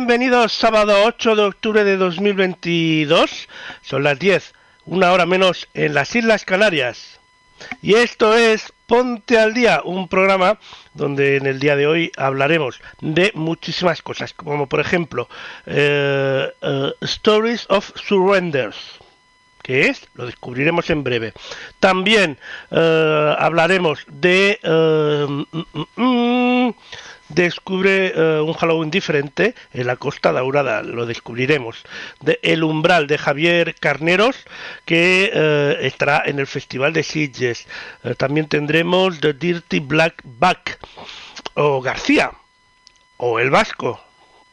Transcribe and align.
Bienvenidos 0.00 0.54
sábado 0.54 0.94
8 1.04 1.36
de 1.36 1.42
octubre 1.42 1.84
de 1.84 1.98
2022. 1.98 3.48
Son 3.82 4.02
las 4.02 4.18
10, 4.18 4.54
una 4.86 5.12
hora 5.12 5.26
menos 5.26 5.68
en 5.74 5.92
las 5.92 6.16
Islas 6.16 6.46
Canarias. 6.46 7.20
Y 7.82 7.92
esto 7.92 8.34
es 8.34 8.72
Ponte 8.86 9.38
al 9.38 9.52
Día, 9.52 9.82
un 9.84 10.08
programa 10.08 10.58
donde 10.94 11.36
en 11.36 11.44
el 11.44 11.60
día 11.60 11.76
de 11.76 11.86
hoy 11.86 12.12
hablaremos 12.16 12.80
de 13.02 13.30
muchísimas 13.34 14.00
cosas, 14.00 14.32
como 14.32 14.70
por 14.70 14.80
ejemplo 14.80 15.28
eh, 15.66 16.48
eh, 16.62 16.92
Stories 17.02 17.66
of 17.68 17.90
Surrenders. 17.94 18.78
¿Qué 19.62 19.88
es? 19.88 20.08
Lo 20.14 20.24
descubriremos 20.24 20.88
en 20.88 21.04
breve. 21.04 21.34
También 21.78 22.38
eh, 22.70 23.34
hablaremos 23.38 24.06
de... 24.08 24.58
mm, 24.64 25.44
mm, 25.52 26.66
mm, 26.68 26.74
descubre 27.30 28.12
eh, 28.14 28.40
un 28.40 28.52
Halloween 28.52 28.90
diferente 28.90 29.54
en 29.72 29.86
la 29.86 29.96
Costa 29.96 30.32
Daurada, 30.32 30.82
lo 30.82 31.06
descubriremos. 31.06 31.82
De 32.20 32.38
El 32.42 32.62
Umbral 32.64 33.06
de 33.06 33.18
Javier 33.18 33.74
Carneros, 33.80 34.36
que 34.84 35.30
eh, 35.32 35.78
estará 35.82 36.22
en 36.26 36.38
el 36.38 36.46
Festival 36.46 36.92
de 36.92 37.02
Sitges. 37.02 37.66
Eh, 38.04 38.14
también 38.14 38.48
tendremos 38.48 39.20
The 39.20 39.32
Dirty 39.32 39.80
Black 39.80 40.22
Back, 40.24 40.78
o 41.54 41.80
García, 41.80 42.32
o 43.16 43.38
El 43.38 43.50
Vasco, 43.50 44.00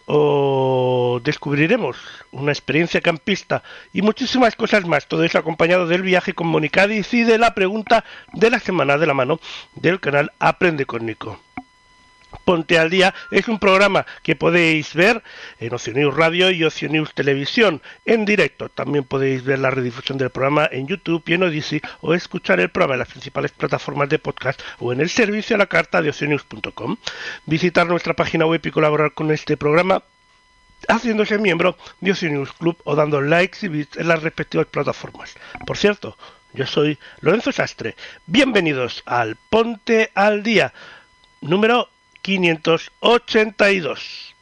o 0.06 1.20
descubriremos 1.24 1.98
una 2.32 2.52
experiencia 2.52 3.02
campista 3.02 3.64
y 3.92 4.02
muchísimas 4.02 4.56
cosas 4.56 4.86
más. 4.86 5.08
Todo 5.08 5.24
eso 5.24 5.38
acompañado 5.38 5.88
del 5.88 6.02
viaje 6.02 6.34
con 6.34 6.48
Monicadis 6.48 7.14
y 7.14 7.24
de 7.24 7.38
la 7.38 7.54
pregunta 7.54 8.06
de 8.34 8.50
la 8.50 8.60
semana 8.60 8.98
de 8.98 9.08
la 9.08 9.14
mano 9.14 9.40
del 9.76 10.00
canal 10.00 10.32
Aprende 10.40 10.86
con 10.86 11.06
Nico. 11.06 11.40
Ponte 12.46 12.78
al 12.78 12.90
Día 12.90 13.14
es 13.32 13.48
un 13.48 13.60
programa 13.60 14.06
que 14.24 14.36
podéis 14.36 14.94
ver 14.94 15.24
en 15.60 15.74
Ocio 15.74 15.94
News 15.94 16.16
Radio 16.16 16.52
y 16.52 16.64
Ocio 16.64 16.90
News 16.90 17.14
Televisión 17.14 17.82
en 18.06 18.26
directo. 18.26 18.70
También 18.70 19.04
podéis 19.04 19.44
ver 19.44 19.60
la 19.60 19.72
redifusión 19.72 20.18
del 20.18 20.30
programa 20.30 20.68
en 20.72 20.88
YouTube 20.88 21.24
y 21.26 21.34
en 21.34 21.44
Odyssey 21.44 21.82
o 22.02 22.14
escuchar 22.14 22.60
el 22.60 22.70
programa 22.70 22.96
en 22.96 23.00
las 23.00 23.10
principales 23.10 23.52
plataformas 23.52 24.10
de 24.10 24.20
podcast 24.20 24.62
o 24.80 24.92
en 24.92 25.02
el 25.02 25.10
servicio 25.10 25.56
a 25.56 25.60
la 25.60 25.68
carta 25.68 26.02
de 26.02 26.10
ocionews.com. 26.10 26.98
Visitar 27.46 27.88
nuestra 27.88 28.14
página 28.14 28.46
web 28.46 28.62
y 28.64 28.72
colaborar 28.72 29.14
con 29.14 29.32
este 29.32 29.58
programa 29.58 30.04
haciéndose 30.88 31.38
miembro 31.38 31.78
de 32.02 32.12
Ocio 32.12 32.30
News 32.30 32.54
Club 32.54 32.78
o 32.84 32.96
dando 32.96 33.22
likes 33.22 33.66
y 33.66 33.70
bits 33.70 33.98
en 33.98 34.08
las 34.08 34.22
respectivas 34.22 34.68
plataformas. 34.68 35.36
Por 35.66 35.78
cierto, 35.78 36.18
yo 36.54 36.66
soy 36.66 36.98
Lorenzo 37.22 37.52
Sastre. 37.52 37.96
Bienvenidos 38.26 39.04
al 39.06 39.38
Ponte 39.50 40.12
al 40.14 40.44
Día 40.44 40.74
número 41.42 41.90
582. 42.28 44.36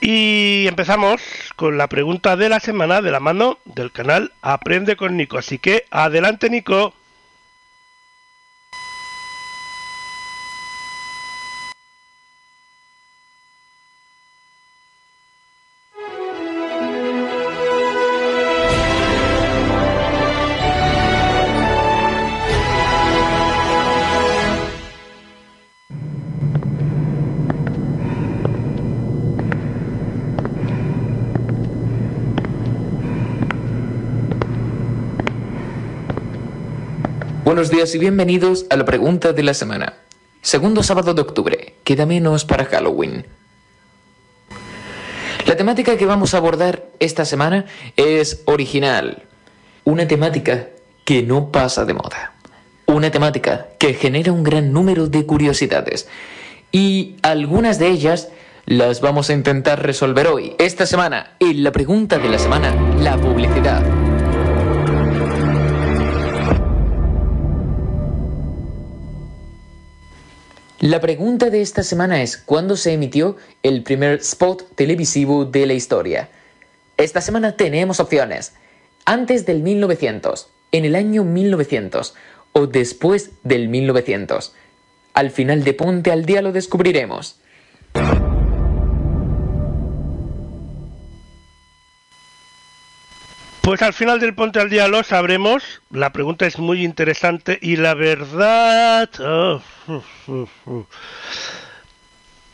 Y 0.00 0.66
empezamos 0.66 1.20
con 1.54 1.76
la 1.76 1.90
pregunta 1.90 2.36
de 2.36 2.48
la 2.48 2.60
semana 2.60 3.02
de 3.02 3.10
la 3.10 3.20
mano 3.20 3.58
del 3.66 3.92
canal 3.92 4.32
Aprende 4.40 4.96
con 4.96 5.18
Nico. 5.18 5.36
Así 5.36 5.58
que 5.58 5.84
adelante 5.90 6.48
Nico. 6.48 6.94
Y 37.80 37.98
bienvenidos 37.98 38.66
a 38.68 38.76
la 38.76 38.84
pregunta 38.84 39.32
de 39.32 39.42
la 39.42 39.54
semana. 39.54 39.94
Segundo 40.42 40.82
sábado 40.82 41.14
de 41.14 41.22
octubre, 41.22 41.76
queda 41.82 42.04
menos 42.04 42.44
para 42.44 42.66
Halloween. 42.66 43.24
La 45.46 45.56
temática 45.56 45.96
que 45.96 46.04
vamos 46.04 46.34
a 46.34 46.36
abordar 46.36 46.84
esta 46.98 47.24
semana 47.24 47.64
es 47.96 48.42
original. 48.44 49.22
Una 49.84 50.06
temática 50.06 50.68
que 51.06 51.22
no 51.22 51.50
pasa 51.50 51.86
de 51.86 51.94
moda. 51.94 52.34
Una 52.84 53.10
temática 53.10 53.68
que 53.78 53.94
genera 53.94 54.30
un 54.30 54.42
gran 54.42 54.74
número 54.74 55.06
de 55.06 55.24
curiosidades. 55.24 56.06
Y 56.70 57.16
algunas 57.22 57.78
de 57.78 57.88
ellas 57.88 58.28
las 58.66 59.00
vamos 59.00 59.30
a 59.30 59.32
intentar 59.32 59.82
resolver 59.82 60.26
hoy, 60.26 60.54
esta 60.58 60.84
semana, 60.84 61.34
en 61.40 61.64
la 61.64 61.72
pregunta 61.72 62.18
de 62.18 62.28
la 62.28 62.38
semana, 62.38 62.74
la 62.98 63.16
publicidad. 63.16 63.99
La 70.80 70.98
pregunta 70.98 71.50
de 71.50 71.60
esta 71.60 71.82
semana 71.82 72.22
es 72.22 72.38
¿cuándo 72.38 72.74
se 72.74 72.94
emitió 72.94 73.36
el 73.62 73.82
primer 73.82 74.20
spot 74.20 74.74
televisivo 74.76 75.44
de 75.44 75.66
la 75.66 75.74
historia? 75.74 76.30
Esta 76.96 77.20
semana 77.20 77.54
tenemos 77.54 78.00
opciones. 78.00 78.54
Antes 79.04 79.44
del 79.44 79.60
1900, 79.60 80.48
en 80.72 80.86
el 80.86 80.94
año 80.94 81.22
1900 81.22 82.14
o 82.54 82.66
después 82.66 83.32
del 83.42 83.68
1900. 83.68 84.54
Al 85.12 85.30
final 85.30 85.64
de 85.64 85.74
Ponte 85.74 86.12
al 86.12 86.24
Día 86.24 86.40
lo 86.40 86.50
descubriremos. 86.50 87.38
Pues 93.62 93.82
al 93.82 93.92
final 93.92 94.20
del 94.20 94.34
Ponte 94.34 94.58
al 94.60 94.70
Día 94.70 94.88
lo 94.88 95.02
sabremos. 95.04 95.82
La 95.90 96.12
pregunta 96.12 96.46
es 96.46 96.58
muy 96.58 96.82
interesante 96.84 97.58
y 97.60 97.76
la 97.76 97.94
verdad... 97.94 99.08
oh, 99.20 99.62
uf, 99.86 100.50
uf. 100.66 100.86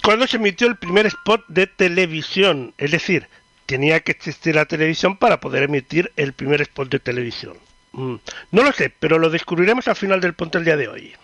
¿Cuándo 0.03 0.27
se 0.27 0.37
emitió 0.37 0.67
el 0.69 0.77
primer 0.77 1.07
spot 1.07 1.45
de 1.49 1.67
televisión? 1.67 2.75
Es 2.79 2.91
decir, 2.91 3.29
tenía 3.67 4.01
que 4.01 4.13
existir 4.13 4.55
la 4.55 4.67
televisión 4.67 5.17
para 5.17 5.41
poder 5.41 5.65
emitir 5.65 6.13
el 6.17 6.33
primer 6.33 6.61
spot 6.63 6.89
de 6.91 6.99
televisión. 7.01 7.57
Mm, 7.93 8.17
No 8.53 8.63
lo 8.63 8.73
sé, 8.73 8.93
pero 8.99 9.19
lo 9.19 9.31
descubriremos 9.31 9.89
al 9.89 9.97
final 9.97 10.21
del 10.21 10.35
Ponte 10.35 10.59
al 10.59 10.65
Día 10.65 10.77
de 10.77 10.89
hoy. 10.89 11.15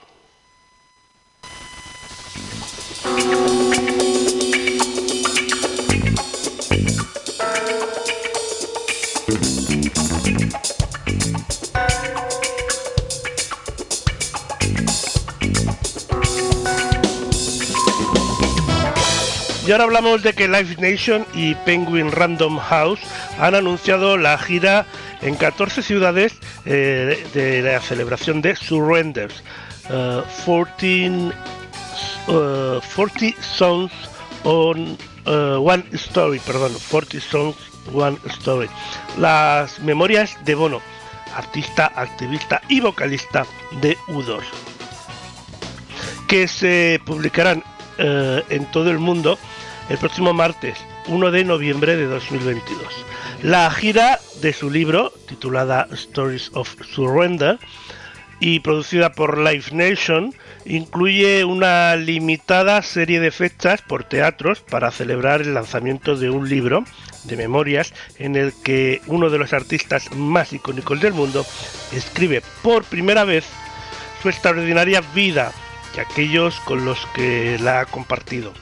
Ahora 19.73 19.85
hablamos 19.85 20.23
de 20.23 20.35
que 20.35 20.49
Live 20.49 20.77
Nation 20.81 21.25
y 21.33 21.55
Penguin 21.55 22.13
Random 22.13 22.59
House 22.59 23.01
han 23.39 23.55
anunciado 23.55 24.19
la 24.19 24.37
gira 24.37 24.85
en 25.23 25.35
14 25.35 25.83
ciudades 25.83 26.35
eh, 26.67 27.25
de 27.33 27.63
la 27.63 27.81
celebración 27.81 28.43
de 28.43 28.55
Surrenders. 28.55 29.43
14, 29.89 31.33
40 32.95 33.43
Songs 33.43 33.93
on 34.45 34.99
One 35.25 35.85
Story, 35.93 36.39
perdón, 36.41 36.73
40 36.91 37.21
Songs 37.21 37.57
One 37.95 38.19
Story. 38.27 38.69
Las 39.17 39.81
memorias 39.81 40.37
de 40.45 40.55
Bono, 40.55 40.83
artista, 41.35 41.91
activista 41.97 42.61
y 42.69 42.81
vocalista 42.81 43.47
de 43.81 43.97
U2, 44.09 44.43
que 46.29 46.47
se 46.47 47.01
publicarán 47.07 47.65
en 47.99 48.71
todo 48.71 48.91
el 48.91 48.99
mundo 48.99 49.39
el 49.93 49.99
próximo 49.99 50.33
martes 50.33 50.79
1 51.09 51.31
de 51.31 51.44
noviembre 51.44 51.97
de 51.97 52.06
2022. 52.06 52.81
La 53.43 53.71
gira 53.71 54.19
de 54.41 54.55
su 54.55 54.71
libro, 54.71 55.12
titulada 55.29 55.87
Stories 55.93 56.50
of 56.55 56.75
Surrender, 56.83 57.59
y 58.41 58.61
producida 58.61 59.12
por 59.12 59.37
Live 59.37 59.67
Nation, 59.73 60.35
incluye 60.65 61.44
una 61.44 61.94
limitada 61.97 62.81
serie 62.81 63.21
de 63.21 63.31
fechas 63.31 63.83
por 63.83 64.05
teatros 64.05 64.61
para 64.61 64.91
celebrar 64.91 65.43
el 65.43 65.53
lanzamiento 65.53 66.17
de 66.17 66.31
un 66.31 66.49
libro 66.49 66.85
de 67.25 67.37
memorias 67.37 67.93
en 68.19 68.35
el 68.35 68.55
que 68.65 69.03
uno 69.09 69.29
de 69.29 69.39
los 69.39 69.53
artistas 69.53 70.11
más 70.17 70.55
icónicos 70.55 71.03
del 71.03 71.12
mundo 71.12 71.44
escribe 71.93 72.43
por 72.62 72.85
primera 72.85 73.25
vez 73.25 73.44
su 74.23 74.31
extraordinaria 74.31 75.03
vida 75.15 75.53
y 75.94 76.00
aquellos 76.00 76.59
con 76.61 76.87
los 76.87 76.99
que 77.15 77.59
la 77.61 77.81
ha 77.81 77.85
compartido. 77.85 78.55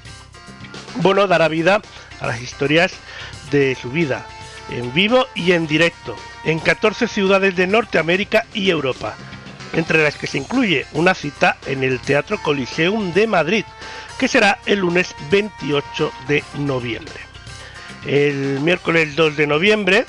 Bono 0.97 1.27
dará 1.27 1.49
vida 1.49 1.81
a 2.21 2.27
las 2.27 2.41
historias 2.41 2.93
de 3.51 3.75
su 3.75 3.91
vida, 3.91 4.27
en 4.71 4.93
vivo 4.93 5.27
y 5.35 5.53
en 5.53 5.67
directo, 5.67 6.17
en 6.45 6.59
14 6.59 7.09
ciudades 7.09 7.57
de 7.57 7.67
Norteamérica 7.67 8.47
y 8.55 8.71
Europa, 8.71 9.17
entre 9.73 10.03
las 10.03 10.17
que 10.17 10.27
se 10.27 10.39
incluye 10.39 10.87
una 10.93 11.15
cita 11.15 11.57
en 11.67 11.83
el 11.83 12.01
Teatro 12.01 12.39
Coliseum 12.43 13.13
de 13.13 13.27
Madrid, 13.27 13.65
que 14.19 14.29
será 14.29 14.59
el 14.67 14.81
lunes 14.81 15.15
28 15.31 16.13
de 16.29 16.45
noviembre. 16.59 17.21
El 18.07 18.61
miércoles 18.61 19.17
2 19.17 19.37
de 19.37 19.47
noviembre, 19.47 20.07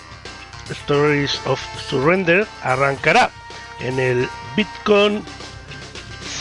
Stories 0.70 1.40
of 1.46 1.62
Surrender 1.90 2.48
arrancará 2.64 3.30
en 3.80 4.00
el 4.00 4.28
Bitcoin 4.56 5.24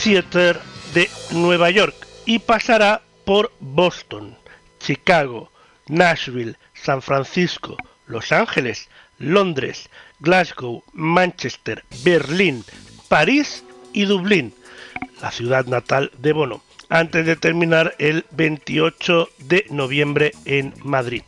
Theater 0.02 0.60
de 0.94 1.10
Nueva 1.32 1.70
York 1.70 1.94
y 2.26 2.38
pasará 2.38 3.02
por 3.30 3.52
Boston, 3.60 4.36
Chicago, 4.80 5.52
Nashville, 5.86 6.56
San 6.74 7.00
Francisco, 7.00 7.76
Los 8.08 8.32
Ángeles, 8.32 8.88
Londres, 9.20 9.88
Glasgow, 10.18 10.82
Manchester, 10.94 11.84
Berlín, 12.02 12.64
París 13.08 13.62
y 13.92 14.06
Dublín, 14.06 14.52
la 15.22 15.30
ciudad 15.30 15.64
natal 15.66 16.10
de 16.18 16.32
Bono, 16.32 16.60
antes 16.88 17.24
de 17.24 17.36
terminar 17.36 17.94
el 18.00 18.26
28 18.32 19.28
de 19.38 19.64
noviembre 19.70 20.32
en 20.44 20.74
Madrid. 20.82 21.22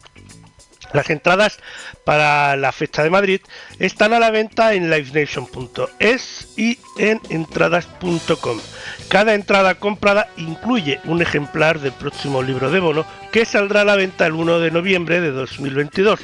Las 0.93 1.11
entradas 1.11 1.59
para 2.05 2.57
la 2.57 2.73
fecha 2.73 3.03
de 3.03 3.11
Madrid 3.11 3.41
están 3.79 4.13
a 4.13 4.21
la 4.21 4.31
venta 4.31 4.75
en 4.75 4.91
livenation.es 4.91 6.49
y 6.57 6.79
en 6.99 7.21
entradas.com. 7.31 8.61
Cada 9.09 9.35
entrada 9.35 9.77
comprada 9.77 10.29
incluye 10.37 11.01
un 11.05 11.23
ejemplar 11.23 11.81
del 11.81 11.93
próximo 11.93 12.43
libro 12.43 12.71
de 12.71 12.81
bono 12.81 13.07
que 13.31 13.45
saldrá 13.45 13.83
a 13.83 13.85
la 13.85 13.97
venta 13.97 14.27
el 14.27 14.33
1 14.33 14.61
de 14.61 14.71
noviembre 14.71 15.21
de 15.21 15.31
2022. 15.31 16.21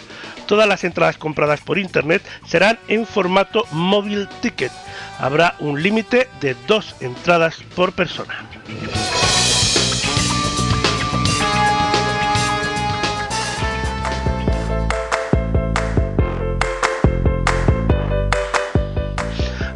Todas 0.46 0.66
las 0.66 0.84
entradas 0.84 1.18
compradas 1.18 1.60
por 1.60 1.78
internet 1.78 2.22
serán 2.46 2.78
en 2.88 3.06
formato 3.06 3.66
móvil 3.70 4.28
ticket. 4.40 4.72
Habrá 5.18 5.54
un 5.58 5.82
límite 5.82 6.28
de 6.40 6.56
dos 6.66 6.96
entradas 7.00 7.56
por 7.74 7.92
persona. 7.92 8.48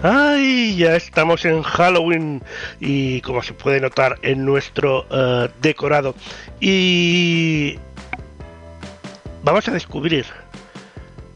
¡Ay! 0.02 0.74
Ya 0.76 0.96
estamos 0.96 1.44
en 1.44 1.62
Halloween 1.62 2.42
y 2.80 3.20
como 3.20 3.40
se 3.40 3.54
puede 3.54 3.80
notar 3.80 4.18
en 4.22 4.44
nuestro 4.44 5.06
uh, 5.10 5.48
decorado. 5.60 6.16
Y 6.58 7.78
vamos 9.44 9.68
a 9.68 9.72
descubrir 9.72 10.26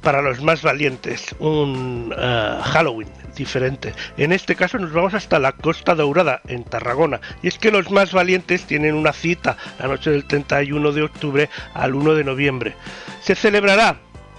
para 0.02 0.20
los 0.20 0.42
más 0.42 0.62
valientes 0.62 1.32
un 1.38 2.12
uh, 2.12 2.60
Halloween 2.62 3.08
diferente. 3.36 3.94
En 4.16 4.32
este 4.32 4.56
caso 4.56 4.78
nos 4.78 4.92
vamos 4.92 5.14
hasta 5.14 5.38
la 5.38 5.52
Costa 5.52 5.94
Daurada, 5.94 6.40
en 6.48 6.64
Tarragona. 6.64 7.20
Y 7.42 7.48
es 7.48 7.58
que 7.58 7.70
los 7.70 7.92
más 7.92 8.12
valientes 8.12 8.64
tienen 8.64 8.96
una 8.96 9.12
cita 9.12 9.56
la 9.78 9.86
noche 9.86 10.10
del 10.10 10.26
31 10.26 10.90
de 10.90 11.02
octubre 11.02 11.50
al 11.72 11.94
1 11.94 12.14
de 12.14 12.24
noviembre. 12.24 12.74
Se 13.20 13.36
celebrará 13.36 13.98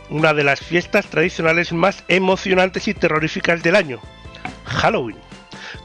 una 0.09 0.33
de 0.33 0.44
las 0.44 0.59
fiestas 0.59 1.06
tradicionales 1.07 1.71
más 1.71 2.03
emocionantes 2.07 2.88
y 2.88 2.94
terroríficas 2.94 3.62
del 3.63 3.75
año, 3.75 4.00
Halloween. 4.77 5.18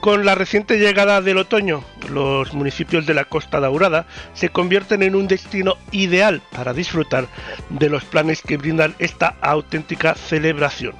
Con 0.00 0.24
la 0.24 0.34
reciente 0.34 0.78
llegada 0.78 1.20
del 1.20 1.38
otoño, 1.38 1.84
los 2.10 2.52
municipios 2.54 3.06
de 3.06 3.14
la 3.14 3.24
Costa 3.24 3.60
Daurada 3.60 4.06
se 4.34 4.48
convierten 4.48 5.02
en 5.02 5.14
un 5.14 5.28
destino 5.28 5.76
ideal 5.90 6.42
para 6.52 6.72
disfrutar 6.72 7.26
de 7.70 7.88
los 7.88 8.04
planes 8.04 8.42
que 8.42 8.56
brindan 8.56 8.94
esta 8.98 9.36
auténtica 9.40 10.14
celebración. 10.14 10.94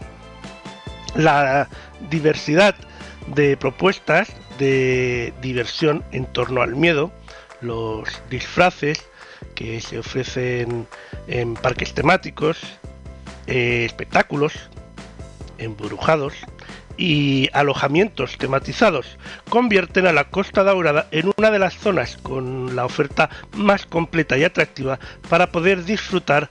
La 1.15 1.69
diversidad 2.11 2.75
de 3.29 3.57
propuestas 3.57 4.29
de 4.59 5.33
diversión 5.43 6.05
en 6.13 6.27
torno 6.27 6.63
al 6.63 6.77
miedo, 6.77 7.13
los 7.61 8.09
disfraces 8.31 9.05
que 9.55 9.81
se 9.81 9.99
ofrecen 9.99 10.87
en 11.27 11.55
parques 11.55 11.95
temáticos, 11.95 12.59
eh, 13.47 13.85
espectáculos, 13.85 14.55
embrujados, 15.59 16.35
y 16.97 17.49
alojamientos 17.53 18.39
tematizados 18.39 19.19
convierten 19.49 20.07
a 20.07 20.13
la 20.13 20.25
Costa 20.25 20.65
Daurada 20.65 21.07
en 21.11 21.33
una 21.37 21.51
de 21.51 21.59
las 21.59 21.75
zonas 21.75 22.17
con 22.23 22.77
la 22.77 22.85
oferta 22.85 23.31
más 23.57 23.87
completa 23.87 24.37
y 24.37 24.45
atractiva 24.45 24.99
para 25.29 25.53
poder 25.53 25.85
disfrutar 25.85 26.49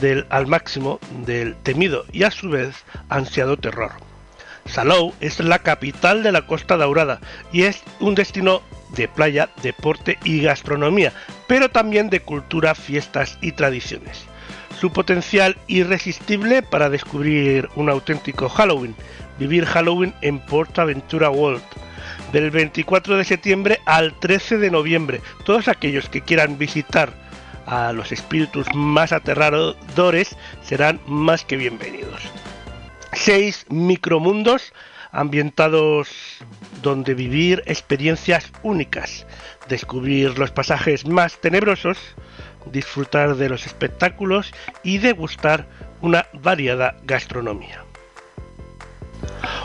del 0.00 0.26
al 0.30 0.46
máximo 0.46 0.98
del 1.24 1.54
temido 1.56 2.04
y 2.12 2.24
a 2.24 2.30
su 2.30 2.48
vez 2.48 2.84
ansiado 3.08 3.56
terror. 3.56 3.92
Salou 4.66 5.12
es 5.20 5.40
la 5.40 5.58
capital 5.58 6.22
de 6.22 6.32
la 6.32 6.46
Costa 6.46 6.76
Daurada 6.76 7.20
y 7.52 7.64
es 7.64 7.82
un 8.00 8.14
destino 8.14 8.62
de 8.94 9.08
playa, 9.08 9.48
deporte 9.62 10.18
y 10.24 10.40
gastronomía, 10.40 11.12
pero 11.48 11.70
también 11.70 12.10
de 12.10 12.20
cultura, 12.20 12.74
fiestas 12.74 13.38
y 13.40 13.52
tradiciones. 13.52 14.26
Su 14.82 14.92
potencial 14.92 15.56
irresistible 15.68 16.60
para 16.60 16.90
descubrir 16.90 17.68
un 17.76 17.88
auténtico 17.88 18.48
Halloween, 18.48 18.96
vivir 19.38 19.64
Halloween 19.64 20.12
en 20.22 20.42
Aventura 20.74 21.30
World 21.30 21.62
del 22.32 22.50
24 22.50 23.16
de 23.16 23.22
septiembre 23.22 23.78
al 23.86 24.18
13 24.18 24.58
de 24.58 24.72
noviembre. 24.72 25.20
Todos 25.44 25.68
aquellos 25.68 26.08
que 26.08 26.22
quieran 26.22 26.58
visitar 26.58 27.12
a 27.64 27.92
los 27.92 28.10
espíritus 28.10 28.66
más 28.74 29.12
aterradores 29.12 30.36
serán 30.64 30.98
más 31.06 31.44
que 31.44 31.56
bienvenidos. 31.56 32.20
Seis 33.12 33.64
micromundos 33.68 34.72
ambientados 35.12 36.08
donde 36.82 37.14
vivir 37.14 37.62
experiencias 37.66 38.50
únicas, 38.64 39.28
descubrir 39.68 40.40
los 40.40 40.50
pasajes 40.50 41.06
más 41.06 41.40
tenebrosos, 41.40 41.98
disfrutar 42.66 43.36
de 43.36 43.48
los 43.48 43.66
espectáculos 43.66 44.52
y 44.82 44.98
degustar 44.98 45.66
una 46.00 46.26
variada 46.32 46.96
gastronomía. 47.04 47.84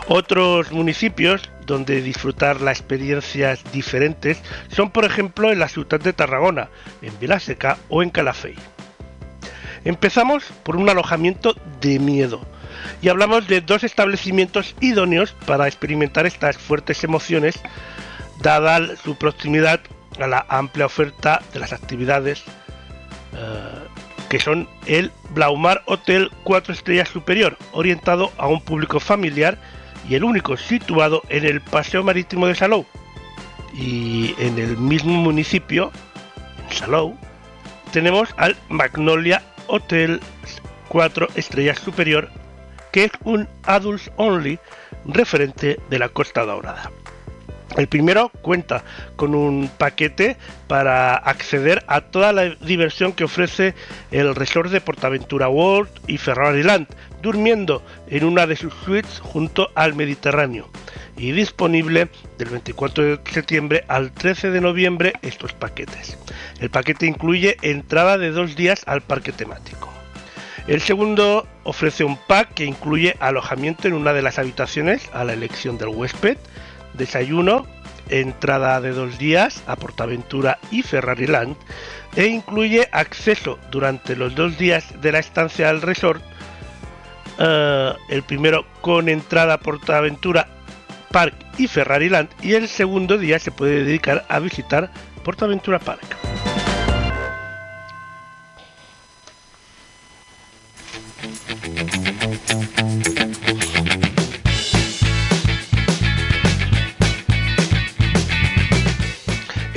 Otros 0.06 0.72
municipios 0.72 1.50
donde 1.66 2.00
disfrutar 2.00 2.60
las 2.60 2.78
experiencias 2.78 3.62
diferentes 3.72 4.40
son 4.68 4.90
por 4.90 5.04
ejemplo 5.04 5.52
en 5.52 5.58
la 5.58 5.68
ciudad 5.68 6.00
de 6.00 6.12
Tarragona, 6.12 6.70
en 7.02 7.18
Vilaseca 7.18 7.76
o 7.88 8.02
en 8.02 8.10
Calafey. 8.10 8.54
Empezamos 9.84 10.44
por 10.62 10.76
un 10.76 10.88
alojamiento 10.88 11.54
de 11.80 11.98
miedo 11.98 12.40
y 13.02 13.08
hablamos 13.08 13.46
de 13.48 13.60
dos 13.60 13.84
establecimientos 13.84 14.74
idóneos 14.80 15.32
para 15.46 15.66
experimentar 15.66 16.26
estas 16.26 16.56
fuertes 16.56 17.04
emociones 17.04 17.60
dada 18.40 18.96
su 18.96 19.16
proximidad 19.16 19.80
a 20.18 20.26
la 20.26 20.46
amplia 20.48 20.86
oferta 20.86 21.42
de 21.52 21.60
las 21.60 21.72
actividades 21.72 22.42
que 24.28 24.40
son 24.40 24.68
el 24.86 25.10
Blaumar 25.30 25.82
Hotel 25.86 26.30
4 26.44 26.74
estrellas 26.74 27.08
superior, 27.08 27.56
orientado 27.72 28.30
a 28.36 28.46
un 28.46 28.60
público 28.60 29.00
familiar 29.00 29.58
y 30.08 30.14
el 30.14 30.24
único 30.24 30.56
situado 30.56 31.22
en 31.28 31.44
el 31.44 31.60
Paseo 31.60 32.02
Marítimo 32.02 32.46
de 32.46 32.54
Salou 32.54 32.86
y 33.74 34.34
en 34.38 34.58
el 34.58 34.76
mismo 34.76 35.12
municipio, 35.12 35.92
en 36.68 36.76
Salou, 36.76 37.16
tenemos 37.92 38.34
al 38.36 38.56
Magnolia 38.68 39.42
Hotel 39.66 40.20
4 40.88 41.28
estrellas 41.34 41.78
superior, 41.78 42.30
que 42.92 43.04
es 43.04 43.12
un 43.24 43.48
adults 43.64 44.10
only 44.16 44.58
referente 45.06 45.78
de 45.90 45.98
la 45.98 46.08
Costa 46.08 46.44
Dorada. 46.44 46.90
El 47.78 47.86
primero 47.86 48.30
cuenta 48.42 48.82
con 49.14 49.36
un 49.36 49.70
paquete 49.78 50.36
para 50.66 51.14
acceder 51.14 51.84
a 51.86 52.00
toda 52.00 52.32
la 52.32 52.56
diversión 52.56 53.12
que 53.12 53.22
ofrece 53.22 53.72
el 54.10 54.34
resort 54.34 54.72
de 54.72 54.80
Portaventura 54.80 55.48
World 55.48 55.88
y 56.08 56.18
Ferrari 56.18 56.64
Land, 56.64 56.88
durmiendo 57.22 57.84
en 58.08 58.24
una 58.24 58.48
de 58.48 58.56
sus 58.56 58.74
suites 58.84 59.20
junto 59.20 59.70
al 59.76 59.94
Mediterráneo. 59.94 60.68
Y 61.16 61.30
disponible 61.30 62.08
del 62.36 62.48
24 62.48 63.04
de 63.04 63.20
septiembre 63.30 63.84
al 63.86 64.10
13 64.10 64.50
de 64.50 64.60
noviembre 64.60 65.12
estos 65.22 65.52
paquetes. 65.52 66.18
El 66.58 66.70
paquete 66.70 67.06
incluye 67.06 67.58
entrada 67.62 68.18
de 68.18 68.32
dos 68.32 68.56
días 68.56 68.82
al 68.86 69.02
parque 69.02 69.30
temático. 69.30 69.88
El 70.66 70.80
segundo 70.80 71.46
ofrece 71.62 72.02
un 72.02 72.16
pack 72.16 72.54
que 72.54 72.64
incluye 72.64 73.16
alojamiento 73.20 73.86
en 73.86 73.94
una 73.94 74.12
de 74.12 74.22
las 74.22 74.40
habitaciones 74.40 75.08
a 75.12 75.22
la 75.22 75.32
elección 75.32 75.78
del 75.78 75.88
huésped, 75.88 76.38
desayuno, 76.98 77.66
entrada 78.10 78.80
de 78.80 78.92
dos 78.92 79.18
días 79.18 79.62
a 79.66 79.76
Portaventura 79.76 80.58
y 80.70 80.82
Ferrari 80.82 81.26
Land 81.26 81.56
e 82.16 82.26
incluye 82.26 82.88
acceso 82.92 83.58
durante 83.70 84.16
los 84.16 84.34
dos 84.34 84.58
días 84.58 85.00
de 85.00 85.12
la 85.12 85.18
estancia 85.18 85.70
al 85.70 85.82
resort. 85.82 86.22
eh, 87.38 87.92
el 88.08 88.22
primero 88.24 88.66
con 88.80 89.08
entrada 89.08 89.54
a 89.54 89.60
Portaventura 89.60 90.48
Park 91.12 91.34
y 91.56 91.68
Ferrari 91.68 92.08
Land 92.08 92.28
y 92.42 92.54
el 92.54 92.68
segundo 92.68 93.16
día 93.16 93.38
se 93.38 93.52
puede 93.52 93.84
dedicar 93.84 94.26
a 94.28 94.38
visitar 94.40 94.90
Portaventura 95.24 95.78
Park. 95.78 96.27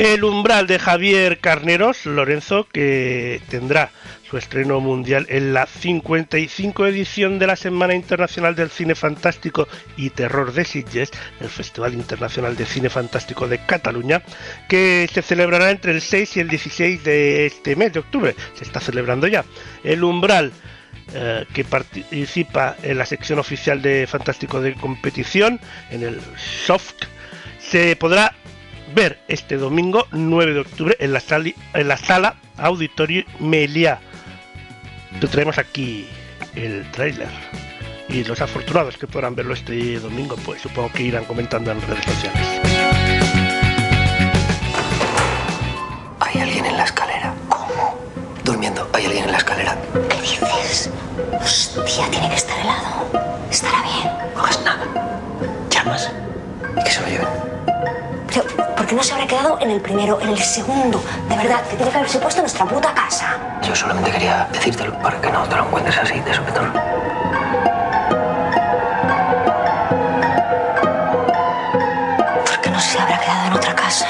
El 0.02 0.24
umbral 0.24 0.66
de 0.66 0.80
Javier 0.80 1.38
Carneros 1.38 2.08
Lorenzo, 2.08 2.68
que 2.74 3.40
tendrá 3.50 3.92
su 4.28 4.36
estreno 4.36 4.80
mundial 4.80 5.28
en 5.30 5.54
la 5.54 5.68
55 5.68 6.88
edición 6.88 7.38
de 7.38 7.46
la 7.46 7.56
Semana 7.56 7.94
Internacional 7.94 8.56
del 8.56 8.72
Cine 8.72 8.96
Fantástico 8.96 9.68
y 9.98 10.10
Terror 10.10 10.54
de 10.54 10.66
Sitges, 10.66 11.12
el 11.40 11.50
Festival 11.50 11.94
Internacional 11.94 12.58
de 12.58 12.66
Cine 12.66 12.90
Fantástico 12.90 13.48
de 13.48 13.64
Cataluña, 13.64 14.24
que 14.68 15.08
se 15.14 15.22
celebrará 15.22 15.70
entre 15.70 15.92
el 15.92 16.02
6 16.02 16.36
y 16.36 16.40
el 16.40 16.48
16 16.48 17.04
de 17.04 17.46
este 17.46 17.76
mes 17.76 17.94
de 17.94 18.00
octubre. 18.00 18.36
Se 18.56 18.64
está 18.64 18.80
celebrando 18.80 19.28
ya. 19.28 19.46
El 19.84 20.04
umbral 20.04 20.52
eh, 21.14 21.46
que 21.54 21.64
participa 21.64 22.76
en 22.82 22.98
la 22.98 23.06
sección 23.06 23.38
oficial 23.38 23.84
de 23.84 24.08
Fantástico 24.08 24.62
de 24.62 24.74
competición, 24.74 25.60
en 25.92 26.02
el 26.02 26.20
SOFT, 26.66 27.06
se 27.60 27.96
podrá 27.96 28.34
ver 28.94 29.20
este 29.28 29.58
domingo 29.58 30.08
9 30.12 30.54
de 30.54 30.60
octubre 30.62 30.96
en 31.00 31.14
la, 31.14 31.20
sali- 31.20 31.56
en 31.74 31.88
la 31.88 31.98
sala 31.98 32.36
Auditorio 32.58 33.24
Meliá. 33.40 34.00
Te 35.20 35.28
traemos 35.28 35.58
aquí 35.58 36.08
el 36.56 36.90
tráiler. 36.92 37.30
Y 38.10 38.24
los 38.26 38.42
afortunados 38.42 38.98
que 38.98 39.08
podrán 39.08 39.36
verlo 39.36 39.54
este 39.54 40.00
domingo, 40.00 40.36
pues 40.46 40.62
supongo 40.62 40.92
que 40.92 41.04
irán 41.04 41.24
comentando 41.26 41.72
en 41.72 41.82
redes 41.82 42.04
sociales. 42.06 42.62
Hay 46.20 46.42
alguien 46.42 46.66
en 46.66 46.78
la 46.78 46.84
escalera. 46.84 47.34
¿Cómo? 47.50 47.98
Durmiendo. 48.44 48.90
Hay 48.94 49.06
alguien 49.06 49.26
en 49.26 49.32
la 49.32 49.38
escalera. 49.38 49.78
¿Qué 50.10 50.22
dices? 50.22 50.90
Hostia, 51.42 52.10
tiene 52.12 52.30
que 52.30 52.36
estar 52.36 52.60
helado. 52.60 53.08
Estará 53.50 53.82
bien. 53.84 54.10
No 54.36 54.42
hagas 54.42 54.62
nada. 54.64 54.86
Llamas 55.70 56.12
y 56.80 56.84
que 56.84 56.92
se 56.92 57.02
lo 57.02 57.08
lleven. 57.08 57.28
Pero, 58.28 58.44
¿por 58.48 58.71
qué 58.92 58.98
no 58.98 59.04
se 59.04 59.14
habrá 59.14 59.26
quedado 59.26 59.58
en 59.62 59.72
el 59.72 59.80
primero, 59.80 60.20
en 60.20 60.28
el 60.28 60.38
segundo? 60.38 61.02
De 61.30 61.38
verdad, 61.38 61.62
que 61.64 61.78
tiene 61.78 61.90
que 61.90 61.98
haberse 61.98 62.20
puesto 62.20 62.42
en 62.42 62.44
nuestra 62.44 62.66
puta 62.66 62.94
casa. 62.94 63.38
Yo 63.62 63.74
solamente 63.74 64.12
quería 64.12 64.50
decírtelo 64.52 65.00
para 65.00 65.22
que 65.22 65.32
no 65.32 65.48
te 65.48 65.56
lo 65.56 65.66
encuentres 65.66 65.98
así 65.98 66.20
de 66.20 66.34
sopetón. 66.34 66.74
¿Por 72.46 72.62
qué 72.62 72.70
no 72.70 72.80
se 72.82 73.00
habrá 73.00 73.18
quedado 73.18 73.48
en 73.48 73.54
otra 73.54 73.76
casa? 73.76 74.06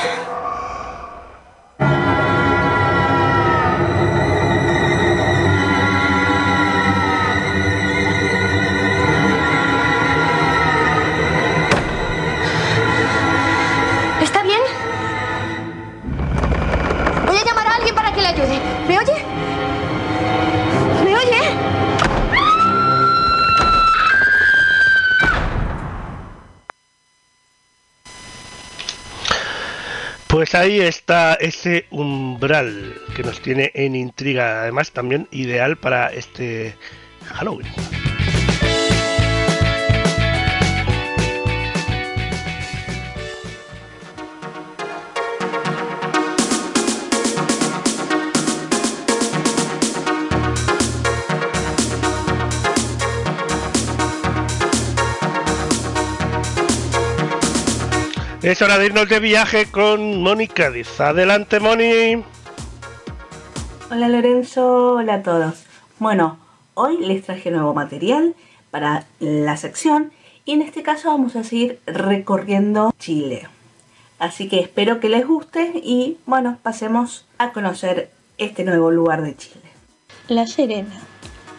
Pues 30.31 30.55
ahí 30.55 30.79
está 30.79 31.33
ese 31.33 31.87
umbral 31.91 32.95
que 33.17 33.21
nos 33.21 33.41
tiene 33.41 33.69
en 33.73 33.97
intriga, 33.97 34.61
además 34.61 34.93
también 34.93 35.27
ideal 35.29 35.75
para 35.75 36.07
este 36.07 36.73
Halloween. 37.33 37.67
Es 58.43 58.59
hora 58.63 58.79
de 58.79 58.87
irnos 58.87 59.07
de 59.07 59.19
viaje 59.19 59.67
con 59.67 60.23
Moni 60.23 60.47
Cádiz. 60.47 60.99
Adelante, 60.99 61.59
Moni. 61.59 62.23
Hola 63.91 64.09
Lorenzo, 64.09 64.95
hola 64.95 65.15
a 65.15 65.21
todos. 65.21 65.63
Bueno, 65.99 66.39
hoy 66.73 66.97
les 67.05 67.23
traje 67.23 67.51
nuevo 67.51 67.75
material 67.75 68.33
para 68.71 69.05
la 69.19 69.57
sección 69.57 70.11
y 70.43 70.53
en 70.53 70.63
este 70.63 70.81
caso 70.81 71.09
vamos 71.09 71.35
a 71.35 71.43
seguir 71.43 71.81
recorriendo 71.85 72.91
Chile. 72.97 73.47
Así 74.17 74.49
que 74.49 74.59
espero 74.59 74.99
que 74.99 75.09
les 75.09 75.27
guste 75.27 75.73
y 75.75 76.17
bueno, 76.25 76.57
pasemos 76.63 77.27
a 77.37 77.51
conocer 77.51 78.09
este 78.39 78.63
nuevo 78.63 78.89
lugar 78.89 79.21
de 79.21 79.37
Chile. 79.37 79.69
La 80.29 80.47
Serena. 80.47 80.99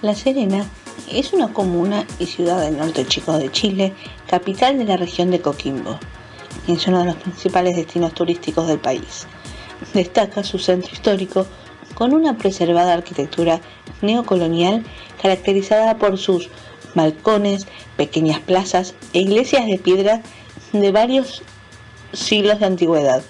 La 0.00 0.16
Serena 0.16 0.66
es 1.12 1.32
una 1.32 1.52
comuna 1.52 2.04
y 2.18 2.26
ciudad 2.26 2.60
del 2.60 2.76
norte 2.76 3.06
chico 3.06 3.38
de 3.38 3.52
Chile, 3.52 3.92
capital 4.26 4.78
de 4.78 4.84
la 4.84 4.96
región 4.96 5.30
de 5.30 5.40
Coquimbo. 5.40 6.00
Y 6.66 6.72
Es 6.72 6.86
uno 6.86 7.00
de 7.00 7.06
los 7.06 7.16
principales 7.16 7.76
destinos 7.76 8.14
turísticos 8.14 8.68
del 8.68 8.78
país. 8.78 9.26
Destaca 9.94 10.44
su 10.44 10.58
centro 10.58 10.92
histórico 10.92 11.46
con 11.94 12.14
una 12.14 12.36
preservada 12.38 12.94
arquitectura 12.94 13.60
neocolonial 14.00 14.84
caracterizada 15.20 15.98
por 15.98 16.18
sus 16.18 16.48
balcones, 16.94 17.66
pequeñas 17.96 18.40
plazas 18.40 18.94
e 19.12 19.20
iglesias 19.20 19.66
de 19.66 19.78
piedra 19.78 20.22
de 20.72 20.92
varios 20.92 21.42
siglos 22.12 22.60
de 22.60 22.66
antigüedad 22.66 23.22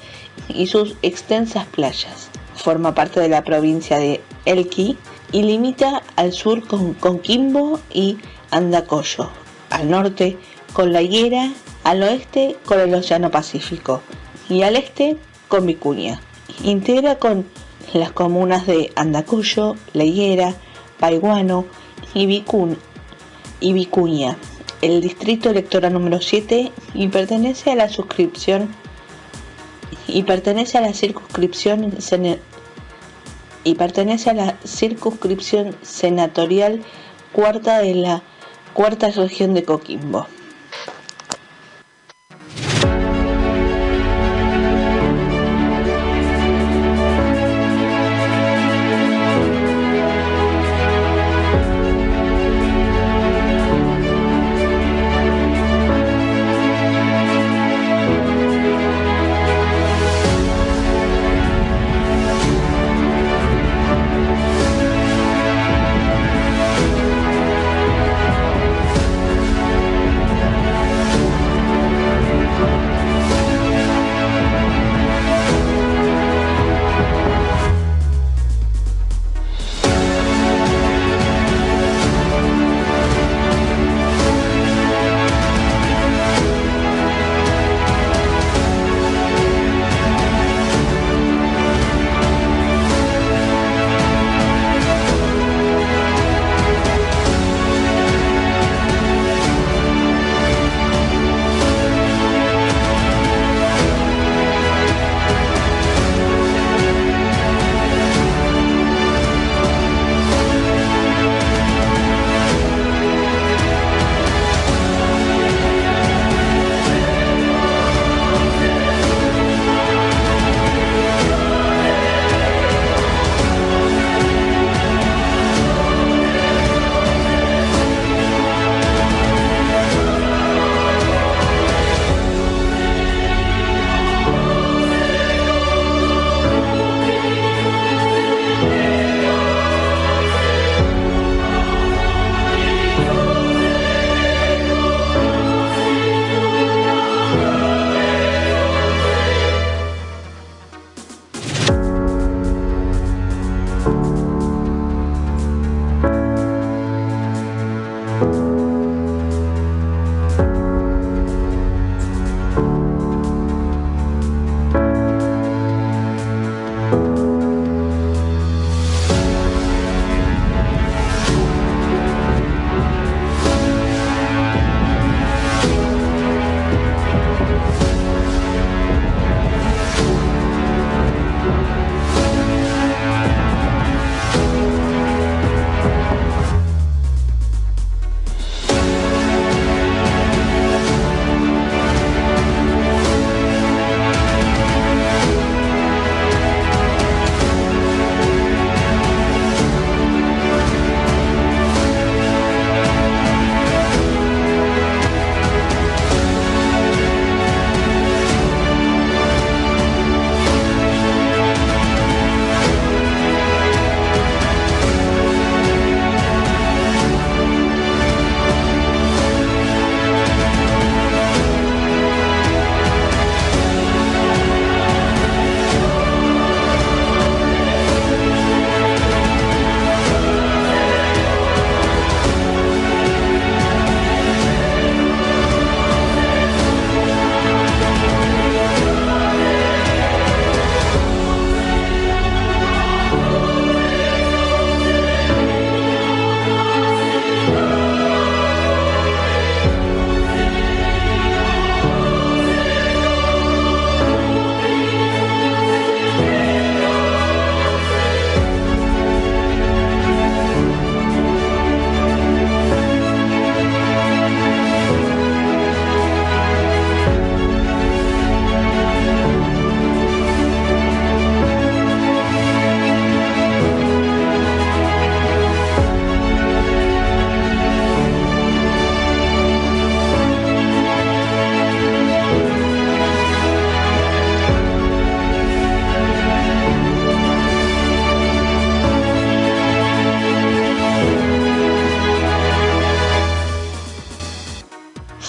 y 0.49 0.67
sus 0.67 0.97
extensas 1.03 1.67
playas. 1.67 2.29
Forma 2.55 2.95
parte 2.95 3.21
de 3.21 3.29
la 3.29 3.45
provincia 3.45 3.99
de 3.99 4.21
Elqui 4.45 4.97
y 5.33 5.43
limita 5.43 6.03
al 6.17 6.33
sur 6.33 6.67
con 6.67 6.95
Coquimbo 6.95 7.81
y 7.93 8.19
Andacollo, 8.51 9.31
al 9.71 9.91
norte 9.91 10.39
con 10.73 10.93
La 10.93 11.03
Higuera, 11.03 11.51
al 11.85 12.03
oeste 12.03 12.57
con 12.65 12.81
el 12.81 12.95
Océano 12.95 13.31
Pacífico 13.31 14.03
y 14.49 14.63
al 14.63 14.77
este 14.77 15.17
con 15.49 15.67
Vicuña. 15.67 16.21
Integra 16.65 17.17
con 17.17 17.47
las 17.93 18.13
comunas 18.13 18.67
de 18.67 18.93
Andacollo, 18.97 19.77
La 19.93 20.05
Higuera, 20.05 20.55
Paiguano 20.99 21.67
y, 22.15 22.45
y 23.61 23.73
Vicuña, 23.73 24.37
el 24.81 25.01
distrito 25.01 25.51
electoral 25.51 25.93
número 25.93 26.21
7 26.21 26.73
y 26.95 27.09
pertenece 27.09 27.71
a 27.71 27.77
la 27.77 27.89
suscripción 27.89 28.69
y 30.07 30.25
pertenece 30.25 30.79
a 30.79 30.83
la 30.83 30.93
circunscripción 30.93 31.93
y 33.65 33.75
pertenece 33.75 34.31
a 34.31 34.35
la 34.35 34.57
circunscripción 34.65 35.77
senatorial 35.83 36.83
cuarta 37.33 37.79
de 37.79 37.95
la 37.95 38.23
cuarta 38.75 39.11
región 39.11 39.55
de 39.55 39.65
Coquimbo. 39.65 40.27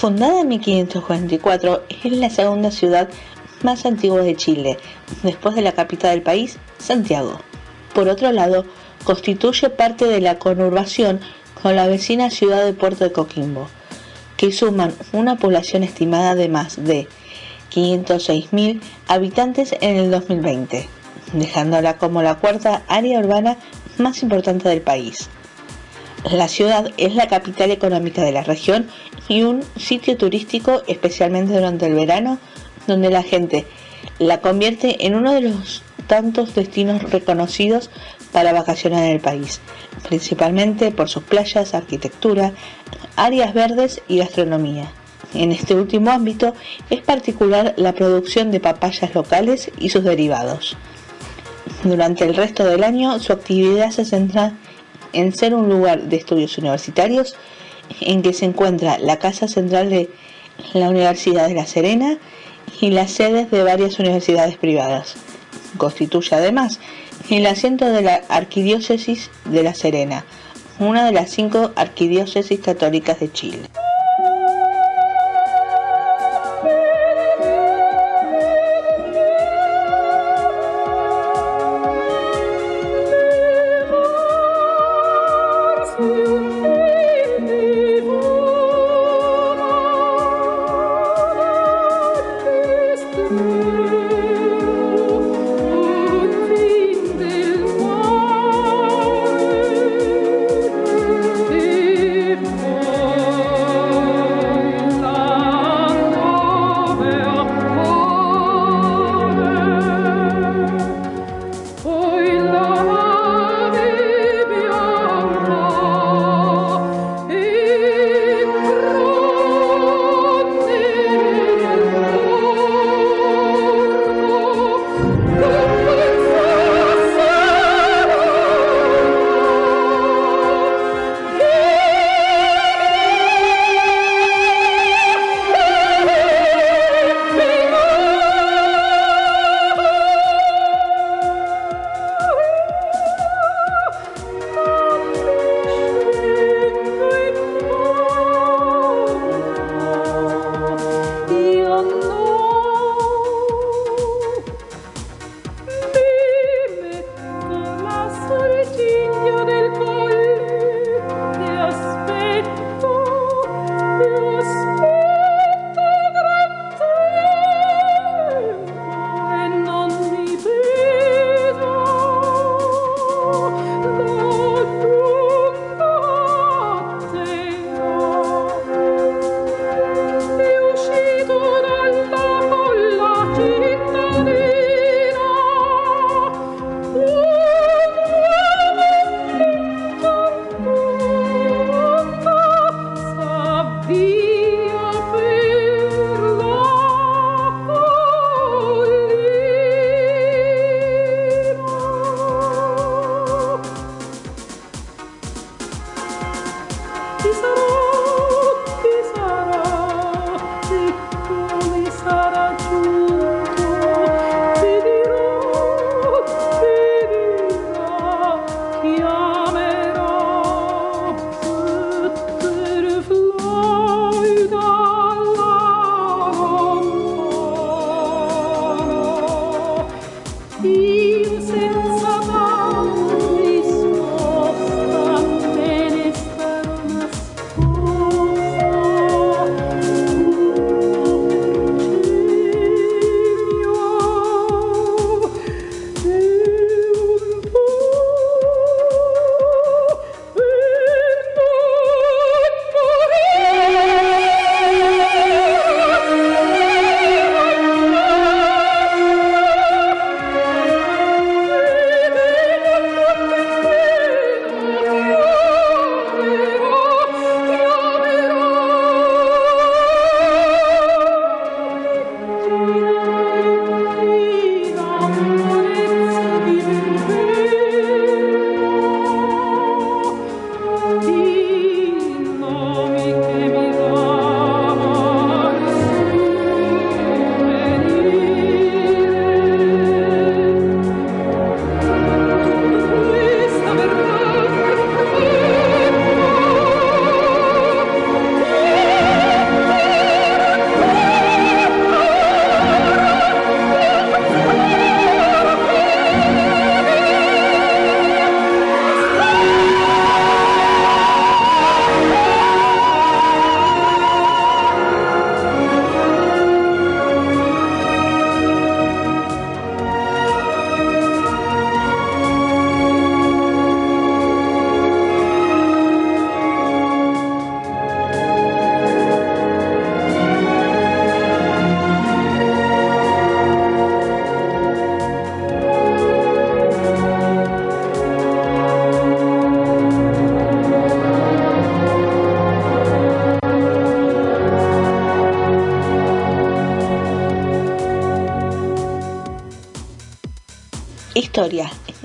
Fundada 0.04 0.42
en 0.42 0.48
1544, 0.48 1.84
es 1.88 2.12
la 2.12 2.28
segunda 2.28 2.70
ciudad 2.70 3.08
más 3.62 3.86
antigua 3.86 4.20
de 4.20 4.36
Chile, 4.36 4.76
después 5.22 5.54
de 5.54 5.62
la 5.62 5.72
capital 5.72 6.10
del 6.10 6.20
país, 6.20 6.58
Santiago. 6.76 7.40
Por 7.94 8.10
otro 8.10 8.30
lado, 8.30 8.66
constituye 9.04 9.70
parte 9.70 10.04
de 10.04 10.20
la 10.20 10.38
conurbación 10.38 11.20
con 11.62 11.74
la 11.74 11.86
vecina 11.86 12.28
ciudad 12.28 12.66
de 12.66 12.74
Puerto 12.74 13.04
de 13.04 13.12
Coquimbo, 13.12 13.68
que 14.36 14.52
suman 14.52 14.92
una 15.14 15.36
población 15.36 15.82
estimada 15.82 16.34
de 16.34 16.50
más 16.50 16.84
de 16.84 17.08
506.000 17.72 18.82
habitantes 19.08 19.74
en 19.80 19.96
el 19.96 20.10
2020, 20.10 20.86
dejándola 21.32 21.96
como 21.96 22.20
la 22.20 22.34
cuarta 22.34 22.82
área 22.88 23.20
urbana 23.20 23.56
más 23.96 24.22
importante 24.22 24.68
del 24.68 24.82
país. 24.82 25.30
La 26.30 26.48
ciudad 26.48 26.90
es 26.96 27.14
la 27.14 27.28
capital 27.28 27.70
económica 27.70 28.22
de 28.22 28.32
la 28.32 28.42
región 28.42 28.88
y 29.28 29.42
un 29.42 29.62
sitio 29.76 30.16
turístico 30.16 30.82
especialmente 30.86 31.52
durante 31.52 31.86
el 31.86 31.94
verano 31.94 32.38
donde 32.86 33.10
la 33.10 33.22
gente 33.22 33.66
la 34.18 34.40
convierte 34.40 35.06
en 35.06 35.14
uno 35.14 35.32
de 35.32 35.42
los 35.42 35.82
tantos 36.06 36.54
destinos 36.54 37.02
reconocidos 37.10 37.90
para 38.32 38.52
vacacionar 38.52 39.04
en 39.04 39.12
el 39.12 39.20
país, 39.20 39.60
principalmente 40.08 40.90
por 40.92 41.08
sus 41.08 41.22
playas, 41.22 41.74
arquitectura, 41.74 42.52
áreas 43.16 43.54
verdes 43.54 44.02
y 44.08 44.18
gastronomía. 44.18 44.90
En 45.34 45.52
este 45.52 45.74
último 45.74 46.10
ámbito 46.10 46.54
es 46.90 47.00
particular 47.02 47.74
la 47.76 47.92
producción 47.92 48.50
de 48.50 48.60
papayas 48.60 49.14
locales 49.14 49.70
y 49.78 49.90
sus 49.90 50.04
derivados. 50.04 50.76
Durante 51.82 52.24
el 52.24 52.34
resto 52.34 52.64
del 52.64 52.82
año 52.82 53.18
su 53.18 53.32
actividad 53.32 53.90
se 53.90 54.04
centra 54.04 54.46
en 54.46 54.73
ser 55.34 55.54
un 55.54 55.68
lugar 55.68 56.02
de 56.02 56.16
estudios 56.16 56.58
universitarios 56.58 57.36
en 58.00 58.22
que 58.22 58.32
se 58.32 58.44
encuentra 58.44 58.98
la 58.98 59.18
Casa 59.18 59.48
Central 59.48 59.90
de 59.90 60.10
la 60.72 60.88
Universidad 60.88 61.48
de 61.48 61.54
La 61.54 61.66
Serena 61.66 62.18
y 62.80 62.90
las 62.90 63.10
sedes 63.10 63.50
de 63.50 63.62
varias 63.62 63.98
universidades 63.98 64.56
privadas. 64.56 65.14
Constituye 65.76 66.34
además 66.34 66.80
el 67.30 67.46
asiento 67.46 67.86
de 67.86 68.02
la 68.02 68.22
Arquidiócesis 68.28 69.30
de 69.46 69.62
La 69.62 69.74
Serena, 69.74 70.24
una 70.78 71.04
de 71.04 71.12
las 71.12 71.30
cinco 71.30 71.72
arquidiócesis 71.76 72.60
católicas 72.60 73.20
de 73.20 73.32
Chile. 73.32 73.70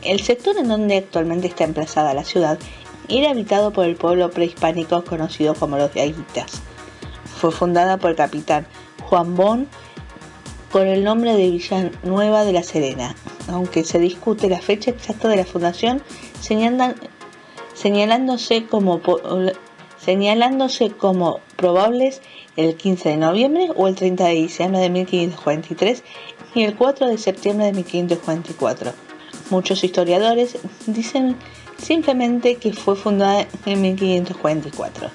El 0.10 0.22
sector 0.22 0.58
en 0.58 0.70
donde 0.70 0.98
actualmente 0.98 1.46
está 1.46 1.66
emplazada 1.66 2.16
la 2.16 2.24
ciudad 2.24 2.58
era 3.10 3.30
habitado 3.30 3.72
por 3.72 3.86
el 3.86 3.96
pueblo 3.96 4.32
prehispánico 4.32 5.04
conocido 5.04 5.54
como 5.54 5.78
los 5.78 5.94
Diaguitas. 5.94 6.64
Fue 7.38 7.52
fundada 7.52 7.98
por 7.98 8.10
el 8.10 8.16
capitán 8.16 8.66
Juan 9.04 9.36
Bon 9.36 9.68
con 10.72 10.88
el 10.88 11.04
nombre 11.04 11.36
de 11.36 11.52
Villanueva 11.52 12.44
de 12.44 12.54
la 12.54 12.64
Serena, 12.64 13.16
aunque 13.50 13.84
se 13.84 14.00
discute 14.00 14.50
la 14.50 14.60
fecha 14.60 14.90
exacta 14.90 15.28
de 15.28 15.36
la 15.36 15.46
fundación, 15.46 16.02
señalándose 17.76 18.66
como, 18.66 19.02
señalándose 20.04 20.90
como 20.90 21.40
probables 21.56 22.24
el 22.58 22.76
15 22.78 23.10
de 23.10 23.18
noviembre 23.18 23.70
o 23.76 23.88
el 23.88 23.94
30 23.94 24.26
de 24.26 24.34
diciembre 24.34 24.82
de 24.82 24.90
1543 24.90 26.04
y 26.56 26.64
el 26.64 26.76
4 26.76 27.10
de 27.10 27.20
septiembre 27.20 27.68
de 27.68 27.74
1544. 27.74 29.09
Muchos 29.50 29.84
historiadores 29.84 30.58
dicen 30.86 31.36
simplemente 31.78 32.56
que 32.58 32.72
fue 32.74 32.96
fundada 32.96 33.48
en 33.66 33.82
1544. 33.82 35.10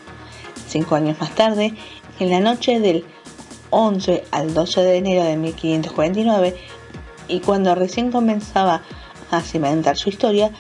Cinco 0.66 0.96
años 0.96 1.20
más 1.20 1.34
tarde, 1.34 1.74
en 2.18 2.30
la 2.30 2.40
noche 2.40 2.80
del 2.80 3.04
11 3.70 4.24
al 4.32 4.52
12 4.52 4.80
de 4.80 4.96
enero 4.96 5.24
de 5.24 5.36
1549, 5.36 6.56
y 7.28 7.40
cuando 7.40 7.74
recién 7.74 8.10
comenzaba 8.10 8.82
a 9.30 9.40
cimentar 9.40 9.96
su 9.96 10.08
historia, 10.08 10.50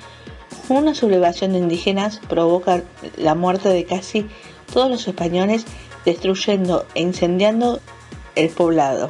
una 0.68 0.94
sublevación 0.94 1.52
de 1.52 1.58
indígenas 1.58 2.20
provoca 2.28 2.82
la 3.16 3.34
muerte 3.34 3.68
de 3.68 3.84
casi 3.84 4.26
todos 4.72 4.90
los 4.90 5.06
españoles, 5.06 5.64
destruyendo 6.04 6.86
e 6.94 7.02
incendiando 7.02 7.80
el 8.34 8.50
poblado. 8.50 9.08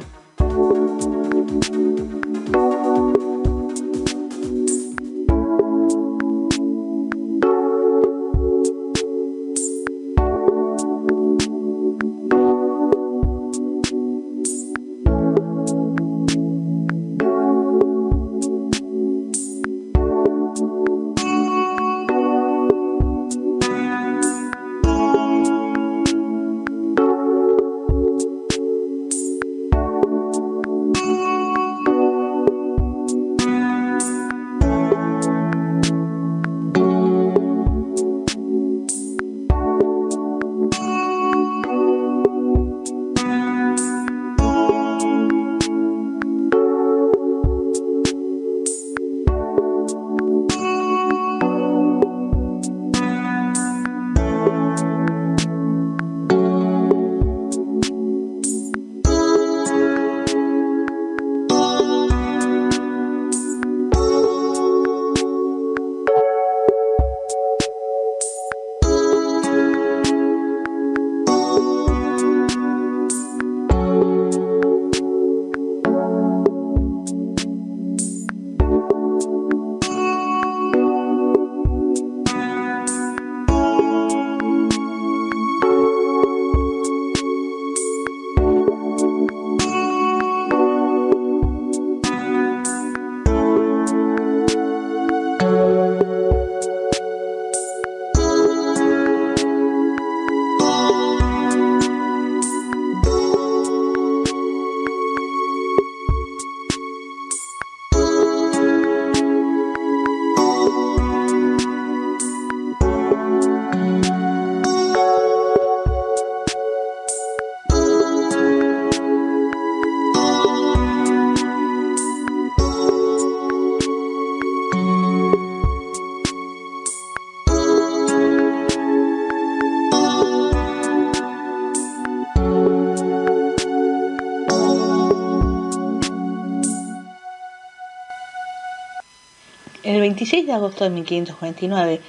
26 140.15 140.47
de 140.47 140.53
agosto 140.53 140.85
de 140.85 140.91
1549, 140.91 141.99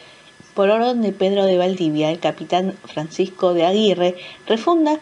por 0.55 0.71
orden 0.71 1.03
de 1.03 1.11
Pedro 1.11 1.45
de 1.45 1.59
Valdivia, 1.59 2.09
el 2.13 2.21
capitán 2.21 2.79
Francisco 2.85 3.53
de 3.53 3.67
Aguirre 3.67 4.15
refunda 4.47 5.01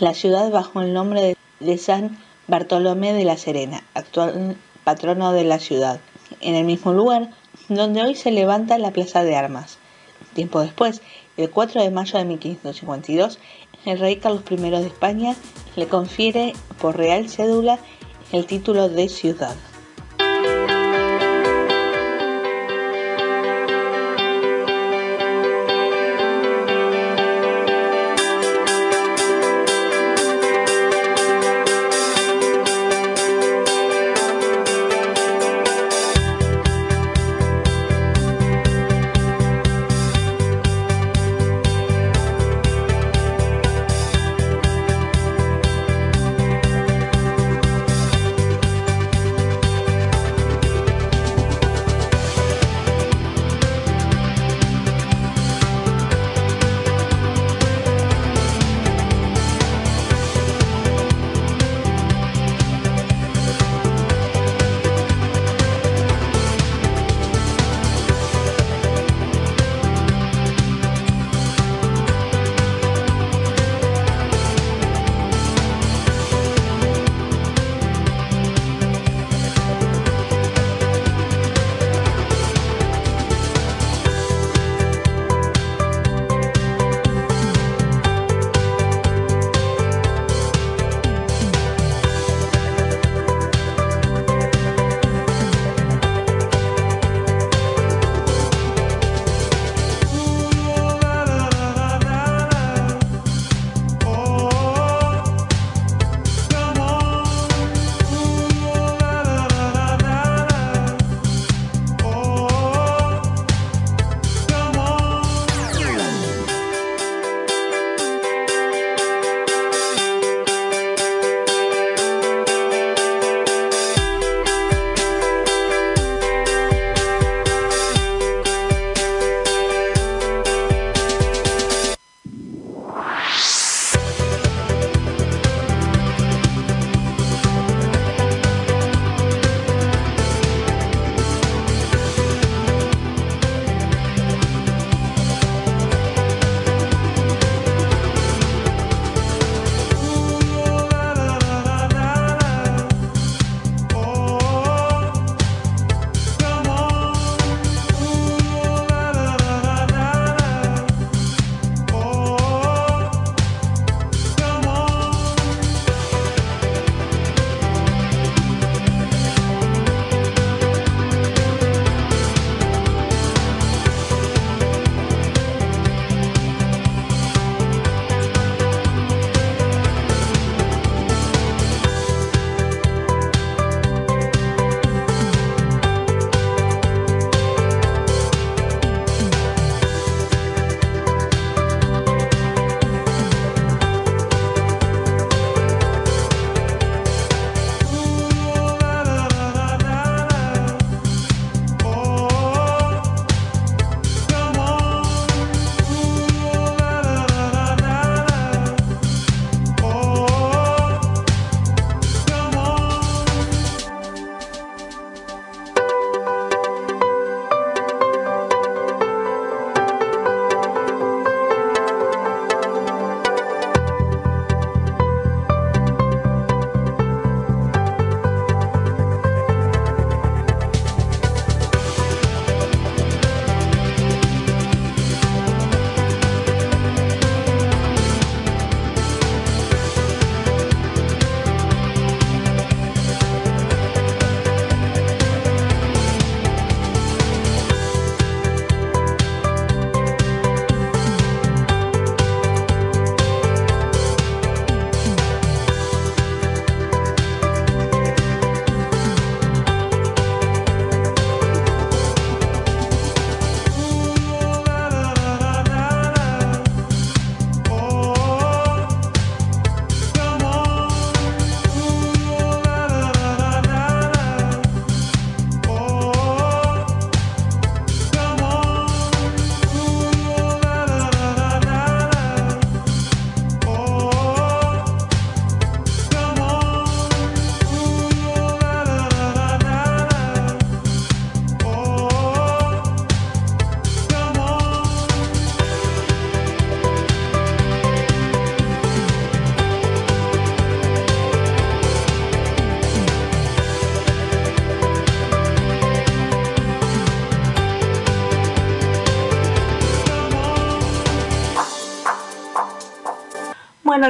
la 0.00 0.14
ciudad 0.14 0.50
bajo 0.50 0.80
el 0.80 0.94
nombre 0.94 1.36
de 1.60 1.76
San 1.76 2.16
Bartolomé 2.46 3.12
de 3.12 3.26
la 3.26 3.36
Serena, 3.36 3.84
actual 3.92 4.56
patrono 4.84 5.32
de 5.32 5.44
la 5.44 5.58
ciudad, 5.58 6.00
en 6.40 6.54
el 6.54 6.64
mismo 6.64 6.94
lugar 6.94 7.28
donde 7.68 8.00
hoy 8.00 8.14
se 8.14 8.30
levanta 8.30 8.78
la 8.78 8.90
Plaza 8.90 9.22
de 9.22 9.36
Armas. 9.36 9.76
Tiempo 10.32 10.60
después, 10.60 11.02
el 11.36 11.50
4 11.50 11.82
de 11.82 11.90
mayo 11.90 12.18
de 12.18 12.24
1552, 12.24 13.38
el 13.84 13.98
rey 13.98 14.16
Carlos 14.16 14.44
I 14.50 14.56
de 14.56 14.86
España 14.86 15.36
le 15.76 15.88
confiere 15.88 16.54
por 16.80 16.96
real 16.96 17.28
cédula 17.28 17.78
el 18.32 18.46
título 18.46 18.88
de 18.88 19.10
ciudad. 19.10 19.54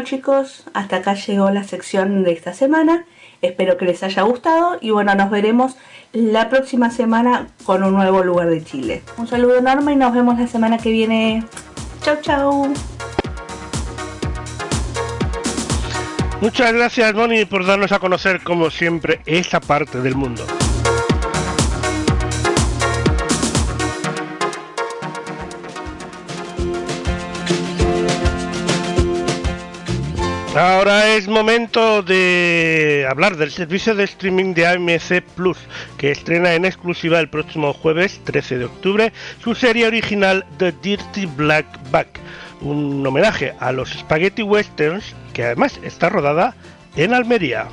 Chicos, 0.04 0.64
hasta 0.74 0.96
acá 0.96 1.14
llegó 1.14 1.50
la 1.50 1.64
sección 1.64 2.24
de 2.24 2.32
esta 2.32 2.52
semana. 2.52 3.04
Espero 3.42 3.76
que 3.76 3.84
les 3.84 4.02
haya 4.02 4.22
gustado 4.22 4.78
y 4.80 4.90
bueno, 4.90 5.14
nos 5.14 5.30
veremos 5.30 5.76
la 6.12 6.48
próxima 6.48 6.90
semana 6.90 7.48
con 7.64 7.82
un 7.82 7.94
nuevo 7.94 8.22
lugar 8.22 8.48
de 8.48 8.64
Chile. 8.64 9.02
Un 9.18 9.26
saludo 9.26 9.58
enorme 9.58 9.92
y 9.92 9.96
nos 9.96 10.14
vemos 10.14 10.38
la 10.38 10.46
semana 10.46 10.78
que 10.78 10.90
viene. 10.90 11.44
Chau 12.02 12.16
chau. 12.20 12.74
Muchas 16.40 16.72
gracias 16.72 17.14
Moni 17.14 17.44
por 17.44 17.64
darnos 17.64 17.92
a 17.92 17.98
conocer 17.98 18.42
como 18.42 18.70
siempre 18.70 19.20
esa 19.26 19.60
parte 19.60 20.00
del 20.00 20.14
mundo. 20.14 20.46
Ahora 30.56 31.08
es 31.08 31.28
momento 31.28 32.02
de 32.02 33.06
hablar 33.10 33.36
del 33.36 33.50
servicio 33.50 33.94
de 33.94 34.04
streaming 34.04 34.54
de 34.54 34.66
AMC 34.66 35.22
Plus, 35.34 35.58
que 35.98 36.10
estrena 36.10 36.54
en 36.54 36.64
exclusiva 36.64 37.20
el 37.20 37.28
próximo 37.28 37.74
jueves 37.74 38.22
13 38.24 38.56
de 38.60 38.64
octubre 38.64 39.12
su 39.44 39.54
serie 39.54 39.86
original 39.86 40.46
The 40.56 40.72
Dirty 40.72 41.26
Black 41.26 41.66
Back, 41.90 42.08
un 42.62 43.06
homenaje 43.06 43.52
a 43.60 43.70
los 43.70 43.90
spaghetti 43.90 44.42
westerns 44.42 45.14
que 45.34 45.44
además 45.44 45.78
está 45.82 46.08
rodada 46.08 46.56
en 46.96 47.12
Almería. 47.12 47.66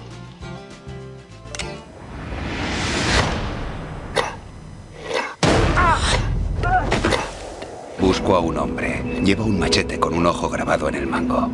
Busco 7.98 8.36
a 8.36 8.42
un 8.42 8.58
hombre. 8.58 9.02
Lleva 9.24 9.46
un 9.46 9.58
machete 9.58 9.98
con 9.98 10.14
un 10.16 10.26
ojo 10.26 10.50
grabado 10.50 10.90
en 10.90 10.96
el 10.96 11.08
mango. 11.08 11.50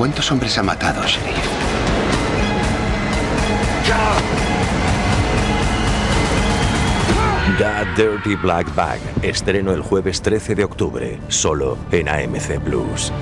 Cuántos 0.00 0.32
hombres 0.32 0.56
ha 0.56 0.62
matado, 0.62 1.02
Sheriff? 1.02 1.36
The 7.58 8.02
Dirty 8.02 8.34
Black 8.36 8.74
Bag. 8.74 8.98
Estreno 9.20 9.74
el 9.74 9.82
jueves 9.82 10.22
13 10.22 10.54
de 10.54 10.64
octubre, 10.64 11.20
solo 11.28 11.76
en 11.92 12.08
AMC 12.08 12.60
Plus. 12.60 13.12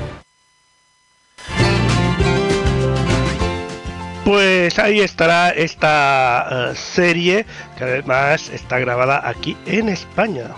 Pues 4.24 4.78
ahí 4.78 5.00
estará 5.00 5.50
esta 5.50 6.70
eh, 6.70 6.76
serie 6.76 7.44
que 7.76 7.82
además 7.82 8.50
está 8.50 8.78
grabada 8.78 9.28
aquí 9.28 9.56
en 9.66 9.88
España. 9.88 10.50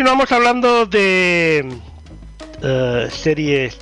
Continuamos 0.00 0.32
hablando 0.32 0.86
de 0.86 1.68
eh, 2.62 3.08
series 3.10 3.76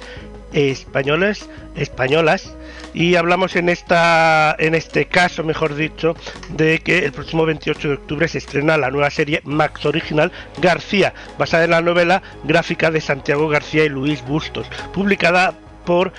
españolas, 0.53 1.49
españolas 1.77 2.57
y 2.93 3.15
hablamos 3.15 3.55
en 3.55 3.69
esta 3.69 4.57
en 4.59 4.75
este 4.75 5.05
caso, 5.05 5.45
mejor 5.45 5.77
dicho, 5.77 6.17
de 6.49 6.81
que 6.81 7.05
el 7.05 7.13
próximo 7.13 7.47
28 7.47 7.87
de 7.87 7.95
octubre 7.95 8.27
se 8.27 8.39
estrena 8.39 8.77
la 8.77 8.91
nueva 8.91 9.11
serie 9.11 9.43
Max 9.45 9.87
Original 9.87 10.33
García, 10.61 11.15
basada 11.39 11.63
en 11.63 11.71
la 11.71 11.83
novela 11.83 12.21
gráfica 12.43 12.91
de 12.91 13.01
Santiago 13.01 13.49
García 13.49 13.85
y 13.85 13.89
Luis 13.89 14.21
Bustos, 14.27 14.67
publicada 14.93 15.55
por 15.85 16.13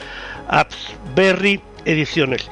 Apsberry 0.48 1.60
Ediciones. 1.84 2.50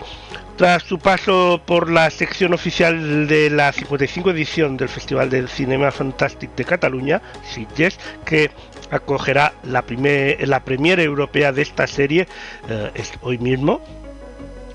Tras 0.58 0.82
su 0.82 0.98
paso 0.98 1.62
por 1.64 1.88
la 1.92 2.10
sección 2.10 2.52
oficial 2.52 3.28
de 3.28 3.52
la 3.52 3.72
55 3.72 4.32
edición 4.32 4.76
del 4.76 4.90
Festival 4.90 5.30
del 5.30 5.50
Cinema 5.50 5.92
Fantastic 5.92 6.56
de 6.56 6.66
Cataluña, 6.66 7.22
Sitges, 7.48 8.00
que 8.26 8.50
acogerá 8.90 9.54
la, 9.62 9.84
primer, 9.84 10.48
la 10.48 10.64
premiere 10.64 11.04
europea 11.04 11.52
de 11.52 11.62
esta 11.62 11.86
serie 11.86 12.28
eh, 12.70 12.92
es 12.96 13.14
hoy 13.22 13.38
mismo, 13.38 13.82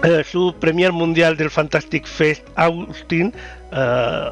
eh, 0.05 0.23
su 0.23 0.55
premier 0.61 0.93
mundial 0.93 1.37
del 1.37 1.51
Fantastic 1.51 2.07
Fest 2.07 2.47
Austin, 2.55 3.35
eh, 3.73 4.31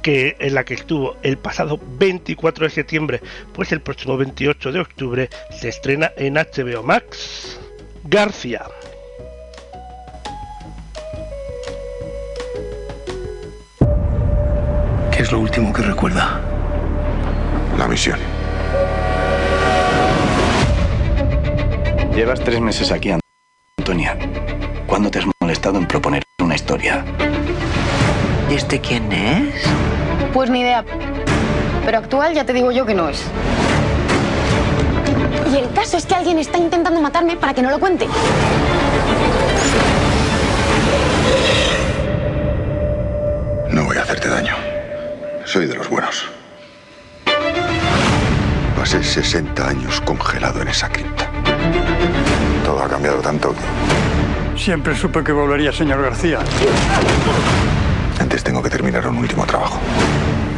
que 0.00 0.36
en 0.38 0.54
la 0.54 0.64
que 0.64 0.74
estuvo 0.74 1.16
el 1.24 1.38
pasado 1.38 1.80
24 1.98 2.66
de 2.66 2.70
septiembre, 2.70 3.20
pues 3.52 3.72
el 3.72 3.80
próximo 3.80 4.16
28 4.16 4.70
de 4.70 4.78
octubre 4.78 5.28
se 5.50 5.70
estrena 5.70 6.12
en 6.16 6.34
HBO 6.34 6.84
Max. 6.84 7.58
García. 8.04 8.62
Es 15.24 15.32
lo 15.32 15.40
último 15.40 15.72
que 15.72 15.80
recuerda? 15.80 16.38
La 17.78 17.88
misión. 17.88 18.18
Llevas 22.14 22.40
tres 22.40 22.60
meses 22.60 22.92
aquí, 22.92 23.10
Antonia. 23.78 24.18
¿Cuándo 24.86 25.10
te 25.10 25.20
has 25.20 25.24
molestado 25.40 25.78
en 25.78 25.86
proponer 25.86 26.22
una 26.42 26.54
historia? 26.54 27.06
¿Y 28.50 28.54
este 28.54 28.78
quién 28.82 29.10
es? 29.12 29.64
Pues 30.34 30.50
ni 30.50 30.60
idea. 30.60 30.84
Pero 31.86 31.98
actual 31.98 32.34
ya 32.34 32.44
te 32.44 32.52
digo 32.52 32.70
yo 32.70 32.84
que 32.84 32.94
no 32.94 33.08
es. 33.08 33.24
Y 35.50 35.56
el 35.56 35.72
caso 35.72 35.96
es 35.96 36.04
que 36.04 36.14
alguien 36.14 36.38
está 36.38 36.58
intentando 36.58 37.00
matarme 37.00 37.36
para 37.36 37.54
que 37.54 37.62
no 37.62 37.70
lo 37.70 37.80
cuente. 37.80 38.06
No 43.70 43.84
voy 43.84 43.96
a 43.96 44.02
hacerte 44.02 44.28
daño. 44.28 44.63
Soy 45.54 45.66
de 45.66 45.76
los 45.76 45.88
buenos. 45.88 46.28
Pasé 48.76 49.04
60 49.04 49.68
años 49.68 50.00
congelado 50.00 50.60
en 50.60 50.66
esa 50.66 50.88
cripta. 50.88 51.30
Todo 52.64 52.82
ha 52.82 52.88
cambiado 52.88 53.18
tanto 53.20 53.54
que... 53.54 54.58
Siempre 54.58 54.96
supe 54.96 55.22
que 55.22 55.30
volvería, 55.30 55.70
señor 55.70 56.02
García. 56.02 56.40
Antes 58.18 58.42
tengo 58.42 58.64
que 58.64 58.68
terminar 58.68 59.06
un 59.06 59.18
último 59.18 59.46
trabajo. 59.46 59.78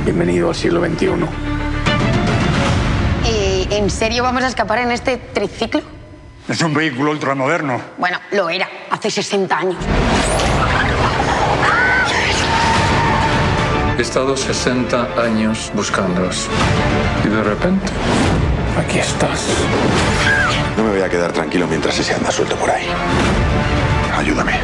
Bienvenido 0.06 0.48
al 0.48 0.54
siglo 0.54 0.80
XXI. 0.80 1.08
¿Y 3.28 3.68
en 3.74 3.90
serio 3.90 4.22
vamos 4.22 4.44
a 4.44 4.46
escapar 4.46 4.78
en 4.78 4.92
este 4.92 5.18
triciclo? 5.18 5.82
Es 6.48 6.62
un 6.62 6.72
vehículo 6.72 7.10
ultramoderno. 7.10 7.82
Bueno, 7.98 8.18
lo 8.30 8.48
era, 8.48 8.66
hace 8.90 9.10
60 9.10 9.58
años. 9.58 9.76
He 13.98 14.02
estado 14.02 14.36
60 14.36 15.22
años 15.22 15.72
buscándoos. 15.74 16.48
Y 17.24 17.28
de 17.28 17.42
repente, 17.42 17.86
aquí 18.78 18.98
estás. 18.98 19.48
No 20.76 20.84
me 20.84 20.90
voy 20.90 21.00
a 21.00 21.08
quedar 21.08 21.32
tranquilo 21.32 21.66
mientras 21.66 21.98
ese 21.98 22.12
anda 22.12 22.30
suelto 22.30 22.56
por 22.56 22.68
ahí. 22.68 22.84
Ayúdame. 24.14 24.60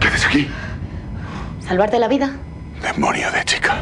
¿Qué 0.00 0.08
haces 0.08 0.26
aquí? 0.26 0.50
¿Salvarte 1.60 2.00
la 2.00 2.08
vida? 2.08 2.32
Demonio 2.82 3.30
de 3.30 3.44
chica. 3.44 3.78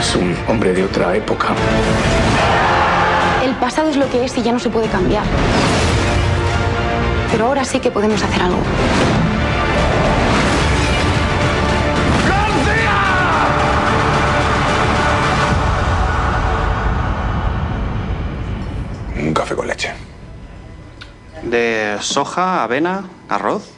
Es 0.00 0.16
un 0.16 0.34
hombre 0.48 0.72
de 0.72 0.82
otra 0.82 1.14
época. 1.14 1.48
El 3.44 3.54
pasado 3.56 3.90
es 3.90 3.98
lo 3.98 4.08
que 4.10 4.24
es 4.24 4.34
y 4.38 4.42
ya 4.42 4.50
no 4.50 4.58
se 4.58 4.70
puede 4.70 4.88
cambiar. 4.88 5.24
Pero 7.30 7.44
ahora 7.44 7.66
sí 7.66 7.80
que 7.80 7.90
podemos 7.90 8.22
hacer 8.22 8.40
algo. 8.40 8.56
Un 19.18 19.34
café 19.34 19.54
con 19.54 19.66
leche. 19.66 19.92
De 21.42 21.98
soja, 22.00 22.62
avena, 22.62 23.04
arroz. 23.28 23.70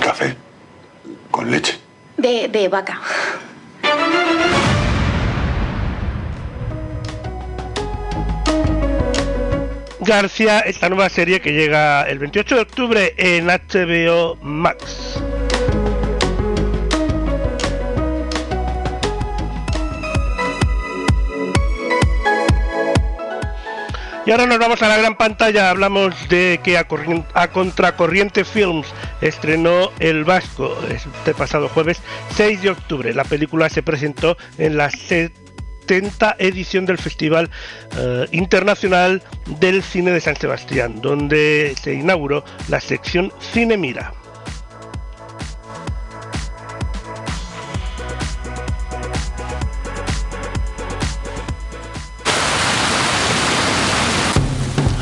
¿Café? 0.00 0.36
¿Con 1.32 1.50
leche? 1.50 1.80
De, 2.16 2.46
de 2.46 2.68
vaca. 2.68 3.00
García, 10.06 10.60
esta 10.60 10.88
nueva 10.88 11.08
serie 11.08 11.40
que 11.40 11.52
llega 11.52 12.02
el 12.02 12.18
28 12.20 12.54
de 12.54 12.60
octubre 12.60 13.14
en 13.18 13.46
HBO 13.46 14.36
Max. 14.40 15.20
Y 24.26 24.32
ahora 24.32 24.46
nos 24.46 24.58
vamos 24.58 24.82
a 24.82 24.88
la 24.88 24.96
gran 24.96 25.16
pantalla. 25.16 25.70
Hablamos 25.70 26.28
de 26.28 26.58
que 26.64 26.76
a, 26.76 27.48
Contracorriente 27.48 28.44
Films 28.44 28.88
estrenó 29.20 29.92
El 30.00 30.24
Vasco 30.24 30.76
este 30.90 31.32
pasado 31.32 31.68
jueves 31.68 32.00
6 32.34 32.62
de 32.62 32.70
octubre. 32.70 33.14
La 33.14 33.22
película 33.22 33.68
se 33.68 33.84
presentó 33.84 34.36
en 34.58 34.76
la 34.76 34.90
70 34.90 36.34
edición 36.40 36.86
del 36.86 36.98
Festival 36.98 37.50
uh, 37.92 38.24
Internacional 38.32 39.22
del 39.60 39.84
Cine 39.84 40.10
de 40.10 40.20
San 40.20 40.34
Sebastián, 40.34 41.00
donde 41.00 41.76
se 41.80 41.94
inauguró 41.94 42.44
la 42.68 42.80
sección 42.80 43.32
Cine 43.52 43.76
Mira. 43.76 44.12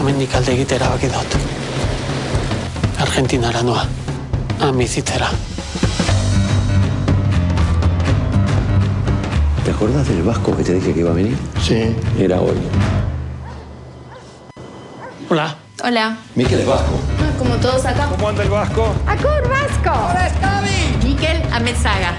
Amendik 0.04 0.34
alde 0.36 0.52
egitera 0.52 0.90
baki 0.92 1.08
dut. 1.08 1.34
Argentinara 3.00 3.62
noa. 3.64 3.86
Amizitzera. 4.60 5.30
¿Te 9.64 9.70
acuerdas 9.70 10.06
del 10.06 10.22
vasco 10.22 10.54
que 10.58 10.62
te 10.62 10.74
dije 10.74 10.92
que 10.92 11.00
iba 11.00 11.10
a 11.10 11.14
venir? 11.14 11.38
Sí. 11.62 11.96
Era 12.18 12.38
hoy. 12.38 12.58
Hola. 15.30 15.56
Hola. 15.82 16.18
Miquel 16.34 16.60
es 16.60 16.66
vasco. 16.66 17.00
Ah, 17.20 17.38
como 17.38 17.54
todos 17.54 17.86
acá. 17.86 18.06
¿Cómo 18.10 18.28
anda 18.28 18.42
el 18.42 18.50
vasco? 18.50 18.94
¡Acur 19.06 19.48
vasco! 19.48 19.88
¡Ahora 19.88 20.26
es 20.26 20.34
Cavi! 20.34 21.08
Miquel 21.08 21.42
Amezaga. 21.50 22.12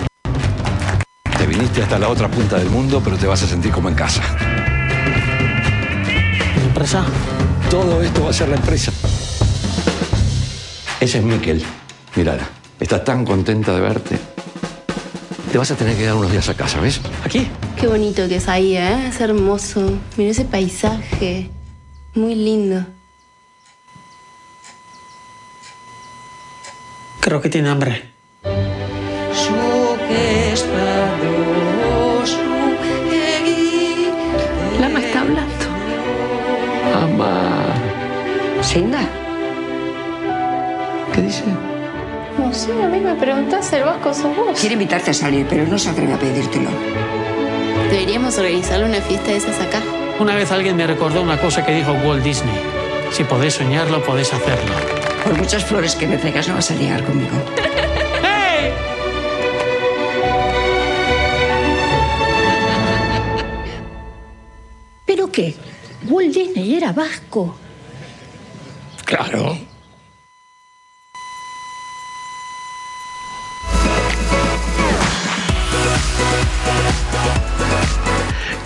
Te 1.37 1.45
viniste 1.45 1.83
hasta 1.83 1.99
la 1.99 2.09
otra 2.09 2.29
punta 2.29 2.57
del 2.57 2.71
mundo, 2.71 2.99
pero 3.03 3.15
te 3.15 3.27
vas 3.27 3.43
a 3.43 3.47
sentir 3.47 3.71
como 3.71 3.89
en 3.89 3.95
casa. 3.95 4.23
¿Mi 6.55 6.63
empresa? 6.63 7.05
Todo 7.69 8.01
esto 8.01 8.23
va 8.23 8.29
a 8.29 8.33
ser 8.33 8.49
la 8.49 8.55
empresa. 8.55 8.91
Ese 10.99 11.17
es 11.19 11.23
Miquel. 11.23 11.63
Mirala, 12.15 12.47
está 12.79 13.03
tan 13.03 13.25
contenta 13.25 13.73
de 13.73 13.81
verte. 13.81 14.19
Te 15.51 15.57
vas 15.57 15.71
a 15.71 15.75
tener 15.75 15.95
que 15.95 16.05
dar 16.05 16.15
unos 16.15 16.31
días 16.31 16.47
a 16.49 16.53
casa, 16.53 16.79
¿ves? 16.79 17.01
¿Aquí? 17.23 17.47
Qué 17.77 17.87
bonito 17.87 18.27
que 18.27 18.37
es 18.37 18.47
ahí, 18.47 18.77
¿eh? 18.77 19.07
Es 19.07 19.21
hermoso. 19.21 19.91
Mira 20.17 20.31
ese 20.31 20.45
paisaje. 20.45 21.49
Muy 22.13 22.35
lindo. 22.35 22.85
Creo 27.21 27.41
que 27.41 27.49
tiene 27.49 27.69
hambre. 27.69 28.15
Lama 30.85 31.04
Sinda. 38.75 39.07
¿Qué 41.13 41.21
dice? 41.21 41.43
No 42.37 42.53
sé, 42.53 42.73
a 42.73 42.89
mí 42.89 42.99
me 42.99 43.15
preguntas, 43.15 43.71
el 43.71 43.85
vasco 43.85 44.13
sos 44.13 44.35
vos. 44.35 44.59
Quiere 44.59 44.73
invitarte 44.73 45.11
a 45.11 45.13
salir, 45.13 45.45
pero 45.49 45.65
no 45.65 45.79
se 45.79 45.91
atreve 45.91 46.11
a 46.11 46.19
pedírtelo. 46.19 46.69
Deberíamos 47.89 48.37
organizarle 48.37 48.87
una 48.87 48.99
fiesta 48.99 49.31
de 49.31 49.37
esas 49.37 49.61
acá. 49.61 49.81
Una 50.19 50.35
vez 50.35 50.51
alguien 50.51 50.75
me 50.75 50.85
recordó 50.85 51.21
una 51.21 51.39
cosa 51.39 51.65
que 51.65 51.73
dijo 51.73 51.93
Walt 52.03 52.21
Disney. 52.21 52.53
Si 53.11 53.23
podés 53.23 53.53
soñarlo, 53.53 54.03
podés 54.03 54.33
hacerlo. 54.33 54.75
Por 55.23 55.37
muchas 55.37 55.63
flores 55.63 55.95
que 55.95 56.05
me 56.05 56.17
traigas, 56.17 56.49
no 56.49 56.55
vas 56.55 56.69
a 56.69 56.75
ligar 56.75 57.01
conmigo. 57.05 57.31
¡Hey! 58.21 58.73
¿Pero 65.05 65.31
qué? 65.31 65.55
Walt 66.09 66.33
Disney 66.33 66.75
era 66.75 66.91
vasco. 66.91 67.55
Claro. 69.05 69.57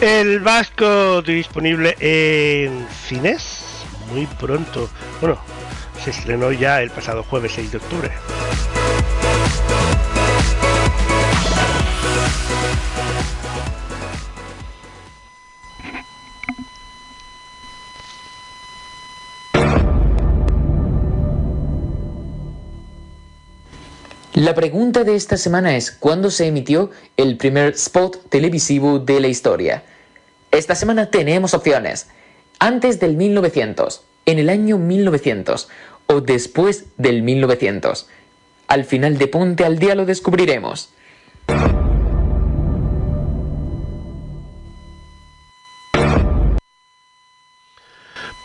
El 0.02 0.40
Vasco 0.40 1.22
disponible 1.22 1.98
en 2.00 2.88
cines 2.90 3.86
muy 4.10 4.26
pronto. 4.26 4.90
Bueno, 5.20 5.38
se 6.02 6.12
estrenó 6.12 6.54
ya 6.54 6.82
el 6.82 6.90
pasado 6.90 7.22
jueves 7.24 7.52
6 7.56 7.72
de 7.72 7.78
octubre. 7.78 8.12
La 24.36 24.54
pregunta 24.54 25.04
de 25.04 25.16
esta 25.16 25.38
semana 25.38 25.76
es 25.76 25.90
¿cuándo 25.90 26.30
se 26.30 26.46
emitió 26.46 26.92
el 27.18 27.36
primer 27.38 27.74
spot 27.74 28.30
televisivo 28.30 29.00
de 29.00 29.20
la 29.20 29.28
historia? 29.28 29.84
Esta 30.52 30.76
semana 30.76 31.10
tenemos 31.10 31.56
opciones. 31.56 32.10
Antes 32.60 33.00
del 33.00 33.18
1900, 33.18 34.04
en 34.28 34.38
el 34.38 34.50
año 34.50 34.78
1900 34.78 35.68
o 36.06 36.22
después 36.22 36.86
del 36.98 37.24
1900. 37.24 38.08
Al 38.68 38.86
final 38.86 39.18
de 39.18 39.28
Ponte 39.28 39.66
al 39.66 39.80
Día 39.80 39.96
lo 39.96 40.06
descubriremos. 40.06 40.94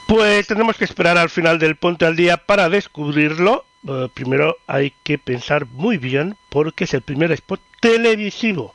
Pues 0.09 0.47
tenemos 0.47 0.77
que 0.79 0.85
esperar 0.85 1.19
al 1.19 1.29
final 1.29 1.59
del 1.59 1.77
Ponte 1.77 2.07
al 2.07 2.17
Día 2.17 2.39
para 2.39 2.71
descubrirlo. 2.71 3.67
Uh, 3.87 4.09
primero 4.09 4.57
hay 4.67 4.95
que 5.03 5.19
pensar 5.19 5.67
muy 5.67 5.99
bien 5.99 6.39
porque 6.49 6.85
es 6.85 6.95
el 6.95 7.03
primer 7.03 7.31
spot 7.33 7.61
televisivo. 7.81 8.73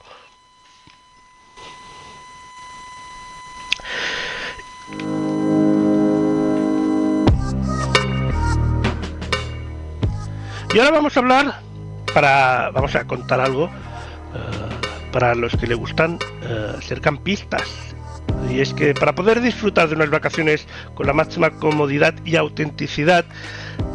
Y 10.71 10.77
ahora 10.77 10.91
vamos 10.91 11.17
a 11.17 11.19
hablar 11.19 11.61
para 12.13 12.69
vamos 12.69 12.93
a 12.93 13.07
contar 13.07 13.39
algo 13.39 13.65
uh, 13.65 15.11
para 15.11 15.33
los 15.33 15.55
que 15.55 15.65
le 15.65 15.73
gustan 15.73 16.19
uh, 16.43 16.79
ser 16.81 17.01
campistas 17.01 17.67
y 18.51 18.59
es 18.59 18.75
que 18.75 18.93
para 18.93 19.15
poder 19.15 19.41
disfrutar 19.41 19.89
de 19.89 19.95
unas 19.95 20.11
vacaciones 20.11 20.67
con 20.93 21.07
la 21.07 21.13
máxima 21.13 21.49
comodidad 21.49 22.13
y 22.25 22.35
autenticidad 22.35 23.25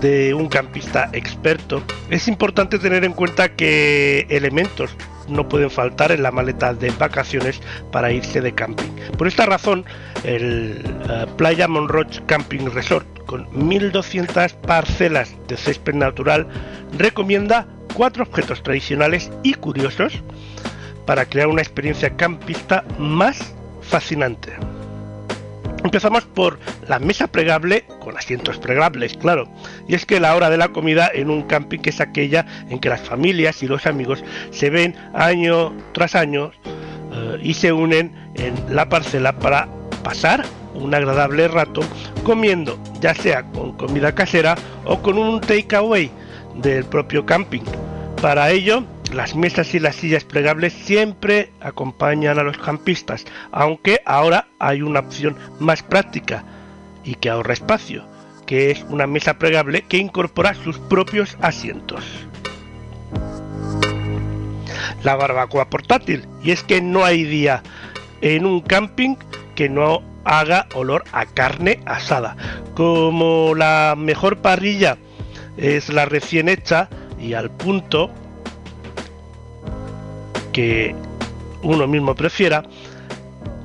de 0.01 0.35
un 0.35 0.49
campista 0.49 1.11
experto, 1.13 1.83
es 2.11 2.29
importante 2.29 2.79
tener 2.79 3.05
en 3.05 3.13
cuenta 3.13 3.55
que 3.55 4.27
elementos 4.29 4.97
no 5.29 5.49
pueden 5.49 5.71
faltar 5.71 6.13
en 6.13 6.23
la 6.23 6.31
maleta 6.31 6.75
de 6.75 6.91
vacaciones 6.91 7.61
para 7.91 8.13
irse 8.13 8.41
de 8.41 8.55
camping. 8.55 8.91
Por 9.17 9.27
esta 9.27 9.47
razón, 9.47 9.85
el 10.25 10.83
uh, 11.05 11.37
Playa 11.37 11.69
Monroch 11.69 12.25
Camping 12.27 12.71
Resort, 12.71 13.07
con 13.27 13.47
1.200 13.51 14.55
parcelas 14.55 15.35
de 15.49 15.57
césped 15.57 15.95
natural, 15.95 16.47
recomienda 16.97 17.67
cuatro 17.95 18.25
objetos 18.25 18.63
tradicionales 18.63 19.31
y 19.43 19.55
curiosos 19.55 20.23
para 21.07 21.27
crear 21.27 21.49
una 21.49 21.63
experiencia 21.63 22.17
campista 22.17 22.85
más 22.99 23.55
fascinante. 23.83 24.53
Empezamos 25.85 26.25
por 26.25 26.59
la 26.89 26.99
mesa 26.99 27.27
plegable 27.27 27.85
con 28.01 28.17
asientos 28.17 28.57
plegables, 28.57 29.19
claro. 29.19 29.47
Y 29.87 29.95
es 29.95 30.07
que 30.07 30.19
la 30.19 30.35
hora 30.35 30.49
de 30.49 30.57
la 30.57 30.69
comida 30.69 31.11
en 31.13 31.29
un 31.29 31.43
camping 31.43 31.81
es 31.85 32.01
aquella 32.01 32.47
en 32.71 32.79
que 32.81 32.89
las 32.89 33.03
familias 33.03 33.63
y 33.63 33.69
los 33.69 33.87
amigos 33.87 34.25
se 34.51 34.71
ven 34.71 34.97
año 35.13 35.77
tras 35.93 36.15
año 36.15 36.53
uh, 36.65 37.37
y 37.43 37.53
se 37.53 37.73
unen 37.73 38.15
en 38.35 38.55
la 38.75 38.89
parcela 38.89 39.39
para 39.39 39.69
pasar 40.03 40.45
un 40.75 40.95
agradable 40.95 41.49
rato 41.49 41.83
comiendo, 42.25 42.79
ya 43.01 43.15
sea 43.15 43.43
con 43.53 43.77
comida 43.77 44.15
casera 44.15 44.57
o 44.87 45.03
con 45.03 45.19
un 45.19 45.41
takeaway 45.43 46.11
del 46.57 46.85
propio 46.85 47.27
camping. 47.27 47.63
Para 48.23 48.51
ello, 48.51 48.85
las 49.15 49.35
mesas 49.37 49.75
y 49.75 49.81
las 49.81 49.97
sillas 49.97 50.25
plegables 50.25 50.73
siempre 50.73 51.53
acompañan 51.61 52.39
a 52.39 52.43
los 52.43 52.59
campistas, 52.59 53.25
aunque 53.53 54.01
ahora 54.05 54.49
hay 54.59 54.83
una 54.83 55.01
opción 55.01 55.37
más 55.61 55.83
práctica 55.83 56.45
y 57.05 57.15
que 57.15 57.31
ahorra 57.31 57.55
espacio, 57.55 58.05
que 58.47 58.71
es 58.71 58.85
una 58.89 59.07
mesa 59.07 59.39
plegable 59.39 59.83
que 59.83 59.99
incorpora 59.99 60.55
sus 60.55 60.79
propios 60.79 61.37
asientos. 61.41 62.05
La 65.03 65.17
barbacoa 65.17 65.71
portátil, 65.71 66.27
y 66.43 66.51
es 66.51 66.63
que 66.63 66.81
no 66.81 67.05
hay 67.05 67.25
día 67.25 67.63
en 68.21 68.47
un 68.47 68.61
camping 68.61 69.17
que 69.55 69.69
no 69.69 70.03
haga 70.25 70.67
olor 70.75 71.05
a 71.13 71.27
carne 71.27 71.81
asada. 71.87 72.37
Como 72.75 73.55
la 73.55 73.95
mejor 73.97 74.39
parrilla 74.39 74.97
es 75.57 75.91
la 75.91 76.07
recién 76.07 76.49
hecha 76.49 76.89
y 77.21 77.35
al 77.35 77.51
punto, 77.51 78.11
que 80.55 80.95
uno 81.63 81.87
mismo 81.87 82.15
prefiera, 82.15 82.63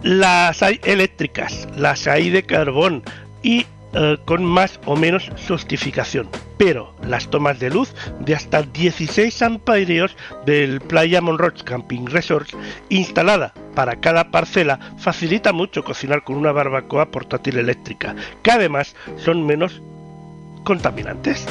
las 0.03 0.61
hay 0.63 0.81
eléctricas, 0.83 1.67
las 1.77 2.07
hay 2.07 2.29
de 2.29 2.43
carbón, 2.43 3.03
y 3.43 3.65
eh, 3.93 4.17
con 4.25 4.43
más 4.43 4.79
o 4.85 4.95
menos 4.95 5.31
sostificación. 5.35 6.29
Pero 6.57 6.93
las 7.07 7.29
tomas 7.29 7.59
de 7.59 7.69
luz 7.69 7.93
de 8.19 8.35
hasta 8.35 8.63
16 8.63 9.41
amperios 9.41 10.15
del 10.45 10.81
Playa 10.81 11.21
Monroch 11.21 11.63
Camping 11.63 12.05
Resort 12.07 12.49
instalada 12.89 13.53
para 13.75 13.99
cada 14.01 14.29
parcela 14.31 14.79
facilita 14.97 15.53
mucho 15.53 15.83
cocinar 15.83 16.23
con 16.23 16.35
una 16.35 16.51
barbacoa 16.51 17.11
portátil 17.11 17.57
eléctrica, 17.57 18.15
que 18.43 18.51
además 18.51 18.95
son 19.17 19.45
menos 19.45 19.81
contaminantes. 20.65 21.45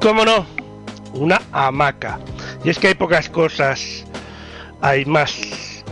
¿Cómo 0.00 0.24
no? 0.24 0.67
Una 1.14 1.40
hamaca. 1.52 2.18
Y 2.64 2.70
es 2.70 2.78
que 2.78 2.88
hay 2.88 2.94
pocas 2.94 3.28
cosas, 3.28 4.04
hay 4.80 5.04
más 5.04 5.84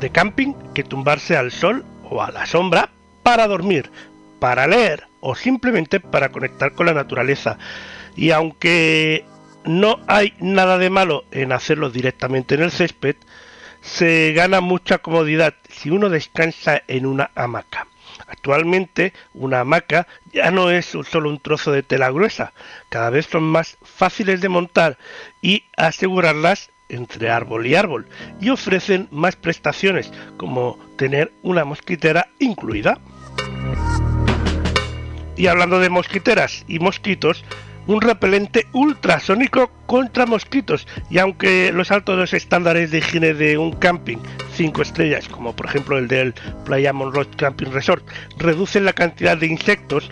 de 0.00 0.10
camping 0.10 0.54
que 0.74 0.82
tumbarse 0.82 1.36
al 1.36 1.52
sol 1.52 1.84
o 2.10 2.22
a 2.22 2.30
la 2.30 2.46
sombra 2.46 2.90
para 3.22 3.46
dormir, 3.46 3.90
para 4.40 4.66
leer 4.66 5.06
o 5.20 5.34
simplemente 5.34 6.00
para 6.00 6.30
conectar 6.30 6.72
con 6.72 6.86
la 6.86 6.94
naturaleza. 6.94 7.58
Y 8.16 8.32
aunque 8.32 9.24
no 9.64 10.00
hay 10.08 10.34
nada 10.40 10.78
de 10.78 10.90
malo 10.90 11.24
en 11.30 11.52
hacerlo 11.52 11.90
directamente 11.90 12.56
en 12.56 12.62
el 12.62 12.72
césped, 12.72 13.16
se 13.80 14.32
gana 14.32 14.60
mucha 14.60 14.98
comodidad 14.98 15.54
si 15.68 15.90
uno 15.90 16.08
descansa 16.08 16.82
en 16.88 17.06
una 17.06 17.30
hamaca. 17.34 17.86
Actualmente 18.32 19.12
una 19.34 19.60
hamaca 19.60 20.08
ya 20.32 20.50
no 20.50 20.70
es 20.70 20.86
solo 20.86 21.28
un 21.28 21.38
trozo 21.38 21.70
de 21.70 21.82
tela 21.82 22.10
gruesa, 22.10 22.54
cada 22.88 23.10
vez 23.10 23.26
son 23.26 23.44
más 23.44 23.76
fáciles 23.82 24.40
de 24.40 24.48
montar 24.48 24.96
y 25.42 25.64
asegurarlas 25.76 26.70
entre 26.88 27.28
árbol 27.28 27.66
y 27.66 27.74
árbol 27.74 28.08
y 28.40 28.48
ofrecen 28.48 29.06
más 29.10 29.36
prestaciones 29.36 30.10
como 30.38 30.78
tener 30.96 31.30
una 31.42 31.66
mosquitera 31.66 32.28
incluida. 32.38 32.98
Y 35.36 35.46
hablando 35.46 35.78
de 35.78 35.90
mosquiteras 35.90 36.64
y 36.68 36.78
mosquitos, 36.78 37.44
un 37.86 38.00
repelente 38.00 38.66
ultrasónico 38.72 39.70
contra 39.86 40.26
mosquitos. 40.26 40.86
Y 41.10 41.18
aunque 41.18 41.72
los 41.72 41.90
altos 41.90 42.32
estándares 42.32 42.90
de 42.90 42.98
higiene 42.98 43.34
de 43.34 43.58
un 43.58 43.72
camping 43.72 44.18
5 44.54 44.82
estrellas, 44.82 45.28
como 45.28 45.54
por 45.54 45.66
ejemplo 45.66 45.98
el 45.98 46.08
del 46.08 46.34
Playa 46.64 46.92
Monroe 46.92 47.26
Camping 47.36 47.70
Resort, 47.72 48.04
reducen 48.38 48.84
la 48.84 48.92
cantidad 48.92 49.36
de 49.36 49.46
insectos, 49.46 50.10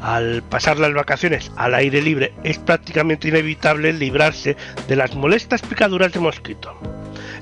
al 0.00 0.42
pasar 0.42 0.78
las 0.78 0.92
vacaciones 0.94 1.50
al 1.56 1.74
aire 1.74 2.00
libre 2.00 2.32
es 2.44 2.58
prácticamente 2.58 3.28
inevitable 3.28 3.92
librarse 3.92 4.56
de 4.86 4.96
las 4.96 5.14
molestas 5.14 5.62
picaduras 5.62 6.12
de 6.12 6.20
mosquito. 6.20 6.78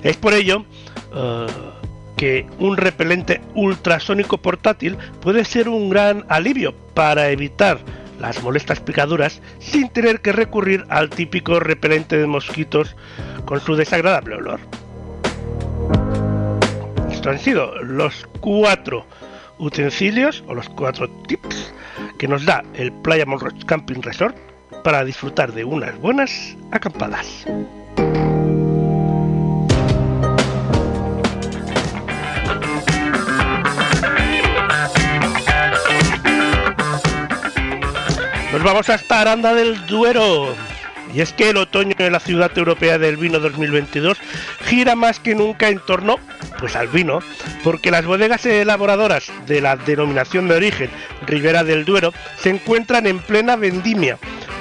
Es 0.03 0.17
por 0.17 0.33
ello 0.33 0.65
uh, 1.13 1.47
que 2.17 2.47
un 2.59 2.77
repelente 2.77 3.41
ultrasónico 3.55 4.39
portátil 4.39 4.97
puede 5.21 5.45
ser 5.45 5.69
un 5.69 5.91
gran 5.91 6.25
alivio 6.29 6.75
para 6.95 7.29
evitar 7.31 7.79
las 8.19 8.43
molestas 8.43 8.81
picaduras 8.81 9.41
sin 9.59 9.89
tener 9.89 10.21
que 10.21 10.33
recurrir 10.33 10.85
al 10.89 11.11
típico 11.11 11.61
repelente 11.61 12.17
de 12.17 12.27
mosquitos 12.27 12.97
con 13.45 13.61
su 13.61 13.77
desagradable 13.77 14.37
olor. 14.37 14.61
Estos 17.11 17.27
han 17.27 17.39
sido 17.39 17.83
los 17.83 18.29
cuatro 18.41 19.07
utensilios 19.59 20.45
o 20.47 20.55
los 20.55 20.69
cuatro 20.69 21.09
tips 21.27 21.73
que 22.19 22.29
nos 22.29 22.45
da 22.45 22.63
el 22.75 22.93
Playa 22.93 23.27
Monroe 23.27 23.53
Camping 23.67 24.03
Resort 24.03 24.37
para 24.85 25.05
disfrutar 25.05 25.53
de 25.53 25.65
unas 25.65 25.99
buenas 25.99 26.57
acampadas. 26.71 27.47
Vamos 38.67 38.91
hasta 38.91 39.21
Aranda 39.21 39.55
del 39.55 39.87
Duero. 39.87 40.53
Y 41.15 41.21
es 41.21 41.33
que 41.33 41.51
el 41.51 41.57
otoño 41.57 41.95
en 41.99 42.11
la 42.11 42.19
ciudad 42.19 42.51
europea 42.59 42.99
del 42.99 43.17
vino 43.17 43.39
2022 43.39 44.19
gira 44.65 44.97
más 44.97 45.21
que 45.21 45.37
nunca 45.37 45.69
en 45.69 45.79
torno 45.79 46.17
pues 46.59 46.75
al 46.75 46.89
vino, 46.89 47.21
porque 47.63 47.93
las 47.93 48.05
bodegas 48.05 48.45
elaboradoras 48.45 49.31
de 49.47 49.61
la 49.61 49.77
denominación 49.77 50.49
de 50.49 50.57
origen 50.57 50.91
Ribera 51.29 51.63
del 51.63 51.85
Duero 51.85 52.13
se 52.39 52.51
encuentran 52.51 53.07
en 53.07 53.21
plena 53.21 53.55
vendimia, 53.55 54.19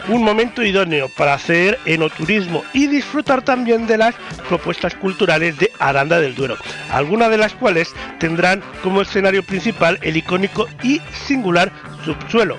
un 0.08 0.24
momento 0.24 0.62
idóneo 0.62 1.10
para 1.18 1.34
hacer 1.34 1.80
enoturismo 1.86 2.64
y 2.74 2.86
disfrutar 2.86 3.42
también 3.42 3.88
de 3.88 3.98
las 3.98 4.14
propuestas 4.48 4.94
culturales 4.94 5.58
de 5.58 5.72
Aranda 5.80 6.20
del 6.20 6.36
Duero, 6.36 6.58
algunas 6.92 7.32
de 7.32 7.40
las 7.40 7.54
cuales 7.54 7.92
tendrán 8.20 8.62
como 8.84 9.02
escenario 9.02 9.42
principal 9.42 9.98
el 10.04 10.16
icónico 10.16 10.68
y 10.84 11.02
singular 11.26 11.72
subsuelo, 12.04 12.58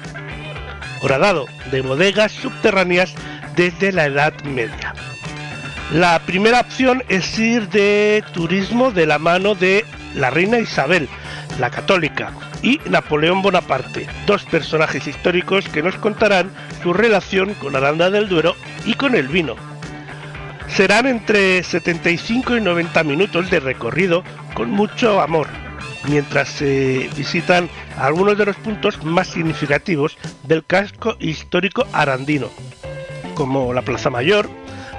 de 1.70 1.82
bodegas 1.82 2.32
subterráneas 2.32 3.14
desde 3.54 3.92
la 3.92 4.06
Edad 4.06 4.34
Media. 4.42 4.92
La 5.92 6.18
primera 6.18 6.58
opción 6.58 7.04
es 7.08 7.38
ir 7.38 7.68
de 7.68 8.24
turismo 8.32 8.90
de 8.90 9.06
la 9.06 9.20
mano 9.20 9.54
de 9.54 9.84
la 10.16 10.30
reina 10.30 10.58
Isabel, 10.58 11.08
la 11.60 11.70
católica, 11.70 12.32
y 12.60 12.80
Napoleón 12.90 13.40
Bonaparte, 13.40 14.08
dos 14.26 14.42
personajes 14.46 15.06
históricos 15.06 15.68
que 15.68 15.80
nos 15.80 15.94
contarán 15.94 16.50
su 16.82 16.92
relación 16.92 17.54
con 17.54 17.76
Aranda 17.76 18.10
del 18.10 18.28
Duero 18.28 18.56
y 18.84 18.94
con 18.94 19.14
el 19.14 19.28
vino. 19.28 19.54
Serán 20.66 21.06
entre 21.06 21.62
75 21.62 22.56
y 22.56 22.60
90 22.60 23.04
minutos 23.04 23.48
de 23.48 23.60
recorrido 23.60 24.24
con 24.54 24.70
mucho 24.70 25.20
amor, 25.20 25.46
mientras 26.08 26.48
se 26.48 27.08
visitan 27.16 27.68
algunos 27.98 28.38
de 28.38 28.46
los 28.46 28.56
puntos 28.56 29.02
más 29.04 29.28
significativos 29.28 30.16
del 30.44 30.64
casco 30.64 31.16
histórico 31.20 31.86
arandino, 31.92 32.48
como 33.34 33.72
la 33.72 33.82
Plaza 33.82 34.10
Mayor, 34.10 34.48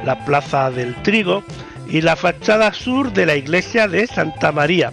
la 0.04 0.26
Plaza 0.26 0.70
del 0.72 0.96
Trigo 1.04 1.44
y 1.88 2.02
la 2.02 2.16
fachada 2.16 2.74
sur 2.74 3.14
de 3.14 3.26
la 3.26 3.36
iglesia 3.36 3.88
de 3.88 4.08
Santa 4.08 4.52
María, 4.52 4.92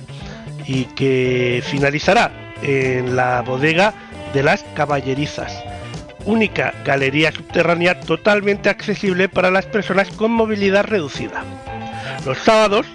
y 0.66 0.84
que 0.84 1.62
finalizará 1.66 2.54
en 2.62 3.16
la 3.16 3.42
bodega 3.42 3.94
de 4.32 4.42
las 4.42 4.64
Caballerizas, 4.74 5.62
única 6.24 6.72
galería 6.84 7.32
subterránea 7.32 8.00
totalmente 8.00 8.70
accesible 8.70 9.28
para 9.28 9.50
las 9.50 9.66
personas 9.66 10.08
con 10.10 10.30
movilidad 10.30 10.84
reducida. 10.84 11.44
Los 12.24 12.38
sábados 12.38 12.86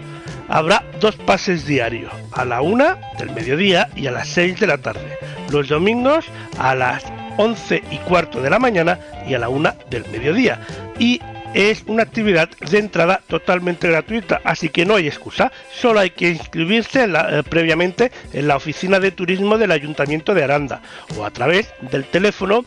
habrá 0.50 0.84
dos 1.00 1.16
pases 1.16 1.66
diarios, 1.66 2.12
a 2.32 2.46
la 2.46 2.62
una 2.62 3.00
del 3.18 3.32
mediodía 3.32 3.90
y 3.96 4.08
a 4.08 4.12
las 4.12 4.28
6 4.30 4.60
de 4.60 4.68
la 4.68 4.80
tarde. 4.80 5.18
Los 5.52 5.70
domingos 5.70 6.26
a 6.58 6.76
las 6.76 7.06
11 7.38 7.84
y 7.92 7.98
cuarto 8.00 8.42
de 8.42 8.50
la 8.50 8.60
mañana 8.60 9.00
y 9.28 9.34
a 9.34 9.40
la 9.40 9.50
una 9.50 9.76
del 9.90 10.06
mediodía. 10.12 10.60
Y 11.00 11.22
es 11.54 11.84
una 11.88 12.04
actividad 12.04 12.50
de 12.50 12.78
entrada 12.78 13.22
totalmente 13.28 13.88
gratuita, 13.88 14.42
así 14.44 14.70
que 14.70 14.86
no 14.86 14.96
hay 14.96 15.08
excusa, 15.08 15.52
solo 15.72 16.00
hay 16.00 16.12
que 16.12 16.30
inscribirse 16.30 17.06
eh, 17.06 17.44
previamente 17.50 18.12
en 18.34 18.48
la 18.48 18.56
oficina 18.56 19.00
de 19.00 19.12
turismo 19.12 19.58
del 19.58 19.72
Ayuntamiento 19.72 20.36
de 20.36 20.44
Aranda 20.44 20.82
o 21.18 21.26
a 21.26 21.32
través 21.32 21.74
del 21.82 22.06
teléfono 22.06 22.64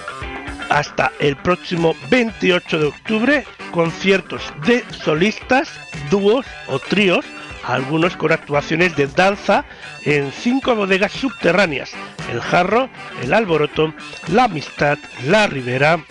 hasta 0.70 1.12
el 1.20 1.36
próximo 1.36 1.96
28 2.10 2.80
de 2.80 2.86
octubre, 2.86 3.46
conciertos 3.72 4.42
de 4.66 4.84
solistas, 5.04 5.70
dúos 6.10 6.46
o 6.68 6.80
tríos, 6.80 7.26
algunos 7.66 8.16
con 8.16 8.32
actuaciones 8.32 8.96
de 8.96 9.08
danza 9.08 9.66
en 10.04 10.32
cinco 10.32 10.76
bodegas 10.76 11.12
subterráneas, 11.12 11.92
el 12.32 12.42
Jarro, 12.42 12.90
el 13.22 13.34
Alboroto, 13.34 13.94
la 14.30 14.46
Amistad, 14.46 14.98
la 15.26 15.48
Ribera 15.48 16.04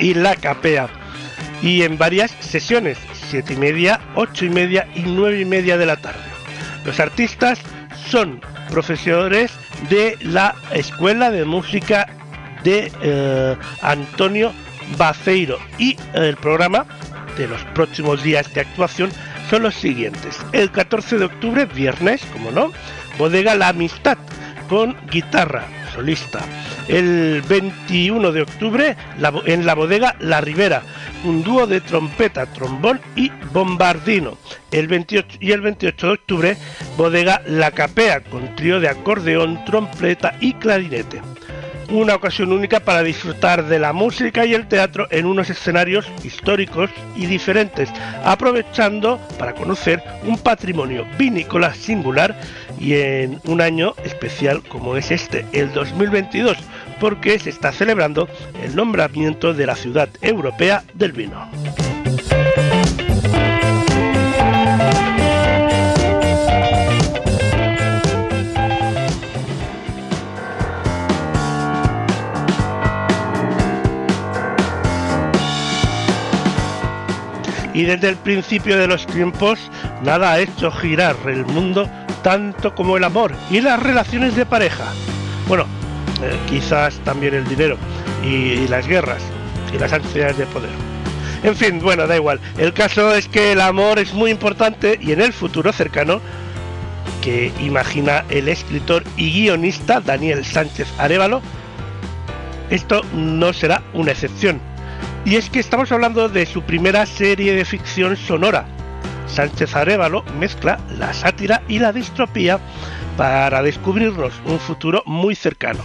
y 0.00 0.14
la 0.14 0.34
Capea, 0.36 0.88
y 1.62 1.82
en 1.82 1.98
varias 1.98 2.30
sesiones, 2.40 2.98
siete 3.28 3.54
y 3.54 3.56
media, 3.56 4.00
ocho 4.14 4.44
y 4.44 4.50
media 4.50 4.88
y 4.94 5.02
nueve 5.02 5.40
y 5.40 5.44
media 5.44 5.76
de 5.76 5.86
la 5.86 5.96
tarde. 5.96 6.20
Los 6.84 7.00
artistas 7.00 7.58
son 8.08 8.40
profesores 8.70 9.52
de 9.88 10.16
la 10.20 10.54
Escuela 10.72 11.30
de 11.30 11.44
Música 11.44 12.06
de 12.64 12.90
eh, 13.02 13.56
Antonio 13.82 14.52
Baceiro 14.96 15.58
y 15.78 15.96
el 16.14 16.36
programa 16.36 16.86
de 17.36 17.46
los 17.48 17.62
próximos 17.74 18.22
días 18.22 18.52
de 18.54 18.62
actuación 18.62 19.10
son 19.50 19.62
los 19.62 19.74
siguientes. 19.74 20.38
El 20.52 20.70
14 20.70 21.18
de 21.18 21.24
octubre, 21.26 21.66
viernes, 21.66 22.22
como 22.32 22.50
no, 22.50 22.72
Bodega 23.18 23.54
La 23.54 23.68
Amistad 23.68 24.18
con 24.68 24.96
guitarra 25.10 25.66
solista. 25.88 26.40
El 26.88 27.42
21 27.48 28.32
de 28.32 28.42
octubre, 28.42 28.96
en 29.46 29.66
la 29.66 29.74
bodega 29.74 30.16
La 30.20 30.40
Ribera, 30.40 30.82
un 31.24 31.42
dúo 31.42 31.66
de 31.66 31.80
trompeta, 31.80 32.46
trombón 32.46 33.00
y 33.16 33.30
bombardino. 33.52 34.38
El 34.70 34.88
28 34.88 35.38
y 35.40 35.52
el 35.52 35.60
28 35.60 36.06
de 36.06 36.12
octubre, 36.12 36.56
bodega 36.96 37.42
La 37.46 37.70
Capea 37.70 38.20
con 38.20 38.54
trío 38.54 38.80
de 38.80 38.88
acordeón, 38.88 39.64
trompeta 39.64 40.36
y 40.40 40.54
clarinete 40.54 41.20
una 41.90 42.14
ocasión 42.14 42.52
única 42.52 42.80
para 42.80 43.02
disfrutar 43.02 43.64
de 43.64 43.78
la 43.78 43.92
música 43.92 44.44
y 44.44 44.54
el 44.54 44.68
teatro 44.68 45.06
en 45.10 45.26
unos 45.26 45.50
escenarios 45.50 46.06
históricos 46.22 46.90
y 47.16 47.26
diferentes, 47.26 47.90
aprovechando 48.24 49.18
para 49.38 49.54
conocer 49.54 50.02
un 50.24 50.38
patrimonio 50.38 51.06
vinícola 51.18 51.74
singular 51.74 52.38
y 52.78 52.94
en 52.94 53.40
un 53.44 53.60
año 53.60 53.94
especial 54.04 54.62
como 54.62 54.96
es 54.96 55.10
este, 55.10 55.46
el 55.52 55.72
2022, 55.72 56.56
porque 57.00 57.38
se 57.38 57.50
está 57.50 57.72
celebrando 57.72 58.28
el 58.62 58.76
nombramiento 58.76 59.54
de 59.54 59.66
la 59.66 59.76
ciudad 59.76 60.08
europea 60.20 60.84
del 60.94 61.12
vino. 61.12 61.48
Y 77.78 77.84
desde 77.84 78.08
el 78.08 78.16
principio 78.16 78.76
de 78.76 78.88
los 78.88 79.06
tiempos 79.06 79.60
nada 80.02 80.32
ha 80.32 80.40
hecho 80.40 80.72
girar 80.72 81.14
el 81.26 81.46
mundo 81.46 81.88
tanto 82.24 82.74
como 82.74 82.96
el 82.96 83.04
amor 83.04 83.32
y 83.52 83.60
las 83.60 83.80
relaciones 83.80 84.34
de 84.34 84.44
pareja. 84.44 84.92
Bueno, 85.46 85.62
eh, 86.20 86.36
quizás 86.48 86.98
también 87.04 87.34
el 87.34 87.46
dinero 87.46 87.76
y, 88.24 88.66
las 88.66 88.88
guerras 88.88 89.22
y 89.72 89.78
las 89.78 89.92
ansiedades 89.92 90.38
de 90.38 90.46
poder. 90.46 90.70
En 91.44 91.54
fin, 91.54 91.78
bueno, 91.80 92.08
da 92.08 92.16
igual. 92.16 92.40
El 92.56 92.72
caso 92.72 93.14
es 93.14 93.28
que 93.28 93.52
el 93.52 93.60
amor 93.60 94.00
es 94.00 94.12
muy 94.12 94.32
importante 94.32 94.98
y 95.00 95.12
en 95.12 95.20
el 95.20 95.32
futuro 95.32 95.72
cercano 95.72 96.20
que 97.22 97.52
imagina 97.60 98.24
el 98.28 98.48
escritor 98.48 99.04
y 99.16 99.30
guionista 99.30 100.00
Daniel 100.00 100.44
Sánchez 100.44 100.88
Arevalo, 100.98 101.42
esto 102.70 103.02
no 103.14 103.52
será 103.52 103.84
una 103.94 104.10
excepción. 104.10 104.67
Y 105.28 105.36
es 105.36 105.50
que 105.50 105.60
estamos 105.60 105.92
hablando 105.92 106.30
de 106.30 106.46
su 106.46 106.62
primera 106.62 107.04
serie 107.04 107.54
de 107.54 107.66
ficción 107.66 108.16
sonora. 108.16 108.64
Sánchez 109.26 109.76
Arevalo 109.76 110.24
mezcla 110.40 110.80
la 110.96 111.12
sátira 111.12 111.60
y 111.68 111.80
la 111.80 111.92
distropía 111.92 112.58
para 113.18 113.62
descubrirnos 113.62 114.32
un 114.46 114.58
futuro 114.58 115.02
muy 115.04 115.34
cercano. 115.34 115.80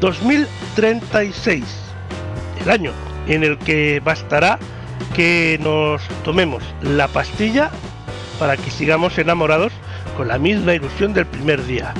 2036, 0.00 1.64
el 2.62 2.70
año 2.70 2.92
en 3.26 3.44
el 3.44 3.58
que 3.58 4.00
bastará 4.02 4.58
que 5.14 5.60
nos 5.62 6.00
tomemos 6.24 6.64
la 6.80 7.08
pastilla 7.08 7.70
para 8.38 8.56
que 8.56 8.70
sigamos 8.70 9.18
enamorados 9.18 9.74
con 10.16 10.28
la 10.28 10.38
misma 10.38 10.72
ilusión 10.72 11.12
del 11.12 11.26
primer 11.26 11.62
día. 11.66 11.92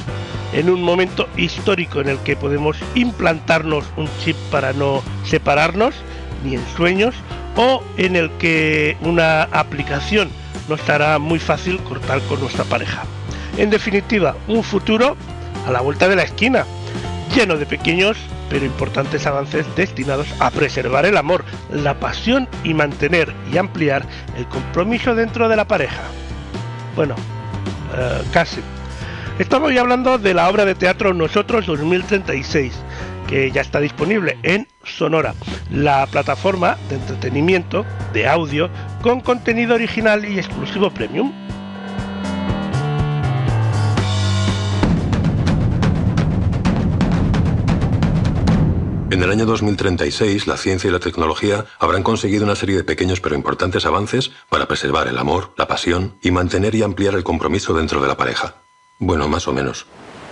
En 0.55 0.70
un 0.70 0.82
momento 0.82 1.28
histórico 1.36 2.01
en 2.01 2.09
el 2.09 2.18
que 2.20 2.34
podemos 2.34 2.78
implantarnos 2.95 3.84
un 3.99 4.09
chip 4.24 4.36
para 4.51 4.72
no 4.72 5.03
separarnos 5.24 5.95
ni 6.45 6.55
en 6.55 6.66
sueños 6.76 7.14
o 7.57 7.82
en 7.97 8.16
el 8.16 8.30
que 8.32 8.97
una 9.01 9.43
aplicación 9.45 10.30
nos 10.68 10.89
hará 10.89 11.18
muy 11.18 11.39
fácil 11.39 11.78
cortar 11.80 12.20
con 12.22 12.41
nuestra 12.41 12.64
pareja. 12.64 13.05
En 13.57 13.70
definitiva, 13.70 14.36
un 14.47 14.62
futuro 14.62 15.16
a 15.66 15.70
la 15.70 15.80
vuelta 15.80 16.09
de 16.09 16.16
la 16.16 16.22
esquina, 16.22 16.64
lleno 17.34 17.57
de 17.57 17.66
pequeños 17.66 18.16
pero 18.49 18.64
importantes 18.64 19.26
avances 19.26 19.66
destinados 19.76 20.26
a 20.41 20.51
preservar 20.51 21.07
el 21.07 21.16
amor, 21.16 21.45
la 21.70 21.99
pasión 22.01 22.49
y 22.64 22.74
mantener 22.74 23.32
y 23.53 23.59
ampliar 23.59 24.07
el 24.36 24.47
compromiso 24.49 25.14
dentro 25.14 25.49
de 25.49 25.57
la 25.57 25.66
pareja. 25.66 26.03
Bueno, 26.97 27.14
eh, 27.97 28.22
casi. 28.32 28.61
Estamos 29.39 29.72
ya 29.72 29.82
hablando 29.82 30.18
de 30.18 30.34
la 30.34 30.49
obra 30.49 30.64
de 30.64 30.74
teatro 30.74 31.14
Nosotros 31.14 31.66
2036, 31.66 32.72
que 33.28 33.51
ya 33.51 33.61
está 33.61 33.80
disponible 33.80 34.39
en 34.43 34.66
Sonora, 34.89 35.34
la 35.70 36.07
plataforma 36.07 36.76
de 36.89 36.97
entretenimiento 36.97 37.84
de 38.12 38.26
audio 38.26 38.70
con 39.03 39.20
contenido 39.20 39.74
original 39.74 40.24
y 40.24 40.39
exclusivo 40.39 40.91
premium. 40.91 41.32
En 49.11 49.22
el 49.22 49.30
año 49.30 49.47
2036, 49.47 50.47
la 50.47 50.59
ciencia 50.59 50.89
y 50.89 50.93
la 50.93 51.01
tecnología 51.01 51.64
habrán 51.78 52.03
conseguido 52.03 52.45
una 52.45 52.55
serie 52.55 52.76
de 52.76 52.84
pequeños 52.84 53.20
pero 53.20 53.34
importantes 53.34 53.86
avances 53.86 54.30
para 54.51 54.68
preservar 54.68 55.09
el 55.09 55.16
amor, 55.16 55.53
la 55.57 55.66
pasión 55.66 56.18
y 56.22 56.30
mantener 56.30 56.74
y 56.74 56.82
ampliar 56.82 57.14
el 57.14 57.24
compromiso 57.24 57.72
dentro 57.72 58.03
de 58.03 58.09
la 58.09 58.18
pareja. 58.18 58.57
Bueno, 58.99 59.26
más 59.26 59.49
o 59.49 59.53
menos. 59.53 59.86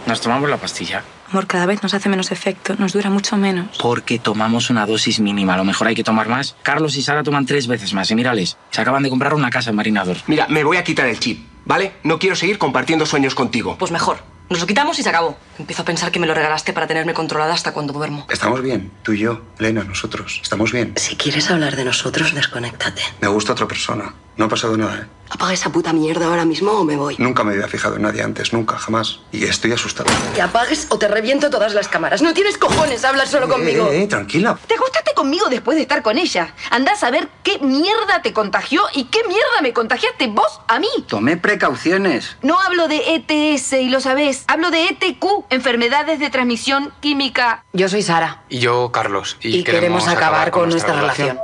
¿Nos 0.06 0.20
tomamos 0.20 0.48
la 0.48 0.56
pastilla? 0.56 1.02
Amor, 1.30 1.48
cada 1.48 1.66
vez 1.66 1.82
nos 1.82 1.92
hace 1.92 2.08
menos 2.08 2.30
efecto, 2.30 2.76
nos 2.78 2.92
dura 2.92 3.10
mucho 3.10 3.36
menos. 3.36 3.76
Porque 3.82 4.20
tomamos 4.20 4.70
una 4.70 4.86
dosis 4.86 5.18
mínima, 5.18 5.54
a 5.54 5.56
lo 5.56 5.64
mejor 5.64 5.88
hay 5.88 5.96
que 5.96 6.04
tomar 6.04 6.28
más. 6.28 6.54
Carlos 6.62 6.96
y 6.96 7.02
Sara 7.02 7.24
toman 7.24 7.44
tres 7.44 7.66
veces 7.66 7.92
más 7.92 8.08
y 8.12 8.14
mírales, 8.14 8.56
se 8.70 8.80
acaban 8.80 9.02
de 9.02 9.10
comprar 9.10 9.34
una 9.34 9.50
casa 9.50 9.70
en 9.70 9.76
Marinador. 9.76 10.18
Mira, 10.28 10.46
me 10.48 10.62
voy 10.62 10.76
a 10.76 10.84
quitar 10.84 11.08
el 11.08 11.18
chip, 11.18 11.44
¿vale? 11.64 11.94
No 12.04 12.20
quiero 12.20 12.36
seguir 12.36 12.56
compartiendo 12.58 13.04
sueños 13.04 13.34
contigo. 13.34 13.76
Pues 13.78 13.90
mejor. 13.90 14.18
Nos 14.48 14.60
lo 14.60 14.66
quitamos 14.68 14.96
y 15.00 15.02
se 15.02 15.08
acabó. 15.08 15.36
Empiezo 15.58 15.82
a 15.82 15.84
pensar 15.84 16.12
que 16.12 16.20
me 16.20 16.26
lo 16.28 16.32
regalaste 16.34 16.72
para 16.72 16.86
tenerme 16.86 17.12
controlada 17.12 17.52
hasta 17.52 17.72
cuando 17.72 17.92
duermo. 17.92 18.28
Estamos 18.30 18.62
bien, 18.62 18.92
tú 19.02 19.10
y 19.10 19.18
yo, 19.18 19.42
Elena, 19.58 19.82
nosotros. 19.82 20.38
Estamos 20.40 20.70
bien. 20.70 20.92
Si 20.94 21.16
quieres 21.16 21.50
hablar 21.50 21.74
de 21.74 21.84
nosotros, 21.84 22.32
desconéctate. 22.32 23.02
Me 23.20 23.26
gusta 23.26 23.52
otra 23.54 23.66
persona. 23.66 24.14
No 24.36 24.44
ha 24.44 24.48
pasado 24.48 24.76
nada, 24.76 24.98
¿eh? 24.98 25.06
Apaga 25.30 25.52
esa 25.52 25.70
puta 25.70 25.92
mierda 25.92 26.26
ahora 26.26 26.44
mismo 26.44 26.72
o 26.72 26.84
me 26.84 26.96
voy. 26.96 27.16
Nunca 27.18 27.42
me 27.42 27.52
había 27.52 27.66
fijado 27.66 27.96
en 27.96 28.02
nadie 28.02 28.22
antes, 28.22 28.52
nunca, 28.52 28.78
jamás. 28.78 29.20
Y 29.32 29.44
estoy 29.44 29.72
asustado. 29.72 30.08
Te 30.34 30.42
apagues 30.42 30.86
o 30.90 30.98
te 30.98 31.08
reviento 31.08 31.50
todas 31.50 31.74
las 31.74 31.88
cámaras. 31.88 32.22
No 32.22 32.32
tienes 32.32 32.58
cojones 32.58 33.04
hablar 33.04 33.26
solo 33.26 33.48
conmigo. 33.48 33.88
Eh, 33.88 34.04
eh, 34.04 34.06
tranquila. 34.06 34.56
Te 34.66 34.76
gustaste 34.76 35.14
conmigo 35.14 35.48
después 35.48 35.76
de 35.76 35.82
estar 35.82 36.02
con 36.02 36.16
ella. 36.16 36.54
Andás 36.70 37.02
a 37.02 37.10
ver 37.10 37.28
qué 37.42 37.58
mierda 37.58 38.22
te 38.22 38.32
contagió 38.32 38.82
y 38.94 39.04
qué 39.04 39.24
mierda 39.26 39.62
me 39.62 39.72
contagiaste 39.72 40.28
vos 40.28 40.60
a 40.68 40.78
mí. 40.78 40.88
Tomé 41.08 41.36
precauciones. 41.36 42.36
No 42.42 42.60
hablo 42.60 42.86
de 42.86 43.02
ETS 43.16 43.72
y 43.72 43.88
lo 43.88 44.00
sabés. 44.00 44.44
Hablo 44.46 44.70
de 44.70 44.84
ETQ, 44.88 45.46
enfermedades 45.50 46.20
de 46.20 46.30
transmisión 46.30 46.92
química. 47.00 47.64
Yo 47.72 47.88
soy 47.88 48.02
Sara. 48.02 48.44
Y 48.48 48.60
yo, 48.60 48.92
Carlos. 48.92 49.38
Y, 49.40 49.64
queremos, 49.64 50.06
acabar, 50.06 50.52
con, 50.52 50.68
nuestra, 50.68 50.94
relación. 50.94 51.38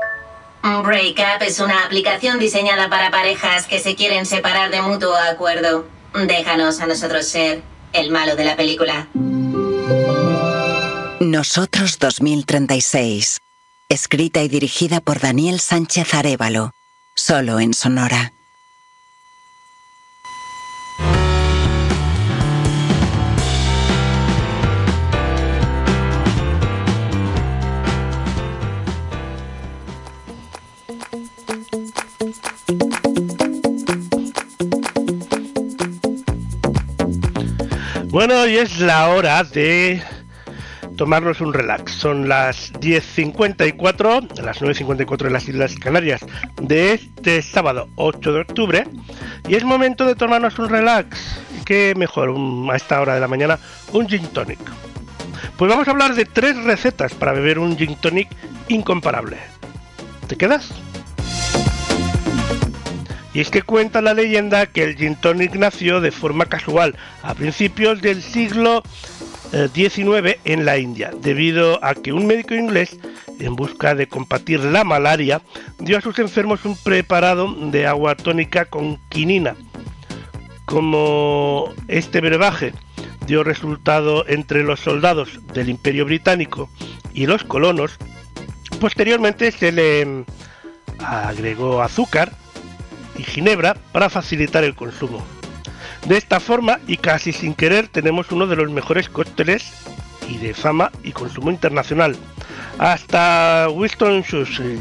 Breakup 0.62 1.42
es 1.42 1.58
una 1.58 1.84
aplicación 1.84 2.38
diseñada 2.38 2.88
para 2.88 3.10
parejas 3.10 3.66
que 3.66 3.80
se 3.80 3.96
quieren 3.96 4.26
separar 4.26 4.70
de 4.70 4.80
mutuo 4.80 5.14
acuerdo. 5.14 5.86
Déjanos 6.14 6.80
a 6.80 6.86
nosotros 6.86 7.26
ser 7.26 7.62
el 7.92 8.10
malo 8.10 8.36
de 8.36 8.44
la 8.44 8.56
película. 8.56 9.08
Nosotros 11.20 11.98
2036. 11.98 13.38
Escrita 13.88 14.42
y 14.42 14.48
dirigida 14.48 15.00
por 15.00 15.20
Daniel 15.20 15.60
Sánchez 15.60 16.14
Arevalo. 16.14 16.70
Solo 17.14 17.60
en 17.60 17.74
Sonora. 17.74 18.32
Bueno, 38.24 38.46
y 38.46 38.56
es 38.56 38.78
la 38.78 39.08
hora 39.08 39.42
de 39.42 40.00
tomarnos 40.96 41.40
un 41.40 41.52
relax. 41.52 41.90
Son 41.90 42.28
las 42.28 42.72
10.54, 42.74 44.40
las 44.40 44.62
9.54 44.62 45.26
en 45.26 45.32
las 45.32 45.48
Islas 45.48 45.74
Canarias 45.74 46.20
de 46.62 46.92
este 46.92 47.42
sábado 47.42 47.88
8 47.96 48.32
de 48.32 48.40
octubre. 48.42 48.84
Y 49.48 49.56
es 49.56 49.64
momento 49.64 50.06
de 50.06 50.14
tomarnos 50.14 50.56
un 50.60 50.68
relax. 50.68 51.18
¿Qué 51.64 51.94
mejor 51.96 52.32
a 52.70 52.76
esta 52.76 53.00
hora 53.00 53.14
de 53.14 53.20
la 53.20 53.26
mañana? 53.26 53.58
Un 53.92 54.08
gin 54.08 54.28
tonic. 54.28 54.60
Pues 55.56 55.68
vamos 55.68 55.88
a 55.88 55.90
hablar 55.90 56.14
de 56.14 56.24
tres 56.24 56.56
recetas 56.62 57.14
para 57.14 57.32
beber 57.32 57.58
un 57.58 57.76
gin 57.76 57.96
tonic 57.96 58.28
incomparable. 58.68 59.38
¿Te 60.28 60.36
quedas? 60.36 60.70
Y 63.34 63.40
es 63.40 63.50
que 63.50 63.62
cuenta 63.62 64.02
la 64.02 64.14
leyenda 64.14 64.66
que 64.66 64.84
el 64.84 64.96
gin 64.96 65.16
tonic 65.16 65.54
nació 65.54 66.00
de 66.00 66.10
forma 66.10 66.46
casual 66.46 66.96
a 67.22 67.34
principios 67.34 68.02
del 68.02 68.22
siglo 68.22 68.82
XIX 69.52 70.26
eh, 70.26 70.40
en 70.44 70.64
la 70.64 70.78
India, 70.78 71.10
debido 71.22 71.82
a 71.84 71.94
que 71.94 72.12
un 72.12 72.26
médico 72.26 72.54
inglés, 72.54 72.98
en 73.38 73.56
busca 73.56 73.94
de 73.94 74.06
combatir 74.06 74.60
la 74.60 74.84
malaria, 74.84 75.40
dio 75.78 75.98
a 75.98 76.00
sus 76.00 76.18
enfermos 76.18 76.64
un 76.64 76.76
preparado 76.76 77.52
de 77.70 77.86
agua 77.86 78.16
tónica 78.16 78.66
con 78.66 78.98
quinina. 79.08 79.56
Como 80.64 81.72
este 81.88 82.20
brebaje 82.20 82.72
dio 83.26 83.44
resultado 83.44 84.26
entre 84.28 84.62
los 84.62 84.80
soldados 84.80 85.40
del 85.52 85.68
Imperio 85.68 86.04
Británico 86.04 86.70
y 87.14 87.26
los 87.26 87.44
colonos, 87.44 87.98
posteriormente 88.80 89.50
se 89.52 89.72
le 89.72 90.24
agregó 90.98 91.82
azúcar, 91.82 92.32
y 93.16 93.22
ginebra 93.22 93.74
para 93.92 94.10
facilitar 94.10 94.64
el 94.64 94.74
consumo. 94.74 95.24
De 96.06 96.16
esta 96.16 96.40
forma 96.40 96.80
y 96.86 96.96
casi 96.96 97.32
sin 97.32 97.54
querer 97.54 97.88
tenemos 97.88 98.32
uno 98.32 98.46
de 98.46 98.56
los 98.56 98.70
mejores 98.70 99.08
cócteles 99.08 99.72
y 100.28 100.38
de 100.38 100.54
fama 100.54 100.90
y 101.04 101.12
consumo 101.12 101.50
internacional. 101.50 102.16
Hasta 102.78 103.68
Winston 103.70 104.24
Churchill 104.24 104.80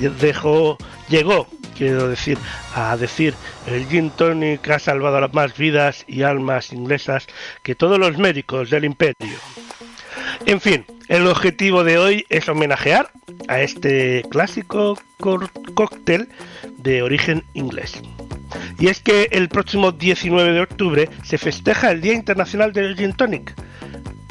llegó, 1.10 1.48
quiero 1.78 2.08
decir, 2.08 2.38
a 2.76 2.98
decir, 2.98 3.36
el 3.68 3.88
gin 3.88 4.10
tonic 4.12 4.68
ha 4.70 4.80
salvado 4.80 5.28
más 5.30 5.58
vidas 5.58 6.06
y 6.08 6.24
almas 6.24 6.74
inglesas 6.74 7.28
que 7.64 7.76
todos 7.76 8.00
los 8.00 8.18
médicos 8.18 8.70
del 8.70 8.86
imperio. 8.86 9.38
En 10.46 10.60
fin, 10.60 10.86
el 11.08 11.28
objetivo 11.28 11.84
de 11.84 12.00
hoy 12.00 12.26
es 12.30 12.50
homenajear 12.50 13.12
a 13.48 13.62
este 13.62 14.24
clásico 14.30 14.98
cóctel 15.76 16.30
de 16.78 17.04
origen 17.04 17.44
inglés. 17.54 18.02
Y 18.80 18.88
es 18.88 19.02
que 19.02 19.28
el 19.32 19.50
próximo 19.50 19.92
19 19.92 20.52
de 20.52 20.62
octubre 20.62 21.10
se 21.24 21.38
festeja 21.38 21.92
el 21.92 22.02
Día 22.02 22.14
Internacional 22.14 22.74
del 22.74 22.96
Gin 22.96 23.14
Tonic. 23.14 23.54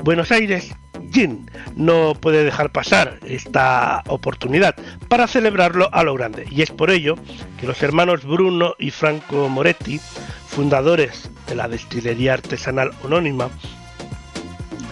Buenos 0.02 0.32
Aires 0.32 0.74
Gin 1.12 1.50
no 1.76 2.14
puede 2.14 2.44
dejar 2.44 2.70
pasar 2.70 3.18
esta 3.24 4.02
oportunidad 4.06 4.74
para 5.08 5.26
celebrarlo 5.26 5.88
a 5.92 6.02
lo 6.02 6.14
grande. 6.14 6.46
Y 6.50 6.62
es 6.62 6.70
por 6.70 6.90
ello 6.90 7.16
que 7.58 7.66
los 7.66 7.82
hermanos 7.82 8.24
Bruno 8.24 8.74
y 8.78 8.90
Franco 8.90 9.48
Moretti, 9.48 10.00
fundadores 10.48 11.30
de 11.48 11.54
la 11.54 11.68
destilería 11.68 12.34
artesanal 12.34 12.92
anónima, 13.04 13.50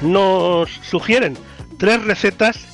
nos 0.03 0.71
sugieren 0.71 1.37
tres 1.79 2.03
recetas 2.05 2.67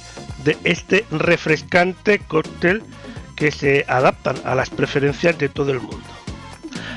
de 0.45 0.57
este 0.65 1.05
refrescante 1.11 2.19
cóctel 2.19 2.83
que 3.35 3.51
se 3.51 3.85
adaptan 3.89 4.37
a 4.45 4.55
las 4.55 4.71
preferencias 4.71 5.39
de 5.39 5.49
todo 5.49 5.73
el 5.73 5.81
mundo. 5.81 6.04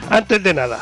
Antes 0.10 0.42
de 0.42 0.54
nada, 0.54 0.80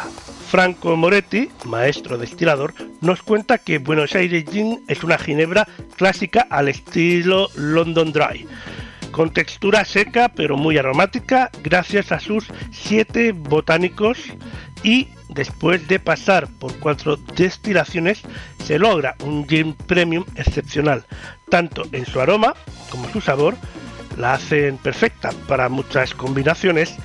Franco 0.50 0.96
Moretti, 0.96 1.50
maestro 1.66 2.18
destilador, 2.18 2.74
nos 3.02 3.24
cuenta 3.24 3.58
que 3.58 3.80
Buenos 3.80 4.14
Aires 4.14 4.46
Gin 4.50 4.84
es 4.88 5.04
una 5.04 5.18
ginebra 5.18 5.68
clásica 5.96 6.46
al 6.50 6.68
estilo 6.68 7.50
London 7.56 8.14
Dry, 8.14 8.48
con 9.12 9.32
textura 9.32 9.84
seca 9.84 10.30
pero 10.30 10.58
muy 10.58 10.78
aromática 10.78 11.50
gracias 11.64 12.12
a 12.12 12.20
sus 12.20 12.46
siete 12.72 13.32
botánicos 13.32 14.20
y 14.84 15.08
después 15.30 15.88
de 15.88 16.00
pasar 16.00 16.48
por 16.60 16.78
cuatro 16.80 17.18
destilaciones 17.18 18.22
se 18.64 18.78
logra 18.78 19.16
un 19.24 19.48
gin 19.48 19.74
premium 19.74 20.24
excepcional, 20.36 21.04
tanto 21.50 21.84
en 21.92 22.06
su 22.06 22.22
aroma 22.22 22.54
como 22.92 23.10
su 23.10 23.22
sabor, 23.22 23.56
la 24.18 24.36
hacen 24.36 24.78
perfecta 24.78 25.32
para 25.48 25.68
muchas 25.68 26.14
combinaciones, 26.14 26.96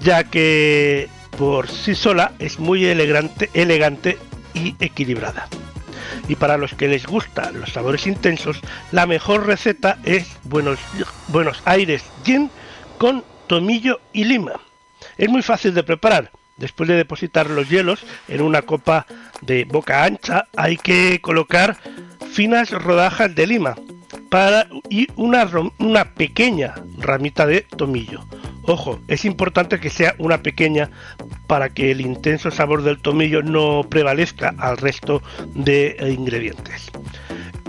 ya 0.00 0.24
que 0.24 1.08
por 1.36 1.68
sí 1.68 1.94
sola 1.94 2.32
es 2.38 2.58
muy 2.58 2.84
elegante, 2.84 3.50
elegante 3.54 4.18
y 4.54 4.76
equilibrada. 4.80 5.48
Y 6.28 6.36
para 6.36 6.56
los 6.56 6.74
que 6.74 6.88
les 6.88 7.06
gustan 7.06 7.60
los 7.60 7.72
sabores 7.72 8.06
intensos, 8.06 8.60
la 8.92 9.06
mejor 9.06 9.46
receta 9.46 9.98
es 10.04 10.36
Buenos, 10.44 10.78
Buenos 11.28 11.62
Aires 11.64 12.04
Gin 12.24 12.50
con 12.98 13.24
tomillo 13.46 14.00
y 14.12 14.24
lima. 14.24 14.52
Es 15.18 15.28
muy 15.28 15.42
fácil 15.42 15.74
de 15.74 15.82
preparar. 15.82 16.30
Después 16.56 16.88
de 16.88 16.96
depositar 16.96 17.48
los 17.48 17.68
hielos 17.70 18.00
en 18.28 18.42
una 18.42 18.62
copa 18.62 19.06
de 19.40 19.64
boca 19.64 20.04
ancha, 20.04 20.46
hay 20.54 20.76
que 20.76 21.20
colocar 21.22 21.78
finas 22.32 22.70
rodajas 22.70 23.34
de 23.34 23.46
lima 23.46 23.76
para, 24.28 24.68
y 24.90 25.08
una, 25.16 25.48
una 25.78 26.14
pequeña 26.14 26.74
ramita 26.98 27.46
de 27.46 27.62
tomillo. 27.62 28.24
Ojo, 28.70 29.00
es 29.08 29.24
importante 29.24 29.80
que 29.80 29.90
sea 29.90 30.14
una 30.18 30.44
pequeña 30.44 30.90
para 31.48 31.70
que 31.70 31.90
el 31.90 32.00
intenso 32.00 32.52
sabor 32.52 32.84
del 32.84 33.00
tomillo 33.00 33.42
no 33.42 33.84
prevalezca 33.90 34.54
al 34.58 34.76
resto 34.76 35.24
de 35.56 35.96
ingredientes. 36.16 36.88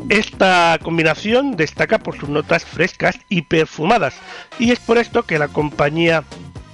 Esta 0.09 0.77
combinación 0.79 1.57
destaca 1.57 1.97
por 1.97 2.19
sus 2.19 2.29
notas 2.29 2.65
frescas 2.65 3.17
y 3.29 3.41
perfumadas 3.41 4.13
y 4.59 4.69
es 4.69 4.79
por 4.79 4.99
esto 4.99 5.23
que 5.23 5.39
la 5.39 5.47
compañía 5.47 6.23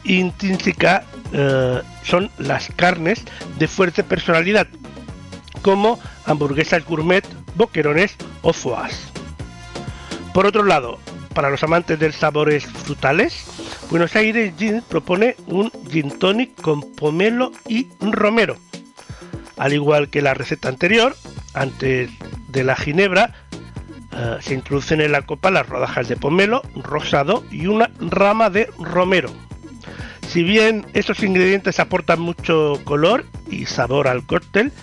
intrínseca 0.04 1.06
eh, 1.32 1.82
son 2.04 2.30
las 2.38 2.68
carnes 2.76 3.24
de 3.58 3.70
fuerte 3.70 4.04
personalidad 4.04 4.68
como 5.62 6.02
hamburguesas 6.26 6.84
gourmet, 6.84 7.24
boquerones 7.56 8.18
o 8.42 8.52
foies. 8.52 9.10
Por 10.34 10.46
otro 10.46 10.66
lado, 10.66 11.00
para 11.34 11.50
los 11.50 11.64
amantes 11.64 11.98
de 11.98 12.12
sabores 12.12 12.66
frutales, 12.66 13.46
Buenos 13.90 14.18
Aires 14.18 14.54
Gin 14.58 14.82
propone 14.82 15.38
un 15.48 15.72
gin 15.90 16.12
tonic 16.20 16.62
con 16.62 16.82
pomelo 16.82 17.54
y 17.70 17.88
romero. 18.02 18.58
Al 19.56 19.72
igual 19.72 20.10
que 20.10 20.22
la 20.22 20.34
receta 20.34 20.68
anterior, 20.68 21.16
antes 21.54 22.10
de 22.50 22.64
la 22.66 22.76
ginebra, 22.76 23.34
eh, 24.12 24.38
se 24.42 24.56
introducen 24.56 25.00
en 25.00 25.14
la 25.14 25.22
copa 25.22 25.52
las 25.52 25.70
rodajas 25.70 26.10
de 26.10 26.18
pomelo 26.18 26.64
rosado 26.76 27.46
y 27.50 27.68
una 27.68 27.90
rama 28.00 28.50
de 28.50 28.70
romero. 28.78 29.30
Si 30.28 30.44
bien 30.44 30.86
estos 30.94 31.24
ingredientes 31.24 31.80
aportan 31.80 32.20
mucho 32.20 32.82
color 32.84 33.26
y 33.50 33.68
sabor 33.68 34.10
al 34.10 34.26
cóctel, 34.26 34.74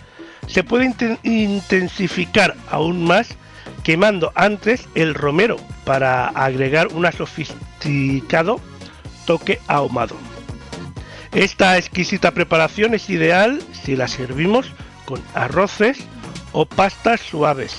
se 0.47 0.65
puede 0.65 0.95
intensificar 1.25 2.57
aún 2.71 3.05
más 3.05 3.37
quemando 3.83 4.33
antes 4.35 4.89
el 4.95 5.15
romero 5.15 5.59
para 5.85 6.29
agregar 6.29 6.89
un 6.89 7.11
sofisticado 7.13 8.61
toque 9.25 9.61
ahumado. 9.67 10.17
Esta 11.33 11.79
exquisita 11.79 12.31
preparación 12.31 12.95
es 12.95 13.11
ideal 13.11 13.61
si 13.73 13.97
la 13.97 14.09
servimos 14.09 14.73
con 15.05 15.21
arroces 15.35 15.99
o 16.53 16.67
pastas 16.67 17.21
suaves 17.21 17.77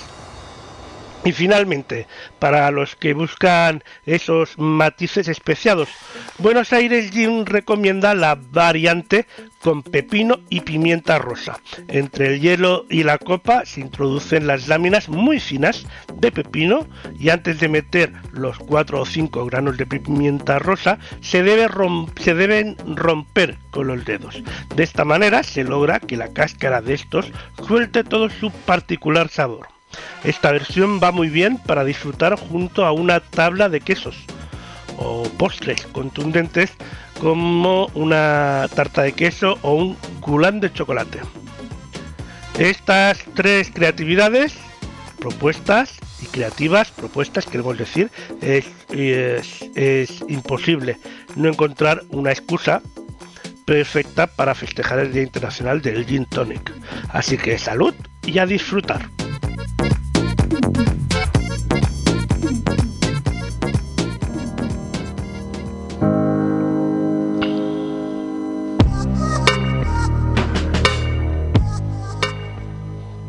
y 1.25 1.31
finalmente, 1.31 2.07
para 2.39 2.69
los 2.69 2.95
que 2.95 3.13
buscan 3.13 3.83
esos 4.05 4.57
matices 4.59 5.27
especiados, 5.27 5.89
Buenos 6.37 6.71
Aires 6.71 7.11
Gin 7.11 7.47
recomienda 7.47 8.13
la 8.13 8.35
variante 8.35 9.25
con 9.59 9.81
pepino 9.81 10.39
y 10.49 10.61
pimienta 10.61 11.17
rosa. 11.17 11.59
Entre 11.87 12.27
el 12.27 12.41
hielo 12.41 12.85
y 12.87 13.01
la 13.01 13.17
copa 13.17 13.65
se 13.65 13.81
introducen 13.81 14.45
las 14.45 14.67
láminas 14.67 15.09
muy 15.09 15.39
finas 15.39 15.87
de 16.13 16.31
pepino 16.31 16.87
y 17.19 17.29
antes 17.29 17.59
de 17.59 17.69
meter 17.69 18.13
los 18.31 18.59
4 18.59 19.01
o 19.01 19.05
5 19.05 19.45
granos 19.47 19.77
de 19.77 19.87
pimienta 19.87 20.59
rosa 20.59 20.99
se, 21.21 21.43
se 22.19 22.35
deben 22.35 22.77
romper 22.95 23.57
con 23.71 23.87
los 23.87 24.05
dedos. 24.05 24.43
De 24.75 24.83
esta 24.83 25.03
manera 25.03 25.41
se 25.41 25.63
logra 25.63 25.99
que 25.99 26.17
la 26.17 26.31
cáscara 26.31 26.81
de 26.81 26.93
estos 26.93 27.31
suelte 27.65 28.03
todo 28.03 28.29
su 28.29 28.51
particular 28.51 29.29
sabor. 29.29 29.74
Esta 30.23 30.51
versión 30.51 30.99
va 31.01 31.11
muy 31.11 31.29
bien 31.29 31.57
para 31.57 31.83
disfrutar 31.83 32.35
junto 32.37 32.85
a 32.85 32.91
una 32.91 33.19
tabla 33.19 33.69
de 33.69 33.81
quesos 33.81 34.15
o 34.97 35.23
postres 35.37 35.85
contundentes 35.87 36.71
como 37.19 37.87
una 37.93 38.67
tarta 38.75 39.03
de 39.03 39.13
queso 39.13 39.57
o 39.61 39.75
un 39.75 39.95
culán 40.19 40.59
de 40.59 40.71
chocolate. 40.71 41.19
Estas 42.57 43.19
tres 43.33 43.69
creatividades, 43.73 44.53
propuestas 45.19 45.97
y 46.21 46.27
creativas, 46.27 46.91
propuestas 46.91 47.45
queremos 47.45 47.77
decir, 47.77 48.09
es, 48.41 48.65
es 49.75 50.23
imposible 50.29 50.97
no 51.35 51.49
encontrar 51.49 52.03
una 52.09 52.31
excusa 52.31 52.81
perfecta 53.65 54.27
para 54.27 54.55
festejar 54.55 54.99
el 54.99 55.11
Día 55.11 55.23
Internacional 55.23 55.81
del 55.81 56.05
Gin 56.05 56.25
Tonic. 56.25 56.71
Así 57.09 57.37
que 57.37 57.57
salud 57.57 57.93
y 58.25 58.37
a 58.39 58.45
disfrutar. 58.45 59.14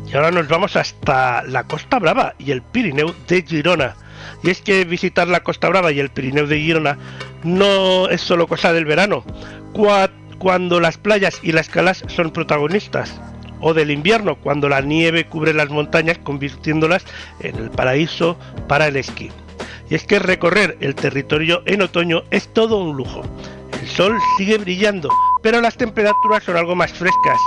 Y 0.07 0.15
ahora 0.15 0.31
nos 0.31 0.47
vamos 0.47 0.75
hasta 0.75 1.43
la 1.43 1.65
Costa 1.65 1.99
Brava 1.99 2.33
y 2.39 2.51
el 2.51 2.61
Pirineo 2.61 3.13
de 3.27 3.41
Girona. 3.41 3.95
Y 4.43 4.49
es 4.49 4.61
que 4.61 4.85
visitar 4.85 5.27
la 5.27 5.41
Costa 5.41 5.67
Brava 5.69 5.91
y 5.91 5.99
el 5.99 6.09
Pirineo 6.09 6.47
de 6.47 6.59
Girona 6.59 6.97
no 7.43 8.09
es 8.09 8.21
solo 8.21 8.47
cosa 8.47 8.71
del 8.71 8.85
verano, 8.85 9.25
cuando 10.39 10.79
las 10.79 10.97
playas 10.97 11.39
y 11.43 11.51
las 11.51 11.69
calas 11.69 12.03
son 12.07 12.31
protagonistas, 12.31 13.19
o 13.59 13.73
del 13.73 13.91
invierno, 13.91 14.35
cuando 14.35 14.69
la 14.69 14.81
nieve 14.81 15.25
cubre 15.25 15.53
las 15.53 15.69
montañas 15.69 16.17
convirtiéndolas 16.19 17.05
en 17.39 17.55
el 17.55 17.69
paraíso 17.69 18.37
para 18.67 18.87
el 18.87 18.95
esquí. 18.95 19.31
Y 19.89 19.95
es 19.95 20.03
que 20.03 20.19
recorrer 20.19 20.77
el 20.81 20.95
territorio 20.95 21.63
en 21.65 21.81
otoño 21.81 22.23
es 22.31 22.47
todo 22.53 22.77
un 22.79 22.97
lujo. 22.97 23.21
El 23.81 23.87
sol 23.87 24.17
sigue 24.37 24.57
brillando, 24.57 25.09
pero 25.41 25.61
las 25.61 25.77
temperaturas 25.77 26.43
son 26.43 26.57
algo 26.57 26.75
más 26.75 26.91
frescas 26.91 27.39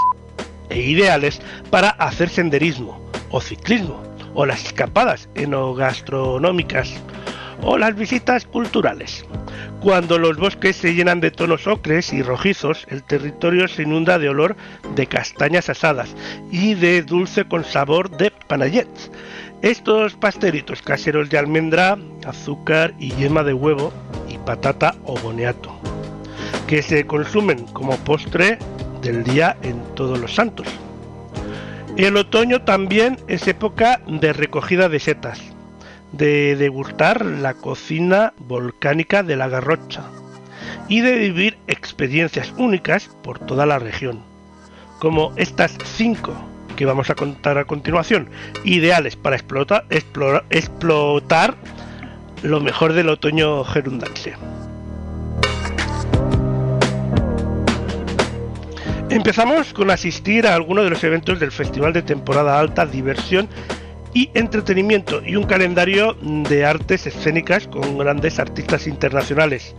e 0.70 0.80
ideales 0.80 1.40
para 1.70 1.90
hacer 1.90 2.28
senderismo 2.28 3.00
o 3.30 3.40
ciclismo 3.40 4.02
o 4.34 4.46
las 4.46 4.64
escapadas 4.64 5.28
enogastronómicas 5.34 6.94
o 7.62 7.78
las 7.78 7.94
visitas 7.94 8.44
culturales. 8.46 9.24
Cuando 9.80 10.18
los 10.18 10.36
bosques 10.36 10.76
se 10.76 10.94
llenan 10.94 11.20
de 11.20 11.30
tonos 11.30 11.66
ocres 11.66 12.12
y 12.12 12.22
rojizos, 12.22 12.86
el 12.90 13.02
territorio 13.02 13.66
se 13.66 13.82
inunda 13.82 14.18
de 14.18 14.28
olor 14.28 14.56
de 14.94 15.06
castañas 15.06 15.70
asadas 15.70 16.14
y 16.50 16.74
de 16.74 17.02
dulce 17.02 17.46
con 17.46 17.64
sabor 17.64 18.11
de 18.11 18.30
panayets. 18.46 19.11
Estos 19.62 20.14
pasteritos 20.14 20.82
caseros 20.82 21.30
de 21.30 21.38
almendra, 21.38 21.98
azúcar 22.26 22.94
y 22.98 23.12
yema 23.12 23.42
de 23.42 23.54
huevo 23.54 23.92
y 24.28 24.38
patata 24.38 24.94
o 25.04 25.18
boniato, 25.18 25.78
que 26.66 26.82
se 26.82 27.06
consumen 27.06 27.66
como 27.66 27.96
postre 27.98 28.58
del 29.02 29.24
día 29.24 29.56
en 29.62 29.82
todos 29.94 30.18
los 30.18 30.34
santos. 30.34 30.66
El 31.96 32.16
otoño 32.16 32.62
también 32.62 33.18
es 33.28 33.48
época 33.48 34.00
de 34.06 34.32
recogida 34.32 34.88
de 34.88 35.00
setas, 35.00 35.40
de 36.12 36.56
degustar 36.56 37.24
la 37.24 37.54
cocina 37.54 38.32
volcánica 38.38 39.22
de 39.22 39.36
la 39.36 39.48
Garrocha 39.48 40.02
y 40.88 41.00
de 41.00 41.16
vivir 41.16 41.58
experiencias 41.66 42.52
únicas 42.56 43.11
por 43.22 43.38
toda 43.38 43.66
la 43.66 43.78
región, 43.78 44.22
como 44.98 45.32
estas 45.36 45.76
cinco 45.84 46.34
que 46.76 46.84
vamos 46.84 47.11
a 47.11 47.14
contar 47.14 47.58
a 47.58 47.64
continuación, 47.64 48.30
ideales 48.64 49.14
para 49.14 49.36
explotar, 49.36 49.84
explotar 50.50 51.54
lo 52.42 52.61
mejor 52.61 52.94
del 52.94 53.11
otoño 53.11 53.64
gerundense. 53.64 54.34
Empezamos 59.11 59.72
con 59.72 59.90
asistir 59.90 60.46
a 60.46 60.54
algunos 60.54 60.84
de 60.84 60.90
los 60.90 61.02
eventos 61.02 61.40
del 61.40 61.50
Festival 61.50 61.92
de 61.92 62.02
Temporada 62.02 62.58
Alta 62.58 62.86
Diversión 62.86 63.48
y 64.12 64.30
Entretenimiento 64.34 65.22
y 65.24 65.36
un 65.36 65.44
calendario 65.44 66.16
de 66.22 66.64
artes 66.64 67.06
escénicas 67.06 67.66
con 67.68 67.98
grandes 67.98 68.38
artistas 68.38 68.86
internacionales 68.86 69.74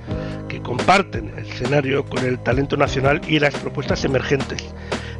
que 0.47 0.61
comparten 0.61 1.33
el 1.37 1.45
escenario 1.45 2.05
con 2.05 2.25
el 2.25 2.39
talento 2.39 2.77
nacional 2.77 3.21
y 3.27 3.39
las 3.39 3.55
propuestas 3.55 4.03
emergentes. 4.05 4.73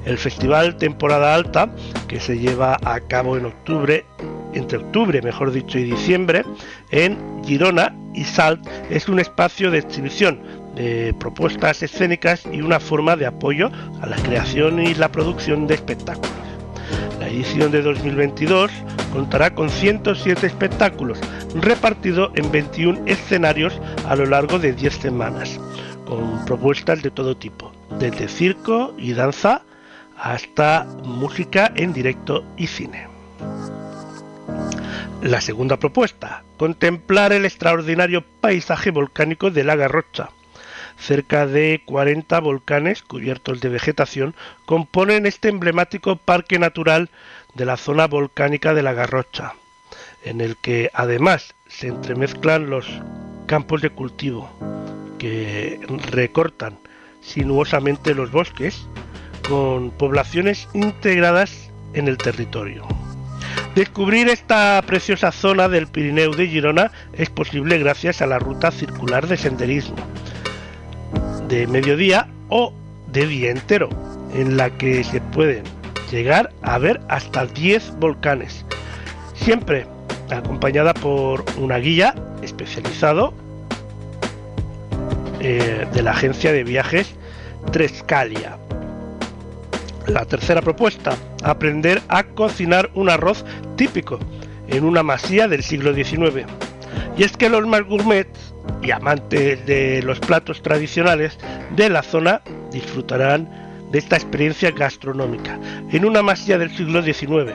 El 0.06 0.18
Festival 0.18 0.78
Temporada 0.78 1.36
Alta, 1.36 1.74
que 2.08 2.20
se 2.20 2.40
lleva 2.40 2.78
a 2.84 3.00
cabo 3.02 3.38
en 3.38 3.46
octubre, 3.46 4.06
entre 4.54 4.80
octubre, 4.80 5.22
mejor 5.22 5.52
dicho, 5.52 5.78
y 5.78 5.84
diciembre, 5.84 6.44
en 6.90 7.18
Girona 7.46 7.96
y 8.14 8.24
Salt, 8.24 8.66
es 8.90 9.08
un 9.08 9.20
espacio 9.20 9.70
de 9.72 9.78
exhibición 9.78 10.42
de 10.76 11.14
propuestas 11.20 11.84
escénicas 11.84 12.44
y 12.52 12.62
una 12.62 12.80
forma 12.80 13.16
de 13.16 13.28
apoyo 13.28 13.70
a 14.02 14.08
la 14.08 14.16
creación 14.18 14.82
y 14.82 14.96
la 14.96 15.12
producción 15.12 15.68
de 15.68 15.76
espectáculos. 15.76 16.41
Edición 17.32 17.72
de 17.72 17.82
2022 17.82 18.70
contará 19.14 19.56
con 19.56 19.70
107 19.70 20.46
espectáculos 20.46 21.18
repartidos 21.56 22.30
en 22.36 22.52
21 22.52 23.04
escenarios 23.06 23.80
a 24.06 24.18
lo 24.18 24.26
largo 24.26 24.60
de 24.60 24.74
10 24.74 24.94
semanas, 24.96 25.58
con 26.06 26.44
propuestas 26.44 27.02
de 27.02 27.10
todo 27.10 27.38
tipo, 27.38 27.72
desde 28.00 28.28
circo 28.28 28.94
y 28.98 29.14
danza 29.14 29.62
hasta 30.18 30.86
música 31.06 31.72
en 31.74 31.94
directo 31.94 32.44
y 32.58 32.68
cine. 32.68 33.08
La 35.22 35.40
segunda 35.40 35.78
propuesta, 35.78 36.44
contemplar 36.58 37.32
el 37.32 37.46
extraordinario 37.46 38.26
paisaje 38.42 38.92
volcánico 38.92 39.52
de 39.52 39.64
la 39.64 39.78
Garrocha, 39.78 40.32
Cerca 41.02 41.48
de 41.48 41.82
40 41.86 42.40
volcanes 42.42 43.02
cubiertos 43.02 43.60
de 43.60 43.70
vegetación 43.70 44.36
componen 44.66 45.26
este 45.26 45.50
emblemático 45.50 46.16
parque 46.16 46.60
natural 46.60 47.10
de 47.56 47.66
la 47.66 47.76
zona 47.76 48.06
volcánica 48.06 48.76
de 48.76 48.84
la 48.84 48.94
Garrocha, 48.94 49.56
en 50.24 50.42
el 50.42 50.58
que 50.58 50.92
además 50.94 51.56
se 51.68 51.88
entremezclan 51.88 52.70
los 52.70 52.88
campos 53.48 53.82
de 53.82 53.90
cultivo 53.90 54.48
que 55.18 55.80
recortan 56.12 56.78
sinuosamente 57.22 58.14
los 58.14 58.32
bosques 58.32 58.86
con 59.48 59.90
poblaciones 59.90 60.70
integradas 60.74 61.72
en 61.94 62.10
el 62.10 62.18
territorio. 62.20 62.88
Descubrir 63.74 64.30
esta 64.30 64.84
preciosa 64.86 65.32
zona 65.32 65.68
del 65.68 65.88
Pirineo 65.88 66.32
de 66.32 66.48
Girona 66.48 66.92
es 67.14 67.30
posible 67.32 67.80
gracias 67.80 68.22
a 68.22 68.28
la 68.28 68.38
ruta 68.38 68.70
circular 68.70 69.28
de 69.28 69.38
senderismo, 69.38 69.96
de 71.52 71.68
mediodía 71.68 72.30
o 72.48 72.74
de 73.12 73.28
día 73.28 73.52
entero, 73.52 73.90
en 74.34 74.56
la 74.56 74.70
que 74.70 75.04
se 75.04 75.20
pueden 75.20 75.64
llegar 76.10 76.54
a 76.62 76.78
ver 76.78 77.02
hasta 77.10 77.46
10 77.46 78.00
volcanes, 78.00 78.66
siempre 79.36 79.86
acompañada 80.30 80.94
por 80.94 81.44
una 81.58 81.76
guía 81.78 82.16
especializado 82.42 83.34
eh, 85.42 85.86
de 85.94 86.02
la 86.02 86.12
agencia 86.12 86.54
de 86.54 86.64
viajes 86.64 87.16
Trescalia. 87.74 88.58
La 90.08 90.24
tercera 90.24 90.62
propuesta, 90.62 91.18
aprender 91.44 92.02
a 92.08 92.24
cocinar 92.24 92.90
un 92.96 93.10
arroz 93.10 93.44
típico 93.76 94.20
en 94.70 94.86
una 94.86 95.04
masía 95.04 95.50
del 95.50 95.64
siglo 95.64 95.94
XIX. 95.94 96.46
Y 97.18 97.24
es 97.24 97.36
que 97.36 97.50
los 97.50 97.68
más 97.68 97.84
gourmets 97.84 98.51
y 98.82 98.92
amantes 98.92 99.66
de 99.66 100.02
los 100.04 100.20
platos 100.20 100.62
tradicionales 100.62 101.38
de 101.76 101.90
la 101.90 102.04
zona 102.04 102.42
disfrutarán 102.72 103.50
de 103.92 104.00
esta 104.00 104.16
experiencia 104.16 104.72
gastronómica 104.72 105.60
en 105.92 106.06
una 106.06 106.22
masía 106.22 106.58
del 106.58 106.76
siglo 106.76 107.04
XIX. 107.04 107.54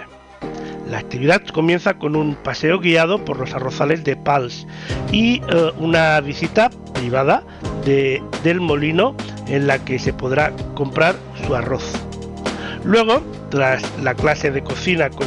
La 0.88 0.98
actividad 0.98 1.42
comienza 1.48 1.94
con 1.94 2.14
un 2.14 2.36
paseo 2.36 2.78
guiado 2.78 3.24
por 3.24 3.38
los 3.38 3.52
arrozales 3.54 4.04
de 4.04 4.16
Pals 4.16 4.66
y 5.10 5.42
eh, 5.48 5.72
una 5.78 6.20
visita 6.20 6.70
privada 6.94 7.42
de, 7.84 8.22
del 8.44 8.60
molino 8.60 9.16
en 9.48 9.66
la 9.66 9.84
que 9.84 9.98
se 9.98 10.12
podrá 10.12 10.52
comprar 10.74 11.16
su 11.44 11.56
arroz. 11.56 11.92
Luego, 12.84 13.20
tras 13.50 13.82
la 14.00 14.14
clase 14.14 14.52
de 14.52 14.62
cocina 14.62 15.10
con, 15.10 15.26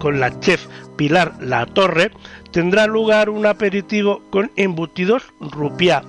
con 0.00 0.18
la 0.18 0.38
chef 0.40 0.66
Pilar 0.96 1.34
La 1.40 1.66
Torre, 1.66 2.10
tendrá 2.56 2.86
lugar 2.86 3.28
un 3.28 3.44
aperitivo 3.44 4.22
con 4.30 4.50
embutidos 4.56 5.24
rupiá 5.40 6.02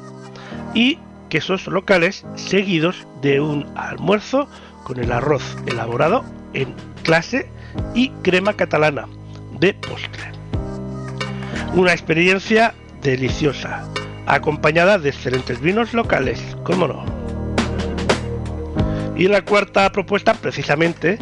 y 0.74 0.98
quesos 1.28 1.68
locales 1.68 2.26
seguidos 2.36 3.06
de 3.22 3.42
un 3.42 3.66
almuerzo 3.76 4.48
con 4.86 4.98
el 4.98 5.12
arroz 5.12 5.58
elaborado 5.66 6.24
en 6.54 6.74
clase 7.04 7.50
y 7.94 8.12
crema 8.22 8.54
catalana 8.54 9.10
de 9.60 9.74
postre. 9.74 10.32
Una 11.74 11.92
experiencia 11.92 12.74
deliciosa, 13.02 13.86
acompañada 14.26 15.00
de 15.00 15.10
excelentes 15.10 15.60
vinos 15.60 15.94
locales, 15.94 16.42
como 16.64 16.88
no. 16.88 17.04
Y 19.18 19.28
la 19.28 19.44
cuarta 19.44 19.92
propuesta, 19.92 20.34
precisamente, 20.34 21.20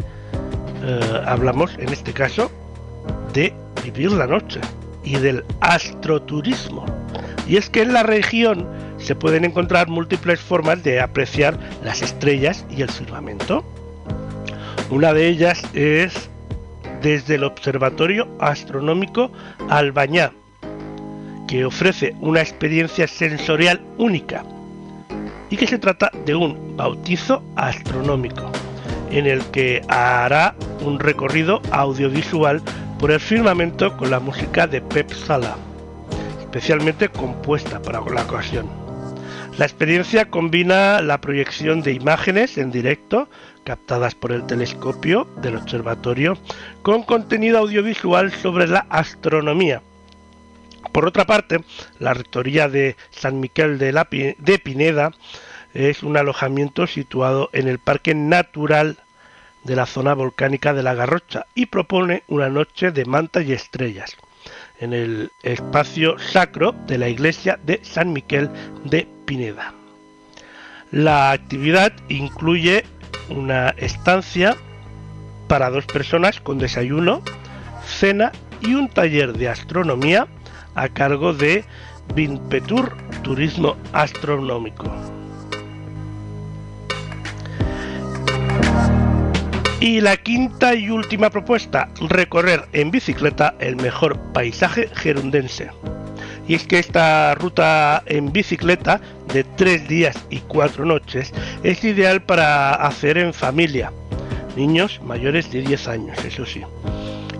eh, 0.84 1.22
hablamos 1.26 1.76
en 1.80 1.88
este 1.88 2.12
caso 2.12 2.48
de 3.32 3.52
vivir 3.82 4.12
la 4.12 4.28
noche 4.28 4.60
y 5.06 5.16
del 5.16 5.44
astroturismo. 5.60 6.84
Y 7.48 7.56
es 7.56 7.70
que 7.70 7.82
en 7.82 7.94
la 7.94 8.02
región 8.02 8.68
se 8.98 9.14
pueden 9.14 9.44
encontrar 9.44 9.88
múltiples 9.88 10.40
formas 10.40 10.82
de 10.82 11.00
apreciar 11.00 11.58
las 11.82 12.02
estrellas 12.02 12.66
y 12.68 12.82
el 12.82 12.90
firmamento. 12.90 13.64
Una 14.90 15.14
de 15.14 15.28
ellas 15.28 15.62
es 15.72 16.28
desde 17.02 17.36
el 17.36 17.44
Observatorio 17.44 18.28
Astronómico 18.40 19.30
Albañá, 19.70 20.32
que 21.46 21.64
ofrece 21.64 22.14
una 22.20 22.40
experiencia 22.40 23.06
sensorial 23.06 23.80
única 23.96 24.44
y 25.48 25.56
que 25.56 25.68
se 25.68 25.78
trata 25.78 26.10
de 26.24 26.34
un 26.34 26.76
bautizo 26.76 27.44
astronómico 27.54 28.50
en 29.10 29.26
el 29.26 29.44
que 29.46 29.82
hará 29.88 30.56
un 30.80 30.98
recorrido 30.98 31.62
audiovisual 31.70 32.60
por 32.98 33.10
el 33.10 33.20
firmamento 33.20 33.96
con 33.96 34.10
la 34.10 34.20
música 34.20 34.66
de 34.66 34.80
Pep 34.80 35.10
Sala, 35.12 35.56
especialmente 36.40 37.08
compuesta 37.08 37.80
para 37.82 38.00
la 38.00 38.22
ocasión. 38.22 38.68
La 39.58 39.64
experiencia 39.64 40.30
combina 40.30 41.00
la 41.00 41.20
proyección 41.20 41.82
de 41.82 41.92
imágenes 41.92 42.58
en 42.58 42.70
directo 42.70 43.28
captadas 43.64 44.14
por 44.14 44.32
el 44.32 44.46
telescopio 44.46 45.26
del 45.42 45.56
observatorio 45.56 46.38
con 46.82 47.02
contenido 47.02 47.58
audiovisual 47.58 48.32
sobre 48.32 48.68
la 48.68 48.86
astronomía. 48.90 49.82
Por 50.92 51.06
otra 51.06 51.26
parte, 51.26 51.64
la 51.98 52.14
rectoría 52.14 52.68
de 52.68 52.96
San 53.10 53.40
Miquel 53.40 53.78
de, 53.78 53.92
la, 53.92 54.08
de 54.10 54.58
Pineda 54.58 55.12
es 55.74 56.02
un 56.02 56.16
alojamiento 56.16 56.86
situado 56.86 57.50
en 57.52 57.68
el 57.68 57.78
Parque 57.78 58.14
Natural 58.14 58.96
de 59.66 59.76
la 59.76 59.86
zona 59.86 60.14
volcánica 60.14 60.72
de 60.72 60.82
la 60.82 60.94
Garrocha 60.94 61.46
y 61.54 61.66
propone 61.66 62.22
una 62.28 62.48
noche 62.48 62.92
de 62.92 63.04
manta 63.04 63.42
y 63.42 63.52
estrellas 63.52 64.16
en 64.80 64.92
el 64.92 65.30
espacio 65.42 66.18
sacro 66.18 66.72
de 66.86 66.98
la 66.98 67.08
iglesia 67.08 67.58
de 67.64 67.80
San 67.82 68.12
Miquel 68.12 68.50
de 68.84 69.08
Pineda. 69.24 69.74
La 70.92 71.32
actividad 71.32 71.92
incluye 72.08 72.84
una 73.28 73.70
estancia 73.70 74.56
para 75.48 75.70
dos 75.70 75.86
personas 75.86 76.40
con 76.40 76.58
desayuno, 76.58 77.22
cena 77.84 78.32
y 78.60 78.74
un 78.74 78.88
taller 78.88 79.32
de 79.32 79.48
astronomía 79.48 80.28
a 80.74 80.88
cargo 80.88 81.32
de 81.32 81.64
Vinpetur 82.14 82.96
Turismo 83.22 83.76
Astronómico. 83.92 85.15
Y 89.78 90.00
la 90.00 90.16
quinta 90.16 90.74
y 90.74 90.88
última 90.88 91.28
propuesta, 91.28 91.90
recorrer 92.08 92.66
en 92.72 92.90
bicicleta 92.90 93.54
el 93.58 93.76
mejor 93.76 94.18
paisaje 94.32 94.88
gerundense. 94.94 95.68
Y 96.48 96.54
es 96.54 96.66
que 96.66 96.78
esta 96.78 97.34
ruta 97.34 98.02
en 98.06 98.32
bicicleta 98.32 99.02
de 99.34 99.44
tres 99.44 99.86
días 99.86 100.16
y 100.30 100.38
cuatro 100.38 100.86
noches 100.86 101.34
es 101.62 101.84
ideal 101.84 102.22
para 102.22 102.74
hacer 102.74 103.18
en 103.18 103.34
familia, 103.34 103.92
niños 104.56 104.98
mayores 105.04 105.50
de 105.52 105.60
10 105.60 105.88
años, 105.88 106.24
eso 106.24 106.46
sí. 106.46 106.62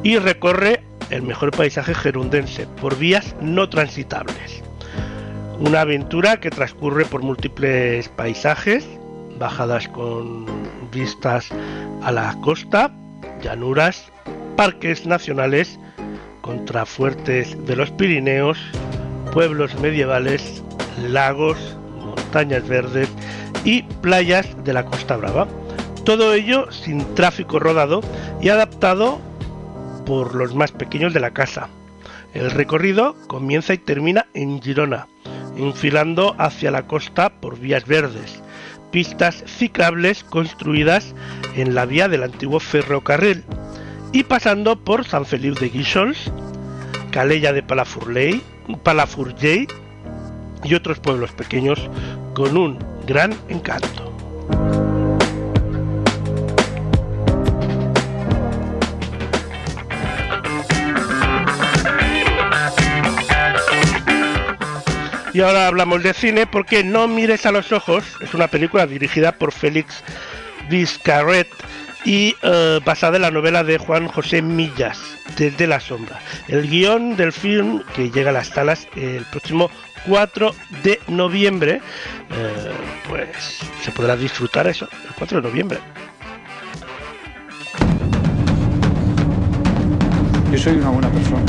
Y 0.03 0.19
recorre 0.19 0.83
el 1.09 1.23
mejor 1.23 1.53
paisaje 1.53 1.95
gerundense 1.95 2.67
por 2.81 2.99
vías 2.99 3.35
no 3.41 3.71
transitables. 3.71 4.63
Una 5.59 5.81
aventura 5.81 6.39
que 6.39 6.51
transcurre 6.51 7.07
por 7.07 7.23
múltiples 7.23 8.11
paisajes, 8.11 8.87
bajadas 9.39 9.89
con 9.89 10.47
vistas 10.91 11.49
a 12.03 12.13
la 12.13 12.37
costa, 12.41 12.93
llanuras, 13.43 14.11
parques 14.57 15.07
nacionales, 15.07 15.79
contrafuertes 16.41 17.57
de 17.67 17.77
los 17.77 17.91
Pirineos, 17.91 18.59
pueblos 19.33 19.79
medievales, 19.81 20.63
lagos, 21.09 21.59
montañas 21.99 22.67
verdes 22.67 23.09
y 23.65 23.83
playas 23.83 24.47
de 24.65 24.73
la 24.73 24.85
Costa 24.85 25.17
Brava. 25.17 25.47
Todo 26.05 26.33
ello 26.33 26.71
sin 26.71 27.15
tráfico 27.15 27.59
rodado 27.59 28.01
y 28.41 28.49
adaptado 28.49 29.21
por 30.07 30.35
los 30.35 30.55
más 30.55 30.73
pequeños 30.73 31.13
de 31.13 31.21
la 31.21 31.33
casa. 31.33 31.69
El 32.33 32.51
recorrido 32.51 33.17
comienza 33.27 33.75
y 33.75 33.79
termina 33.79 34.27
en 34.35 34.63
Girona, 34.63 35.09
enfilando 35.57 36.37
hacia 36.39 36.71
la 36.71 36.87
costa 36.87 37.31
por 37.41 37.59
vías 37.59 37.87
verdes, 37.87 38.43
pistas 38.91 39.45
ciclables 39.47 40.25
construidas 40.25 41.15
en 41.55 41.75
la 41.75 41.87
vía 41.87 42.09
del 42.09 42.23
antiguo 42.23 42.61
ferrocarril 42.61 43.45
y 44.13 44.25
pasando 44.25 44.77
por 44.83 45.05
San 45.05 45.27
Felipe 45.27 45.61
de 45.61 45.69
Guíxols, 45.71 46.31
Calella 47.11 47.53
de 47.53 47.63
Palafurley, 47.63 48.43
Palafurgey 48.83 49.67
y 50.65 50.75
otros 50.75 51.01
pueblos 51.01 51.33
pequeños 51.33 51.91
con 52.35 52.57
un 52.57 52.79
gran 53.07 53.35
encanto. 53.49 54.06
Y 65.37 65.43
ahora 65.43 65.67
hablamos 65.67 66.03
de 66.03 66.15
cine 66.15 66.47
porque 66.47 66.83
No 66.83 67.07
mires 67.09 67.45
a 67.45 67.53
los 67.53 67.71
ojos 67.71 68.05
es 68.23 68.33
una 68.33 68.49
película 68.49 68.87
dirigida 68.87 69.33
por 69.33 69.53
Félix 69.53 70.03
Vizcarret 70.71 71.47
y 72.07 72.35
eh, 72.41 72.81
basada 72.83 73.17
en 73.17 73.23
la 73.23 73.31
novela 73.31 73.63
de 73.63 73.77
Juan 73.77 74.09
José 74.09 74.41
Millas, 74.41 74.99
Desde 75.37 75.67
la 75.67 75.79
sombra. 75.79 76.21
El 76.49 76.67
guion 76.67 77.17
del 77.17 77.35
film 77.35 77.83
que 77.95 78.11
llega 78.11 78.31
a 78.31 78.33
las 78.33 78.47
salas 78.47 78.89
el 78.97 79.27
próximo 79.27 79.71
4 80.07 80.55
de 80.83 81.01
noviembre, 81.09 81.83
eh, 82.31 82.73
pues 83.07 83.59
se 83.83 83.91
podrá 83.91 84.17
disfrutar 84.17 84.67
eso, 84.67 84.89
el 85.07 85.15
4 85.17 85.43
de 85.43 85.49
noviembre. 85.51 85.79
Yo 90.51 90.59
soy 90.59 90.77
una 90.77 90.89
buena 90.89 91.11
persona. 91.11 91.46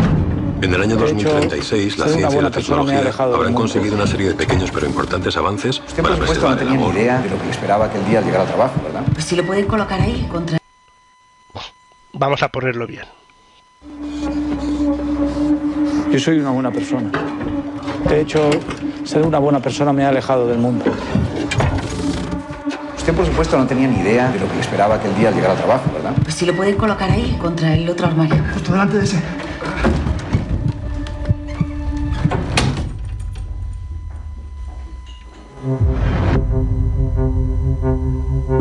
En 0.59 0.73
el 0.73 0.81
año 0.81 0.95
2036, 0.95 1.99
la 1.99 2.07
ciencia 2.07 2.39
y 2.39 2.41
la 2.41 2.49
tecnología 2.49 3.03
habrán 3.19 3.53
conseguido 3.53 3.95
una 3.95 4.07
serie 4.07 4.29
de 4.29 4.33
pequeños 4.33 4.71
pero 4.71 4.87
importantes 4.87 5.37
avances 5.37 5.79
Usted, 5.85 6.01
para 6.01 6.15
por 6.15 6.25
supuesto, 6.25 6.49
no 6.49 6.57
tenía 6.57 6.75
ni 6.75 6.87
idea 6.87 7.21
de 7.21 7.29
lo 7.29 7.39
que 7.39 7.49
esperaba 7.51 7.85
aquel 7.85 8.03
día 8.07 8.19
al 8.19 8.25
llegar 8.25 8.41
al 8.41 8.47
trabajo, 8.47 8.73
¿verdad? 8.83 9.03
Pues 9.13 9.25
si 9.25 9.35
lo 9.35 9.45
pueden 9.45 9.65
colocar 9.65 10.01
ahí, 10.01 10.27
contra... 10.31 10.57
Vamos 12.13 12.41
a 12.41 12.47
ponerlo 12.47 12.87
bien. 12.87 13.05
Yo 16.11 16.19
soy 16.19 16.39
una 16.39 16.49
buena 16.49 16.71
persona. 16.71 17.11
De 18.09 18.21
hecho, 18.21 18.49
ser 19.03 19.21
una 19.21 19.37
buena 19.37 19.59
persona 19.59 19.93
me 19.93 20.05
ha 20.05 20.09
alejado 20.09 20.47
del 20.47 20.57
mundo. 20.57 20.85
Usted, 22.97 23.13
por 23.13 23.25
supuesto, 23.25 23.57
no 23.57 23.67
tenía 23.67 23.87
ni 23.87 23.99
idea 23.99 24.31
de 24.31 24.39
lo 24.39 24.51
que 24.51 24.59
esperaba 24.59 24.95
aquel 24.95 25.15
día 25.15 25.29
al 25.29 25.35
llegar 25.35 25.51
al 25.51 25.57
trabajo, 25.57 25.91
¿verdad? 25.93 26.13
Pues 26.23 26.33
si 26.33 26.47
lo 26.47 26.55
pueden 26.55 26.75
colocar 26.75 27.11
ahí, 27.11 27.37
contra 27.39 27.75
el 27.75 27.87
otro 27.87 28.07
armario. 28.07 28.43
Justo 28.53 28.71
delante 28.71 28.97
de 28.97 29.03
ese. 29.03 29.21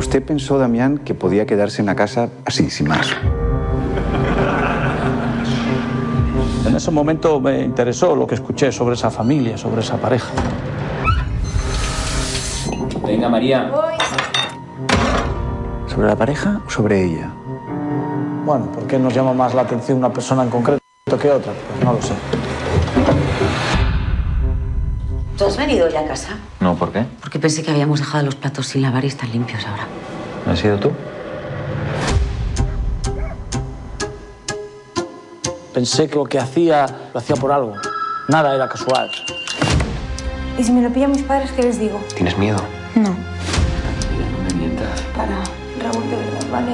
Usted 0.06 0.22
pensó, 0.22 0.56
Damián, 0.56 0.98
que 0.98 1.14
podía 1.14 1.46
quedarse 1.46 1.82
en 1.82 1.86
la 1.86 1.96
casa 1.96 2.28
así, 2.44 2.70
sin 2.70 2.86
más. 2.86 3.08
En 6.64 6.76
ese 6.76 6.92
momento 6.92 7.40
me 7.40 7.64
interesó 7.64 8.14
lo 8.14 8.24
que 8.24 8.36
escuché 8.36 8.70
sobre 8.70 8.94
esa 8.94 9.10
familia, 9.10 9.58
sobre 9.58 9.80
esa 9.80 9.96
pareja. 9.96 10.28
Venga, 13.04 13.28
María. 13.28 13.68
¿Sobre 15.88 16.06
la 16.06 16.14
pareja 16.14 16.60
o 16.64 16.70
sobre 16.70 17.04
ella? 17.04 17.32
Bueno, 18.44 18.66
¿por 18.66 18.86
qué 18.86 19.00
nos 19.00 19.12
llama 19.12 19.34
más 19.34 19.54
la 19.54 19.62
atención 19.62 19.98
una 19.98 20.12
persona 20.12 20.44
en 20.44 20.50
concreto 20.50 20.78
que 21.20 21.30
otra? 21.32 21.52
Pues 21.52 21.84
no 21.84 21.94
lo 21.94 22.00
sé. 22.00 22.14
¿Tú 25.36 25.44
has 25.44 25.56
venido 25.58 25.86
ya 25.90 26.00
a 26.00 26.06
casa? 26.06 26.30
No, 26.60 26.76
¿por 26.76 26.92
qué? 26.92 27.04
Porque 27.20 27.38
pensé 27.38 27.62
que 27.62 27.70
habíamos 27.70 28.00
dejado 28.00 28.24
los 28.24 28.34
platos 28.34 28.68
sin 28.68 28.80
lavar 28.80 29.04
y 29.04 29.08
están 29.08 29.30
limpios 29.30 29.66
ahora. 29.66 29.86
¿Has 30.50 30.58
sido 30.58 30.78
tú? 30.78 30.92
Pensé 35.74 36.08
que 36.08 36.14
lo 36.14 36.24
que 36.24 36.38
hacía 36.38 36.86
lo 37.12 37.20
hacía 37.20 37.36
por 37.36 37.52
algo. 37.52 37.74
Nada 38.28 38.54
era 38.54 38.66
casual. 38.66 39.10
¿Y 40.58 40.64
si 40.64 40.72
me 40.72 40.80
lo 40.80 40.90
pillan 40.90 41.10
mis 41.10 41.22
padres, 41.22 41.52
qué 41.52 41.62
les 41.64 41.78
digo? 41.78 42.00
¿Tienes 42.14 42.38
miedo? 42.38 42.56
No. 42.94 43.10
No 43.10 44.48
me 44.48 44.54
mientas. 44.54 45.02
Para, 45.14 45.36
Raúl, 45.82 46.08
de 46.08 46.16
verdad, 46.16 46.46
¿vale? 46.50 46.72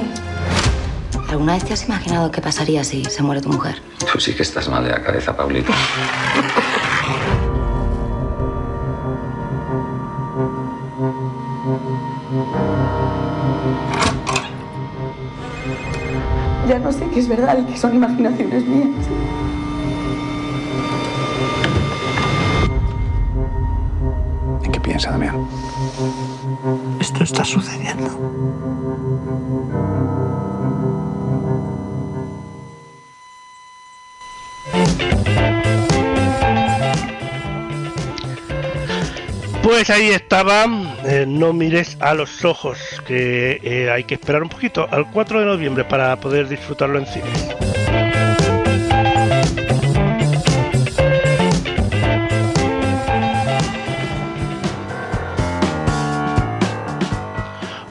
¿Alguna 1.29 1.53
vez 1.53 1.65
te 1.65 1.73
has 1.73 1.83
imaginado 1.83 2.31
qué 2.31 2.39
pasaría 2.39 2.85
si 2.85 3.03
se 3.03 3.23
muere 3.23 3.41
tu 3.41 3.49
mujer? 3.49 3.81
Tú 4.09 4.21
sí 4.21 4.33
que 4.33 4.43
estás 4.43 4.69
mal 4.69 4.85
de 4.85 4.91
la 4.91 5.01
cabeza, 5.01 5.35
Pablito. 5.35 5.73
sé 16.93 17.07
qué 17.13 17.19
es 17.19 17.27
verdad 17.27 17.57
y 17.57 17.63
qué 17.65 17.77
son 17.77 17.95
imaginaciones 17.95 18.65
mías. 18.65 19.07
¿En 24.63 24.71
qué 24.71 24.79
piensa, 24.79 25.11
Damián? 25.11 25.47
Esto 26.99 27.23
está 27.23 27.43
sucediendo. 27.43 28.09
Pues 39.63 39.89
ahí 39.89 40.09
estaba, 40.09 40.65
eh, 41.05 41.23
no 41.25 41.53
mires 41.53 41.95
a 42.01 42.13
los 42.13 42.43
ojos, 42.43 42.77
que 43.07 43.61
eh, 43.63 43.89
hay 43.89 44.03
que 44.03 44.15
esperar 44.15 44.43
un 44.43 44.49
poquito 44.49 44.85
al 44.91 45.09
4 45.09 45.39
de 45.39 45.45
noviembre 45.45 45.85
para 45.85 46.13
poder 46.17 46.49
disfrutarlo 46.49 46.99
en 46.99 47.05
cine. 47.05 47.25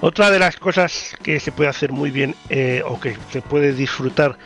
Otra 0.03 0.31
de 0.31 0.39
las 0.39 0.57
cosas 0.57 1.16
que 1.23 1.40
se 1.40 1.53
puede 1.53 1.70
hacer 1.70 1.90
muy 1.90 2.11
bien 2.11 2.35
eh, 2.51 2.82
o 2.85 3.01
que 3.01 3.16
se 3.31 3.40
puede 3.40 3.73
disfrutar 3.73 4.36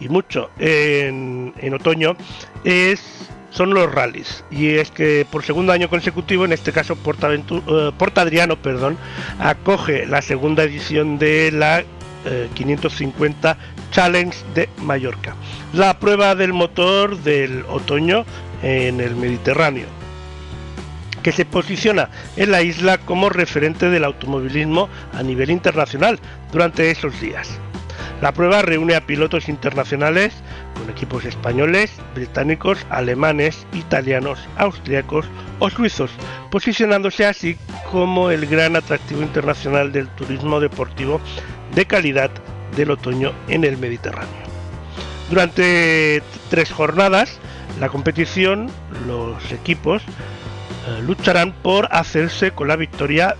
y 0.00 0.08
mucho 0.08 0.50
en, 0.58 1.54
en 1.58 1.74
otoño 1.74 2.16
es 2.64 3.30
son 3.52 3.74
los 3.74 3.92
rallies 3.92 4.44
y 4.50 4.70
es 4.70 4.90
que 4.90 5.26
por 5.30 5.44
segundo 5.44 5.72
año 5.72 5.88
consecutivo 5.88 6.44
en 6.44 6.52
este 6.52 6.72
caso 6.72 6.94
eh, 6.94 7.90
Portadriano 7.96 8.56
perdón 8.56 8.98
acoge 9.38 10.06
la 10.06 10.22
segunda 10.22 10.64
edición 10.64 11.18
de 11.18 11.52
la 11.52 11.84
eh, 12.24 12.48
550 12.54 13.56
Challenge 13.90 14.36
de 14.54 14.68
Mallorca 14.78 15.36
la 15.72 15.98
prueba 15.98 16.34
del 16.34 16.52
motor 16.52 17.18
del 17.18 17.64
otoño 17.68 18.24
en 18.62 19.00
el 19.00 19.14
Mediterráneo 19.14 19.86
que 21.22 21.32
se 21.32 21.44
posiciona 21.44 22.10
en 22.36 22.50
la 22.50 22.62
isla 22.62 22.98
como 22.98 23.28
referente 23.28 23.88
del 23.90 24.04
automovilismo 24.04 24.88
a 25.12 25.22
nivel 25.22 25.50
internacional 25.50 26.18
durante 26.50 26.90
esos 26.90 27.20
días. 27.20 27.60
La 28.20 28.32
prueba 28.32 28.62
reúne 28.62 28.94
a 28.94 29.06
pilotos 29.06 29.48
internacionales 29.48 30.32
con 30.74 30.88
equipos 30.90 31.24
españoles, 31.24 31.92
británicos, 32.14 32.86
alemanes, 32.90 33.66
italianos, 33.72 34.38
austriacos 34.56 35.26
o 35.58 35.70
suizos, 35.70 36.10
posicionándose 36.50 37.26
así 37.26 37.56
como 37.90 38.30
el 38.30 38.46
gran 38.46 38.76
atractivo 38.76 39.22
internacional 39.22 39.92
del 39.92 40.08
turismo 40.08 40.60
deportivo 40.60 41.20
de 41.74 41.86
calidad 41.86 42.30
del 42.76 42.90
otoño 42.90 43.32
en 43.48 43.64
el 43.64 43.76
Mediterráneo. 43.78 44.42
Durante 45.30 46.22
tres 46.50 46.70
jornadas, 46.70 47.38
la 47.80 47.88
competición, 47.88 48.70
los 49.06 49.50
equipos 49.50 50.02
eh, 50.02 51.02
lucharán 51.02 51.52
por 51.52 51.88
hacerse 51.90 52.50
con 52.50 52.68
la 52.68 52.76
victoria 52.76 53.36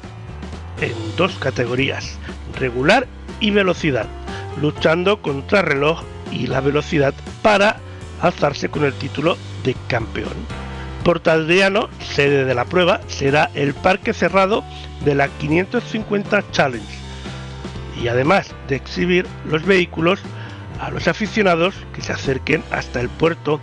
en 0.81 0.95
dos 1.17 1.37
categorías, 1.39 2.19
regular 2.59 3.07
y 3.41 3.51
velocidad, 3.51 4.07
luchando 4.61 5.23
contra 5.23 5.63
reloj 5.63 6.03
y 6.31 6.47
la 6.47 6.61
velocidad 6.61 7.15
para 7.43 7.77
alzarse 8.21 8.69
con 8.69 8.85
el 8.85 8.95
título 8.95 9.37
de 9.65 9.75
campeón. 9.89 10.33
Portadriano, 11.05 11.89
sede 12.01 12.45
de 12.45 12.55
la 12.55 12.65
prueba, 12.65 13.01
será 13.09 13.51
el 13.55 13.75
parque 13.75 14.13
cerrado 14.13 14.65
de 15.05 15.15
la 15.15 15.29
550 15.29 16.51
Challenge 16.53 17.03
y 18.01 18.09
además 18.09 18.55
de 18.69 18.77
exhibir 18.77 19.27
los 19.45 19.65
vehículos 19.65 20.21
a 20.81 20.91
los 20.91 21.09
aficionados 21.09 21.75
que 21.93 22.03
se 22.03 22.13
acerquen 22.13 22.63
hasta 22.71 23.01
el 23.01 23.09
puerto 23.09 23.61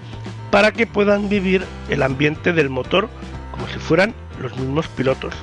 para 0.52 0.72
que 0.72 0.88
puedan 0.88 1.30
vivir 1.30 1.64
el 1.90 2.04
ambiente 2.04 2.54
del 2.54 2.70
motor 2.70 3.10
como 3.52 3.68
si 3.68 3.80
fueran 3.80 4.14
los 4.42 4.56
mismos 4.58 4.88
pilotos 4.90 5.34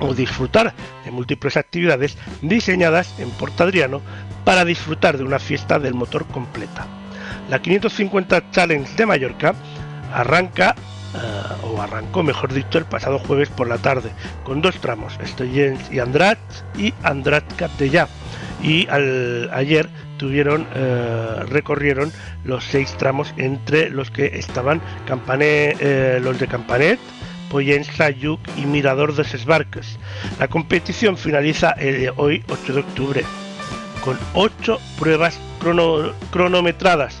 o 0.00 0.14
disfrutar 0.14 0.74
de 1.04 1.10
múltiples 1.10 1.56
actividades 1.56 2.16
diseñadas 2.42 3.14
en 3.18 3.30
Portadriano 3.30 4.00
para 4.44 4.64
disfrutar 4.64 5.18
de 5.18 5.24
una 5.24 5.38
fiesta 5.38 5.78
del 5.78 5.94
motor 5.94 6.26
completa. 6.26 6.86
La 7.48 7.60
550 7.60 8.50
Challenge 8.50 8.96
de 8.96 9.06
Mallorca 9.06 9.54
arranca 10.12 10.74
eh, 11.14 11.18
o 11.64 11.80
arrancó 11.82 12.22
mejor 12.22 12.52
dicho 12.52 12.78
el 12.78 12.84
pasado 12.84 13.18
jueves 13.18 13.48
por 13.48 13.68
la 13.68 13.78
tarde 13.78 14.10
con 14.44 14.62
dos 14.62 14.76
tramos, 14.80 15.18
Estellens 15.20 15.90
y 15.90 15.98
Andrat 15.98 16.38
y 16.78 16.94
Andrat 17.02 17.44
Capdellà 17.56 18.08
y 18.62 18.86
ayer 18.88 19.88
tuvieron 20.18 20.66
eh, 20.74 21.44
recorrieron 21.48 22.12
los 22.44 22.64
seis 22.64 22.94
tramos 22.96 23.34
entre 23.38 23.90
los 23.90 24.10
que 24.10 24.38
estaban 24.38 24.80
eh, 25.40 26.20
los 26.22 26.38
de 26.38 26.46
Campanet, 26.46 27.00
Poyensa, 27.50 28.08
Yuc 28.10 28.40
y 28.56 28.64
Mirador 28.64 29.14
de 29.14 29.24
Ses 29.24 29.44
Barques. 29.44 29.98
La 30.38 30.48
competición 30.48 31.16
finaliza 31.18 31.74
eh, 31.78 32.10
hoy 32.16 32.42
8 32.48 32.72
de 32.72 32.80
octubre 32.80 33.24
con 34.02 34.18
8 34.34 34.80
pruebas 34.98 35.38
crono- 35.60 36.12
cronometradas 36.30 37.18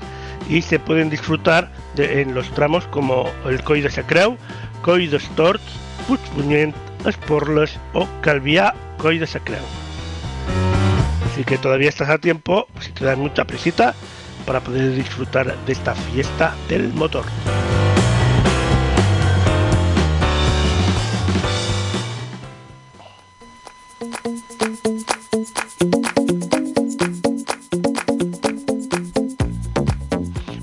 y 0.48 0.62
se 0.62 0.78
pueden 0.78 1.10
disfrutar 1.10 1.70
en 1.96 2.34
los 2.34 2.48
tramos 2.54 2.86
como 2.86 3.28
el 3.46 3.62
Coll 3.62 3.82
de 3.82 3.90
Sacreu, 3.90 4.38
Coll 4.82 5.10
de 5.10 5.20
Storts, 5.20 5.62
Puigpunyent, 6.08 6.74
Esporles 7.04 7.78
o 7.92 8.06
Calvià 8.22 8.74
Coll 8.96 9.18
de 9.20 9.26
Sacreu. 9.26 9.60
Así 11.30 11.44
que 11.44 11.58
todavía 11.58 11.88
estás 11.88 12.08
a 12.08 12.18
tiempo, 12.18 12.66
si 12.80 12.92
te 12.92 13.04
das 13.04 13.18
mucha 13.18 13.44
presita, 13.44 13.94
para 14.46 14.60
poder 14.60 14.94
disfrutar 14.94 15.54
de 15.66 15.72
esta 15.72 15.94
fiesta 15.94 16.54
del 16.68 16.92
motor. 16.94 17.24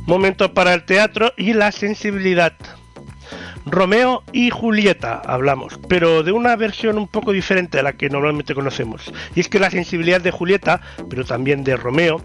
Momento 0.07 0.53
para 0.53 0.73
el 0.73 0.83
teatro 0.85 1.33
y 1.35 1.51
la 1.51 1.73
sensibilidad. 1.73 2.53
Romeo 3.65 4.23
y 4.31 4.51
Julieta 4.51 5.21
hablamos, 5.25 5.77
pero 5.89 6.23
de 6.23 6.31
una 6.31 6.55
versión 6.55 6.97
un 6.97 7.09
poco 7.09 7.33
diferente 7.33 7.77
a 7.77 7.83
la 7.83 7.91
que 7.91 8.09
normalmente 8.09 8.55
conocemos. 8.55 9.11
Y 9.35 9.41
es 9.41 9.49
que 9.49 9.59
la 9.59 9.69
sensibilidad 9.69 10.21
de 10.21 10.31
Julieta, 10.31 10.79
pero 11.09 11.25
también 11.25 11.65
de 11.65 11.75
Romeo, 11.75 12.21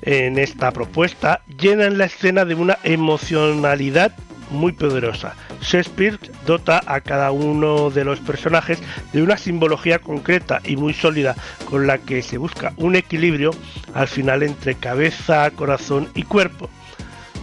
en 0.00 0.38
esta 0.38 0.70
propuesta, 0.70 1.42
llenan 1.60 1.98
la 1.98 2.06
escena 2.06 2.46
de 2.46 2.54
una 2.54 2.78
emocionalidad 2.82 4.14
muy 4.50 4.72
poderosa. 4.72 5.34
Shakespeare 5.60 6.18
dota 6.46 6.80
a 6.86 7.02
cada 7.02 7.30
uno 7.30 7.90
de 7.90 8.06
los 8.06 8.20
personajes 8.20 8.82
de 9.12 9.22
una 9.22 9.36
simbología 9.36 9.98
concreta 9.98 10.62
y 10.64 10.76
muy 10.76 10.94
sólida 10.94 11.36
con 11.66 11.86
la 11.86 11.98
que 11.98 12.22
se 12.22 12.38
busca 12.38 12.72
un 12.78 12.96
equilibrio 12.96 13.50
al 13.92 14.08
final 14.08 14.42
entre 14.42 14.76
cabeza, 14.76 15.50
corazón 15.50 16.08
y 16.14 16.22
cuerpo. 16.22 16.70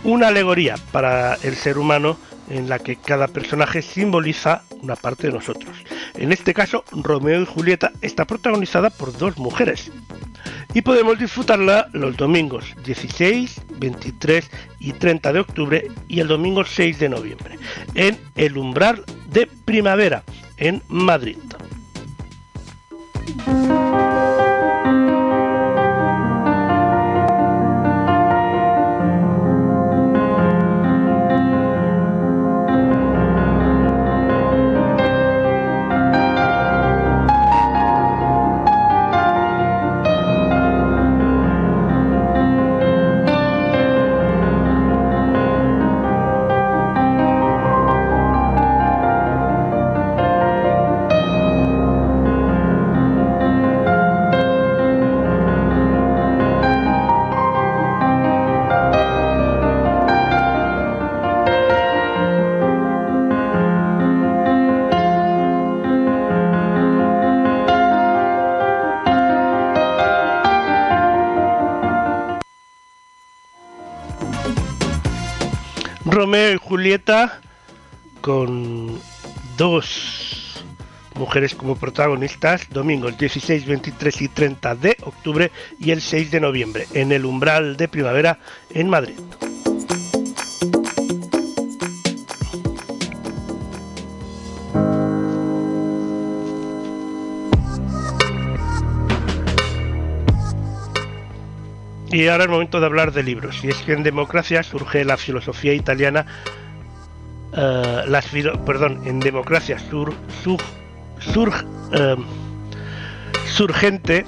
Una 0.06 0.28
alegoría 0.28 0.76
para 0.92 1.34
el 1.42 1.56
ser 1.56 1.80
humano 1.80 2.16
en 2.48 2.70
la 2.70 2.78
que 2.78 2.96
cada 2.96 3.28
personaje 3.28 3.82
simboliza 3.82 4.62
una 4.84 4.96
parte 4.96 5.28
de 5.28 5.34
nosotros. 5.34 5.76
En 6.14 6.32
este 6.32 6.54
caso, 6.54 6.84
Romeo 6.92 7.42
y 7.42 7.46
Julieta 7.48 7.92
está 8.02 8.26
protagonizada 8.26 8.92
por 8.92 9.18
dos 9.18 9.40
mujeres. 9.40 9.92
Y 10.76 10.84
podemos 10.84 11.18
disfrutarla 11.18 11.88
los 11.92 12.16
domingos 12.18 12.76
16, 12.86 13.62
23 13.80 14.52
y 14.80 14.94
30 14.94 15.34
de 15.34 15.40
octubre 15.40 15.88
y 16.08 16.20
el 16.20 16.28
domingo 16.28 16.64
6 16.64 17.00
de 17.00 17.10
noviembre 17.10 17.58
en 17.96 18.16
El 18.36 18.58
Umbral 18.60 19.04
de 19.32 19.48
Primavera 19.66 20.24
en 20.58 20.84
Madrid. 20.88 21.38
Julieta 76.86 77.42
con 78.22 79.00
dos 79.58 80.64
mujeres 81.16 81.56
como 81.56 81.76
protagonistas, 81.78 82.70
domingos 82.70 83.18
16, 83.18 83.66
23 83.66 84.22
y 84.22 84.28
30 84.28 84.76
de 84.76 84.98
octubre 85.02 85.52
y 85.80 85.90
el 85.90 86.00
6 86.00 86.30
de 86.30 86.40
noviembre, 86.40 86.86
en 86.94 87.12
el 87.12 87.26
umbral 87.26 87.76
de 87.76 87.88
primavera 87.88 88.38
en 88.70 88.90
Madrid. 88.90 89.16
Y 102.12 102.28
ahora 102.28 102.44
es 102.44 102.50
momento 102.52 102.80
de 102.80 102.86
hablar 102.86 103.12
de 103.12 103.24
libros. 103.24 103.64
Y 103.64 103.70
es 103.70 103.78
que 103.78 103.94
en 103.94 104.04
democracia 104.04 104.62
surge 104.62 105.04
la 105.04 105.18
filosofía 105.18 105.74
italiana 105.74 106.28
eh, 107.56 108.04
las 108.08 108.26
perdón, 108.66 109.02
en 109.06 109.20
democracia 109.20 109.78
sur, 109.80 110.14
sur, 110.44 110.60
surg- 111.34 111.66
eh, 111.94 112.16
surgente 113.48 114.26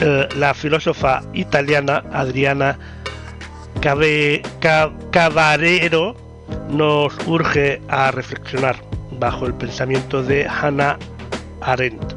eh, 0.00 0.28
la 0.36 0.54
filósofa 0.54 1.22
italiana 1.32 2.02
Adriana 2.12 2.78
Cabe- 3.80 4.42
Ca- 4.60 4.90
Cavarero 5.10 6.16
nos 6.70 7.12
urge 7.26 7.80
a 7.88 8.10
reflexionar 8.10 8.76
bajo 9.18 9.46
el 9.46 9.54
pensamiento 9.54 10.22
de 10.22 10.46
Hannah 10.46 10.98
Arendt 11.60 12.15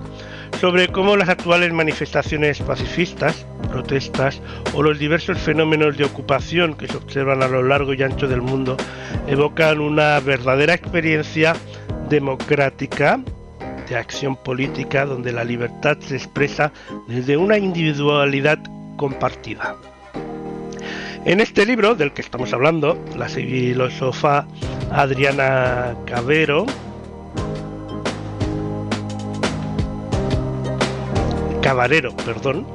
sobre 0.60 0.90
cómo 0.90 1.16
las 1.16 1.30
actuales 1.30 1.72
manifestaciones 1.72 2.60
pacifistas, 2.60 3.46
protestas 3.70 4.42
o 4.74 4.84
los 4.84 5.00
diversos 5.00 5.38
fenómenos 5.38 5.98
de 5.98 6.04
ocupación 6.04 6.74
que 6.74 6.88
se 6.88 6.98
observan 6.98 7.42
a 7.42 7.48
lo 7.48 7.64
largo 7.64 7.94
y 7.94 8.04
ancho 8.04 8.28
del 8.28 8.42
mundo 8.42 8.76
evocan 9.28 9.80
una 9.80 10.20
verdadera 10.20 10.74
experiencia 10.74 11.56
democrática 12.10 13.22
de 13.88 13.96
acción 13.96 14.36
política 14.36 15.06
donde 15.06 15.32
la 15.32 15.46
libertad 15.46 15.98
se 16.00 16.18
expresa 16.18 16.74
desde 17.08 17.38
una 17.38 17.58
individualidad 17.58 18.60
compartida. 18.98 19.78
En 21.26 21.40
este 21.40 21.66
libro 21.66 21.96
del 21.96 22.12
que 22.12 22.22
estamos 22.22 22.52
hablando, 22.52 23.02
la 23.16 23.30
filósofa 23.30 24.46
Adriana 24.92 25.96
Cabero 26.06 26.66
Cabarero, 31.70 32.18
perdón, 32.26 32.66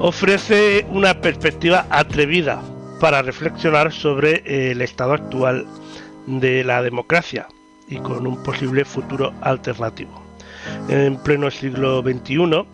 ofrece 0.00 0.84
una 0.90 1.20
perspectiva 1.20 1.86
atrevida 1.88 2.60
para 2.98 3.22
reflexionar 3.22 3.92
sobre 3.92 4.42
el 4.72 4.82
estado 4.82 5.12
actual 5.12 5.68
de 6.26 6.64
la 6.64 6.82
democracia 6.82 7.46
y 7.86 7.98
con 7.98 8.26
un 8.26 8.42
posible 8.42 8.84
futuro 8.84 9.32
alternativo. 9.42 10.20
En 10.88 11.16
pleno 11.18 11.48
siglo 11.52 12.02
XXI, 12.02 12.34
eh, 12.34 12.66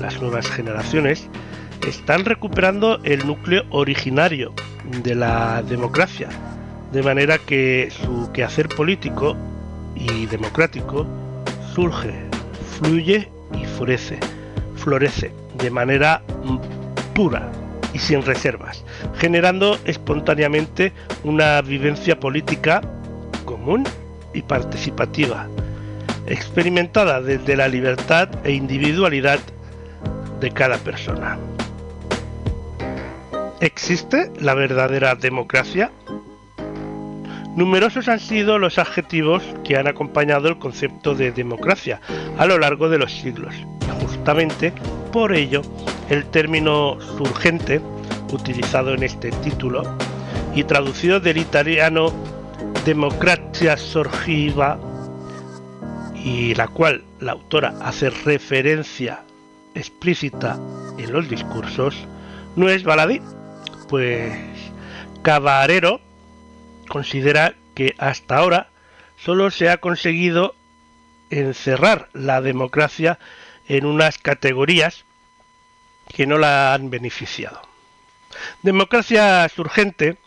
las 0.00 0.20
nuevas 0.20 0.50
generaciones 0.50 1.28
están 1.86 2.24
recuperando 2.24 2.98
el 3.04 3.24
núcleo 3.24 3.62
originario 3.70 4.52
de 5.04 5.14
la 5.14 5.62
democracia, 5.62 6.28
de 6.90 7.04
manera 7.04 7.38
que 7.38 7.88
su 8.02 8.32
quehacer 8.32 8.68
político 8.68 9.36
y 9.94 10.26
democrático 10.26 11.06
surge, 11.72 12.24
fluye 12.80 13.30
y 13.54 13.64
florece, 13.64 14.18
florece 14.82 15.32
de 15.58 15.70
manera 15.70 16.22
pura 17.14 17.50
y 17.92 17.98
sin 17.98 18.22
reservas, 18.22 18.84
generando 19.18 19.78
espontáneamente 19.84 20.92
una 21.24 21.60
vivencia 21.62 22.18
política 22.18 22.80
común 23.44 23.84
y 24.34 24.42
participativa, 24.42 25.46
experimentada 26.26 27.20
desde 27.20 27.56
la 27.56 27.68
libertad 27.68 28.28
e 28.44 28.52
individualidad 28.52 29.40
de 30.40 30.50
cada 30.50 30.78
persona. 30.78 31.38
¿Existe 33.60 34.32
la 34.40 34.54
verdadera 34.54 35.14
democracia? 35.14 35.92
Numerosos 37.56 38.08
han 38.08 38.18
sido 38.18 38.58
los 38.58 38.78
adjetivos 38.78 39.42
que 39.62 39.76
han 39.76 39.86
acompañado 39.86 40.48
el 40.48 40.58
concepto 40.58 41.14
de 41.14 41.32
democracia 41.32 42.00
a 42.38 42.46
lo 42.46 42.58
largo 42.58 42.88
de 42.88 42.98
los 42.98 43.12
siglos. 43.12 43.54
Justamente 44.00 44.72
por 45.12 45.34
ello, 45.34 45.60
el 46.08 46.24
término 46.26 46.98
surgente, 47.18 47.80
utilizado 48.32 48.94
en 48.94 49.02
este 49.02 49.30
título 49.30 49.82
y 50.54 50.64
traducido 50.64 51.20
del 51.20 51.36
italiano 51.36 52.12
democrazia 52.86 53.76
sorgiva, 53.76 54.78
y 56.14 56.54
la 56.54 56.68
cual 56.68 57.04
la 57.20 57.32
autora 57.32 57.74
hace 57.82 58.10
referencia 58.10 59.22
explícita 59.74 60.58
en 60.98 61.12
los 61.12 61.28
discursos, 61.28 61.96
no 62.56 62.68
es 62.68 62.84
baladí, 62.84 63.20
pues 63.88 64.32
Cabarero 65.22 66.00
considera 66.92 67.54
que 67.74 67.94
hasta 67.96 68.36
ahora 68.36 68.68
solo 69.16 69.50
se 69.50 69.70
ha 69.70 69.78
conseguido 69.78 70.54
encerrar 71.30 72.10
la 72.12 72.42
democracia 72.42 73.18
en 73.66 73.86
unas 73.86 74.18
categorías 74.18 75.06
que 76.14 76.26
no 76.26 76.36
la 76.36 76.74
han 76.74 76.90
beneficiado. 76.90 77.62
Democracia 78.60 79.48
surgente 79.48 80.18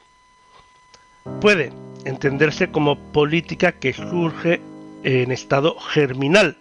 puede 1.39 1.71
entenderse 2.03 2.71
como 2.71 2.97
política 3.11 3.73
que 3.73 3.93
surge 3.93 4.59
en 5.03 5.31
estado 5.31 5.79
germinal 5.79 6.57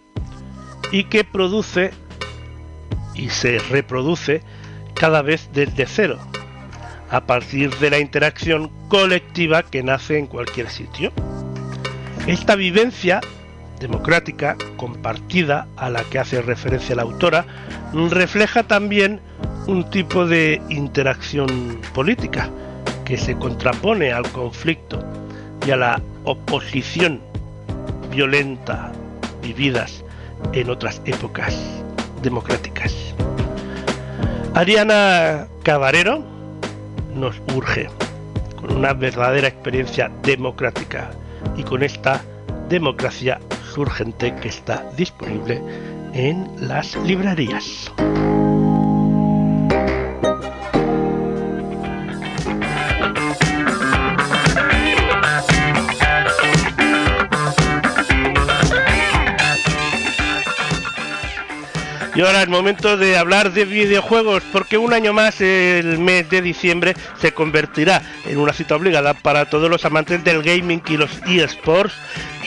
y 0.91 1.05
que 1.05 1.23
produce 1.23 1.93
y 3.15 3.29
se 3.29 3.57
reproduce 3.57 4.43
cada 4.93 5.23
vez 5.23 5.49
desde 5.51 5.87
cero, 5.87 6.19
a 7.15 7.25
partir 7.25 7.73
de 7.77 7.89
la 7.89 7.99
interacción 7.99 8.69
colectiva 8.89 9.63
que 9.63 9.81
nace 9.81 10.17
en 10.17 10.27
cualquier 10.27 10.69
sitio. 10.69 11.13
Esta 12.27 12.55
vivencia 12.55 13.21
democrática 13.79 14.57
compartida 14.75 15.65
a 15.77 15.89
la 15.89 16.03
que 16.03 16.19
hace 16.19 16.41
referencia 16.41 16.93
la 16.93 17.03
autora 17.03 17.45
refleja 17.93 18.63
también 18.63 19.21
un 19.65 19.89
tipo 19.89 20.25
de 20.25 20.61
interacción 20.67 21.79
política 21.93 22.49
que 23.05 23.17
se 23.17 23.37
contrapone 23.37 24.11
al 24.11 24.29
conflicto 24.33 25.01
y 25.65 25.71
a 25.71 25.77
la 25.77 26.01
oposición 26.25 27.21
violenta 28.11 28.91
vividas 29.41 30.03
en 30.51 30.69
otras 30.69 31.01
épocas 31.05 31.57
democráticas. 32.21 32.93
Ariana 34.53 35.47
Cabarero 35.63 36.34
nos 37.15 37.41
urge 37.55 37.89
con 38.59 38.75
una 38.75 38.93
verdadera 38.93 39.47
experiencia 39.47 40.11
democrática 40.23 41.11
y 41.57 41.63
con 41.63 41.83
esta 41.83 42.21
democracia 42.69 43.39
surgente 43.73 44.35
que 44.35 44.49
está 44.49 44.89
disponible 44.95 45.61
en 46.13 46.47
las 46.67 46.95
librerías. 46.97 47.91
Y 62.15 62.21
ahora 62.21 62.43
es 62.43 62.47
momento 62.47 62.95
de 62.95 63.17
hablar 63.17 63.51
de 63.51 63.65
videojuegos, 63.65 64.41
porque 64.53 64.77
un 64.77 64.93
año 64.93 65.11
más 65.11 65.41
el 65.41 65.99
mes 65.99 66.29
de 66.29 66.41
diciembre 66.41 66.95
se 67.19 67.33
convertirá 67.33 68.01
en 68.25 68.37
una 68.37 68.53
cita 68.53 68.77
obligada 68.77 69.13
para 69.13 69.49
todos 69.49 69.69
los 69.69 69.83
amantes 69.83 70.23
del 70.23 70.41
gaming 70.41 70.81
y 70.87 70.95
los 70.95 71.11
eSports 71.27 71.93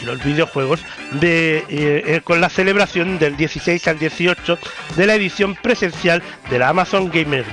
y 0.01 0.07
los 0.07 0.25
videojuegos 0.25 0.81
de, 1.21 1.59
eh, 1.59 1.65
eh, 1.69 2.21
con 2.25 2.41
la 2.41 2.49
celebración 2.49 3.19
del 3.19 3.37
16 3.37 3.89
al 3.89 3.99
18 3.99 4.59
de 4.97 5.07
la 5.07 5.15
edición 5.15 5.55
presencial 5.55 6.23
de 6.49 6.59
la 6.59 6.71
Amazon 6.71 7.11
Gamer 7.11 7.45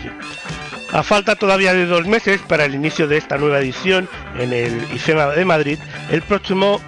A 0.94 1.04
falta 1.04 1.36
todavía 1.36 1.74
de 1.74 1.86
dos 1.86 2.08
meses 2.08 2.40
para 2.48 2.64
el 2.64 2.76
inicio 2.76 3.10
de 3.10 3.18
esta 3.18 3.38
nueva 3.38 3.60
edición 3.60 4.08
en 4.40 4.54
el 4.54 4.88
IFEMA 4.94 5.28
de 5.28 5.44
Madrid, 5.44 5.80
el 6.10 6.22
próximo 6.22 6.80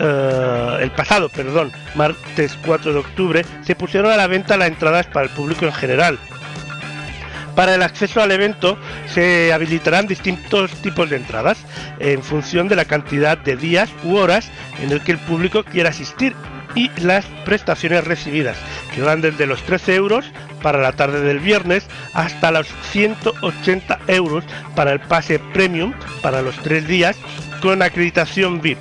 eh, 0.00 0.78
el 0.80 0.90
pasado, 0.92 1.28
perdón, 1.28 1.72
martes 1.94 2.56
4 2.64 2.92
de 2.92 2.98
octubre, 2.98 3.46
se 3.62 3.74
pusieron 3.74 4.10
a 4.12 4.16
la 4.16 4.26
venta 4.26 4.56
las 4.56 4.68
entradas 4.68 5.06
para 5.06 5.26
el 5.26 5.32
público 5.32 5.64
en 5.64 5.72
general. 5.72 6.18
Para 7.54 7.74
el 7.74 7.82
acceso 7.82 8.22
al 8.22 8.30
evento 8.30 8.78
se 9.08 9.52
habilitarán 9.52 10.06
distintos 10.06 10.70
tipos 10.80 11.10
de 11.10 11.16
entradas 11.16 11.58
en 11.98 12.22
función 12.22 12.68
de 12.68 12.76
la 12.76 12.84
cantidad 12.84 13.36
de 13.36 13.56
días 13.56 13.90
u 14.04 14.14
horas 14.14 14.48
en 14.80 14.92
el 14.92 15.00
que 15.02 15.10
el 15.10 15.18
público 15.18 15.64
quiera 15.64 15.90
asistir 15.90 16.36
y 16.76 16.88
las 17.00 17.24
prestaciones 17.44 18.04
recibidas, 18.04 18.56
que 18.94 19.02
van 19.02 19.20
desde 19.20 19.46
los 19.46 19.60
13 19.62 19.96
euros 19.96 20.24
para 20.62 20.80
la 20.80 20.92
tarde 20.92 21.20
del 21.20 21.40
viernes 21.40 21.88
hasta 22.14 22.52
los 22.52 22.68
180 22.92 23.98
euros 24.06 24.44
para 24.76 24.92
el 24.92 25.00
pase 25.00 25.40
premium 25.40 25.94
para 26.22 26.42
los 26.42 26.56
tres 26.58 26.86
días 26.86 27.16
con 27.60 27.82
acreditación 27.82 28.60
VIP. 28.60 28.78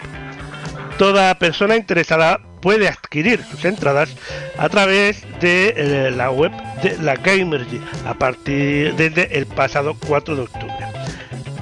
Toda 0.98 1.38
persona 1.38 1.76
interesada 1.76 2.40
puede 2.62 2.88
adquirir 2.88 3.44
sus 3.44 3.64
entradas 3.66 4.16
a 4.58 4.68
través 4.68 5.26
de 5.40 5.74
eh, 5.78 6.12
la 6.12 6.32
web 6.32 6.52
de 6.82 6.98
la 6.98 7.16
Gamergy 7.16 7.80
a 8.06 8.16
partir 8.16 8.96
desde 8.96 9.38
el 9.38 9.46
pasado 9.46 9.96
4 10.08 10.36
de 10.36 10.42
octubre. 10.42 10.88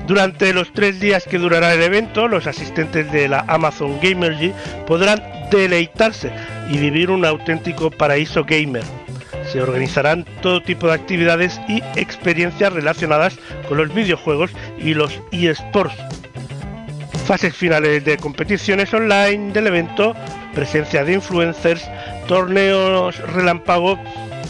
Durante 0.07 0.53
los 0.53 0.72
tres 0.72 0.99
días 0.99 1.26
que 1.26 1.38
durará 1.38 1.74
el 1.74 1.82
evento, 1.82 2.28
los 2.28 2.48
asistentes 2.48 3.12
de 3.12 3.28
la 3.28 3.44
Amazon 3.48 3.99
Gamergy 4.02 4.53
podrán 4.88 5.22
deleitarse 5.52 6.32
y 6.70 6.78
vivir 6.78 7.12
un 7.12 7.26
auténtico 7.26 7.91
paraíso 7.91 8.45
gamer. 8.45 8.84
se 9.52 9.62
organizarán 9.62 10.26
todo 10.41 10.62
tipo 10.62 10.88
de 10.88 10.94
actividades 10.94 11.60
y 11.68 11.84
experiencias 11.95 12.74
relacionadas 12.74 13.38
con 13.68 13.78
los 13.78 13.94
videojuegos 13.94 14.52
y 14.80 14.94
los 14.94 15.22
eSports. 15.32 15.95
Fases 17.26 17.56
finales 17.56 18.06
de 18.06 18.18
competiciones 18.18 18.93
online 18.93 19.52
del 19.52 19.65
evento, 19.65 20.15
presencia 20.53 21.03
de 21.03 21.14
influencers, 21.14 21.89
torneos 22.27 23.18
relámpago 23.18 23.97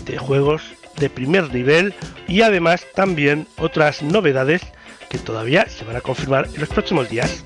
de 0.03 0.17
juegos 0.17 0.61
de 0.97 1.09
primer 1.09 1.53
nivel 1.53 1.93
y 2.27 2.41
además 2.41 2.85
también 2.93 3.47
otras 3.57 4.03
novedades 4.03 4.61
que 5.09 5.17
todavía 5.17 5.69
se 5.69 5.85
van 5.85 5.95
a 5.95 6.01
confirmar 6.01 6.49
en 6.53 6.59
los 6.59 6.67
próximos 6.67 7.09
días. 7.09 7.45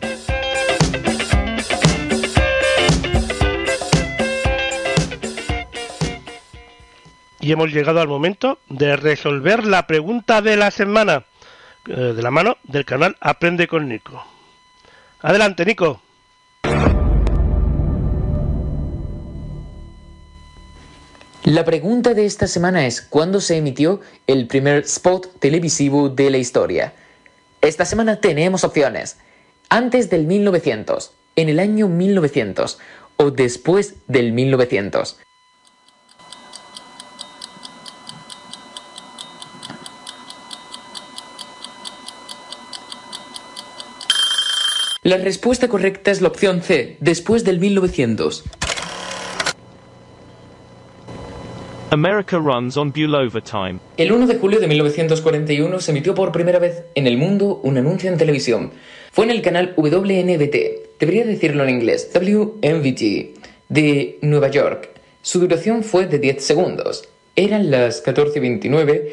Y 7.39 7.51
hemos 7.51 7.71
llegado 7.71 8.01
al 8.01 8.07
momento 8.07 8.57
de 8.67 8.95
resolver 8.95 9.63
la 9.63 9.85
pregunta 9.85 10.41
de 10.41 10.57
la 10.57 10.71
semana 10.71 11.25
eh, 11.87 11.91
de 11.91 12.21
la 12.23 12.31
mano 12.31 12.57
del 12.63 12.83
canal 12.83 13.15
Aprende 13.21 13.67
con 13.67 13.87
Nico. 13.87 14.38
Adelante, 15.21 15.65
Nico. 15.65 16.01
La 21.43 21.65
pregunta 21.65 22.13
de 22.13 22.25
esta 22.25 22.47
semana 22.47 22.85
es 22.85 23.01
¿cuándo 23.01 23.41
se 23.41 23.57
emitió 23.57 24.01
el 24.27 24.47
primer 24.47 24.83
spot 24.83 25.39
televisivo 25.39 26.07
de 26.07 26.29
la 26.29 26.37
historia? 26.37 26.93
Esta 27.61 27.85
semana 27.85 28.21
tenemos 28.21 28.63
opciones. 28.63 29.17
Antes 29.67 30.09
del 30.09 30.25
1900, 30.25 31.11
en 31.35 31.49
el 31.49 31.59
año 31.59 31.89
1900 31.89 32.79
o 33.17 33.31
después 33.31 33.95
del 34.07 34.31
1900. 34.31 35.17
La 45.09 45.17
respuesta 45.17 45.67
correcta 45.67 46.11
es 46.11 46.21
la 46.21 46.27
opción 46.27 46.61
C, 46.61 46.97
después 46.99 47.43
del 47.43 47.59
1900. 47.59 48.43
America 51.89 52.37
runs 52.37 52.77
on 52.77 52.91
Bulova 52.91 53.41
time. 53.41 53.79
El 53.97 54.11
1 54.11 54.27
de 54.27 54.35
julio 54.35 54.59
de 54.59 54.67
1941 54.67 55.79
se 55.79 55.89
emitió 55.89 56.13
por 56.13 56.31
primera 56.31 56.59
vez 56.59 56.83
en 56.93 57.07
el 57.07 57.17
mundo 57.17 57.59
un 57.63 57.79
anuncio 57.79 58.11
en 58.11 58.19
televisión. 58.19 58.69
Fue 59.11 59.25
en 59.25 59.31
el 59.31 59.41
canal 59.41 59.73
WNBT, 59.77 60.99
debería 60.99 61.25
decirlo 61.25 61.63
en 61.63 61.71
inglés, 61.71 62.11
WNBT, 62.13 63.35
de 63.67 64.19
Nueva 64.21 64.49
York. 64.49 64.91
Su 65.23 65.39
duración 65.39 65.81
fue 65.81 66.05
de 66.05 66.19
10 66.19 66.43
segundos. 66.43 67.09
Eran 67.35 67.71
las 67.71 68.05
14.29 68.05 69.09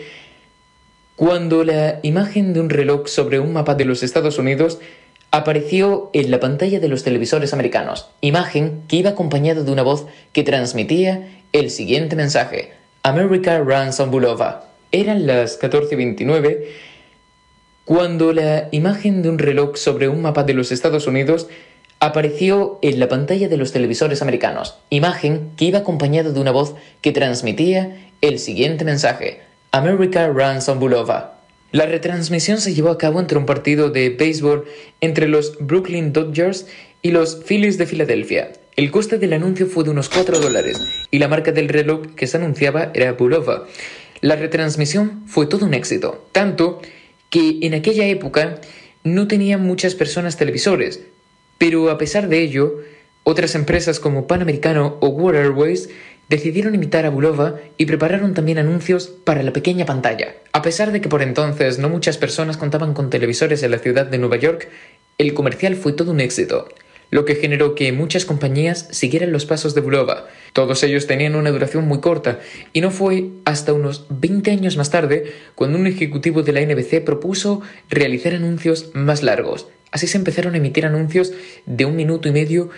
cuando 1.17 1.65
la 1.65 2.01
imagen 2.03 2.53
de 2.53 2.61
un 2.61 2.69
reloj 2.69 3.07
sobre 3.07 3.41
un 3.41 3.55
mapa 3.55 3.75
de 3.75 3.87
los 3.87 4.03
Estados 4.03 4.39
Unidos 4.39 4.79
apareció 5.37 6.09
en 6.15 6.31
la 6.31 6.41
pantalla 6.41 6.81
de 6.81 6.89
los 6.89 7.05
televisores 7.05 7.53
americanos, 7.53 8.09
imagen 8.23 8.81
que 8.89 8.97
iba 8.97 9.11
acompañada 9.11 9.63
de 9.63 9.71
una 9.71 9.83
voz 9.83 10.07
que 10.33 10.43
transmitía 10.43 11.29
el 11.53 11.71
siguiente 11.71 12.17
mensaje. 12.17 12.73
America 13.03 13.59
runs 13.59 14.01
on 14.01 14.11
Bulova. 14.11 14.65
Eran 14.93 15.27
las 15.27 15.61
14.29 15.61 16.65
cuando 17.85 18.33
la 18.33 18.69
imagen 18.73 19.21
de 19.21 19.29
un 19.29 19.39
reloj 19.39 19.77
sobre 19.77 20.09
un 20.09 20.23
mapa 20.23 20.43
de 20.43 20.55
los 20.55 20.73
Estados 20.73 21.07
Unidos 21.07 21.49
apareció 22.01 22.79
en 22.81 22.99
la 22.99 23.09
pantalla 23.09 23.49
de 23.49 23.59
los 23.59 23.73
televisores 23.73 24.23
americanos, 24.23 24.79
imagen 24.89 25.51
que 25.59 25.67
iba 25.67 25.81
acompañada 25.81 26.31
de 26.31 26.41
una 26.41 26.51
voz 26.51 26.75
que 27.03 27.13
transmitía 27.13 28.11
el 28.23 28.39
siguiente 28.39 28.87
mensaje. 28.87 29.43
America 29.71 30.29
runs 30.29 30.67
on 30.71 30.81
Bulova. 30.81 31.36
La 31.77 31.85
retransmisión 31.85 32.59
se 32.59 32.73
llevó 32.73 32.89
a 32.89 32.97
cabo 32.97 33.21
entre 33.21 33.37
un 33.37 33.45
partido 33.45 33.91
de 33.91 34.09
béisbol 34.09 34.65
entre 35.03 35.29
los 35.29 35.59
Brooklyn 35.61 36.11
Dodgers 36.11 36.67
y 37.03 37.11
los 37.11 37.45
Phillies 37.45 37.77
de 37.77 37.85
Filadelfia. 37.85 38.51
El 38.77 38.91
coste 38.91 39.19
del 39.19 39.35
anuncio 39.35 39.67
fue 39.67 39.85
de 39.85 39.91
unos 39.91 40.09
4 40.09 40.41
dólares 40.41 40.81
y 41.11 41.19
la 41.19 41.29
marca 41.29 41.53
del 41.53 41.69
reloj 41.69 42.15
que 42.17 42.27
se 42.27 42.39
anunciaba 42.39 42.93
era 42.95 43.13
Bulova. 43.13 43.67
La 44.23 44.37
retransmisión 44.37 45.25
fue 45.27 45.45
todo 45.45 45.67
un 45.67 45.75
éxito, 45.75 46.27
tanto 46.33 46.81
que 47.29 47.59
en 47.61 47.75
aquella 47.75 48.07
época 48.07 48.59
no 49.05 49.29
tenían 49.29 49.61
muchas 49.61 49.95
personas 49.95 50.39
televisores, 50.39 51.03
pero 51.59 51.91
a 51.91 51.99
pesar 51.99 52.31
de 52.31 52.41
ello, 52.41 52.77
otras 53.23 53.55
empresas 53.55 54.01
como 54.01 54.27
Panamericano 54.27 54.97
o 55.01 55.09
World 55.09 55.41
Airways 55.41 55.91
decidieron 56.29 56.75
imitar 56.75 57.07
a 57.07 57.11
Bulova 57.11 57.57
y 57.77 57.87
prepararon 57.87 58.35
también 58.35 58.59
anuncios 58.59 59.09
para 59.09 59.43
la 59.43 59.53
pequeña 59.53 59.87
pantalla. 59.87 60.35
A 60.53 60.63
pesar 60.63 60.93
de 60.93 61.01
que 61.01 61.09
por 61.09 61.23
entonces 61.23 61.79
no 61.79 61.89
muchas 61.89 62.19
personas 62.19 62.57
contaban 62.57 62.95
con 62.95 63.11
televisores 63.11 63.63
en 63.63 63.71
la 63.71 63.79
ciudad 63.79 64.07
de 64.07 64.19
Nueva 64.19 64.37
York, 64.37 64.69
el 65.19 65.35
comercial 65.35 65.77
fue 65.77 65.93
todo 65.93 66.11
un 66.11 66.21
éxito, 66.21 66.69
lo 67.11 67.25
que 67.25 67.37
generó 67.37 67.75
que 67.75 67.93
muchas 67.93 68.25
compañías 68.25 68.89
siguieran 68.91 69.33
los 69.33 69.47
pasos 69.47 69.75
de 69.75 69.81
Bulova. 69.81 70.27
Todos 70.53 70.83
ellos 70.83 71.07
tenían 71.07 71.37
una 71.37 71.53
duración 71.53 71.87
muy 71.87 72.01
corta, 72.01 72.41
y 72.73 72.81
no 72.81 72.91
fue 72.91 73.29
hasta 73.45 73.73
unos 73.73 74.07
20 74.11 74.51
años 74.51 74.77
más 74.77 74.91
tarde 74.91 75.33
cuando 75.55 75.79
un 75.79 75.87
ejecutivo 75.87 76.43
de 76.43 76.53
la 76.53 76.61
NBC 76.61 77.05
propuso 77.05 77.63
realizar 77.89 78.35
anuncios 78.35 78.91
más 78.95 79.23
largos. 79.23 79.69
Así 79.93 80.09
se 80.09 80.19
empezaron 80.19 80.55
a 80.55 80.59
emitir 80.59 80.85
anuncios 80.85 81.33
de 81.65 81.85
un 81.85 81.95
minuto 81.95 82.29
y 82.29 82.33
medio 82.33 82.71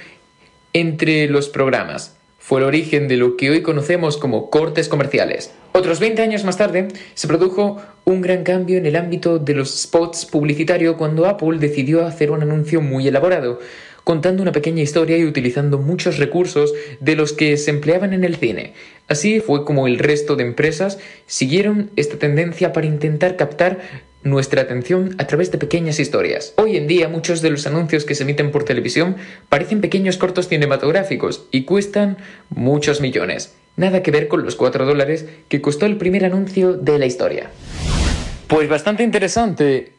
entre 0.75 1.27
los 1.29 1.49
programas 1.49 2.18
fue 2.49 2.61
el 2.61 2.65
origen 2.65 3.09
de 3.09 3.19
lo 3.19 3.37
que 3.37 3.51
hoy 3.51 3.61
conocemos 3.61 4.17
como 4.17 4.49
cortes 4.49 4.89
comerciales. 4.89 5.53
Otros 5.73 6.01
20 6.01 6.23
años 6.23 6.45
más 6.45 6.57
tarde, 6.57 6.89
se 7.13 7.29
produjo 7.29 7.77
un 8.07 8.23
gran 8.23 8.43
cambio 8.43 8.79
en 8.79 8.87
el 8.87 8.97
ámbito 8.97 9.39
de 9.39 9.53
los 9.53 9.83
spots 9.83 10.25
publicitarios 10.25 10.97
cuando 10.97 11.27
Apple 11.27 11.59
decidió 11.59 12.07
hacer 12.07 12.31
un 12.31 12.41
anuncio 12.41 12.81
muy 12.81 13.07
elaborado, 13.07 13.59
contando 14.03 14.41
una 14.41 14.53
pequeña 14.53 14.83
historia 14.83 15.19
y 15.19 15.27
utilizando 15.27 15.77
muchos 15.77 16.17
recursos 16.17 16.73
de 17.01 17.17
los 17.17 17.35
que 17.35 17.59
se 17.59 17.71
empleaban 17.71 18.15
en 18.15 18.25
el 18.25 18.37
cine. 18.37 18.73
Así 19.09 19.41
fue 19.41 19.67
como 19.67 19.87
el 19.87 19.99
resto 19.99 20.35
de 20.35 20.45
empresas 20.45 20.99
siguieron 21.27 21.91
esta 21.97 22.17
tendencia 22.17 22.73
para 22.73 22.87
intentar 22.87 23.37
captar 23.37 24.09
nuestra 24.29 24.63
atención 24.63 25.15
a 25.19 25.27
través 25.27 25.51
de 25.51 25.59
pequeñas 25.59 25.99
historias. 25.99 26.53
Hoy 26.57 26.77
en 26.77 26.87
día 26.87 27.09
muchos 27.09 27.43
de 27.43 27.51
los 27.51 27.67
anuncios 27.67 28.05
que 28.05 28.15
se 28.15 28.23
emiten 28.23 28.51
por 28.51 28.65
televisión 28.65 29.17
parecen 29.49 29.81
pequeños 29.81 30.17
cortos 30.17 30.49
cinematográficos 30.49 31.47
y 31.51 31.65
cuestan 31.65 32.19
muchos 32.51 33.01
millones. 33.01 33.55
Nada 33.77 34.03
que 34.03 34.11
ver 34.11 34.29
con 34.29 34.45
los 34.45 34.57
4 34.57 34.87
dólares 34.87 35.27
que 35.49 35.61
costó 35.61 35.87
el 35.87 35.97
primer 35.97 36.25
anuncio 36.25 36.75
de 36.75 36.99
la 36.99 37.07
historia. 37.07 37.51
Pues 38.49 38.69
bastante 38.69 39.03
interesante. 39.03 39.93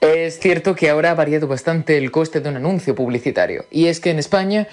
Es 0.00 0.38
cierto 0.38 0.74
que 0.74 0.90
ahora 0.90 1.10
ha 1.10 1.14
variado 1.14 1.46
bastante 1.48 1.98
el 1.98 2.10
coste 2.10 2.40
de 2.40 2.48
un 2.48 2.56
anuncio 2.56 2.94
publicitario. 2.94 3.64
Y 3.70 3.86
es 3.86 4.00
que 4.00 4.10
en 4.10 4.18
España 4.18 4.68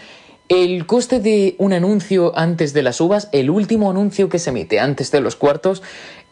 el 0.49 0.85
coste 0.85 1.19
de 1.19 1.55
un 1.57 1.73
anuncio 1.73 2.37
antes 2.37 2.73
de 2.73 2.83
las 2.83 2.99
uvas, 3.01 3.29
el 3.31 3.49
último 3.49 3.89
anuncio 3.89 4.29
que 4.29 4.39
se 4.39 4.49
emite 4.49 4.79
antes 4.79 5.11
de 5.11 5.21
los 5.21 5.35
cuartos, 5.35 5.81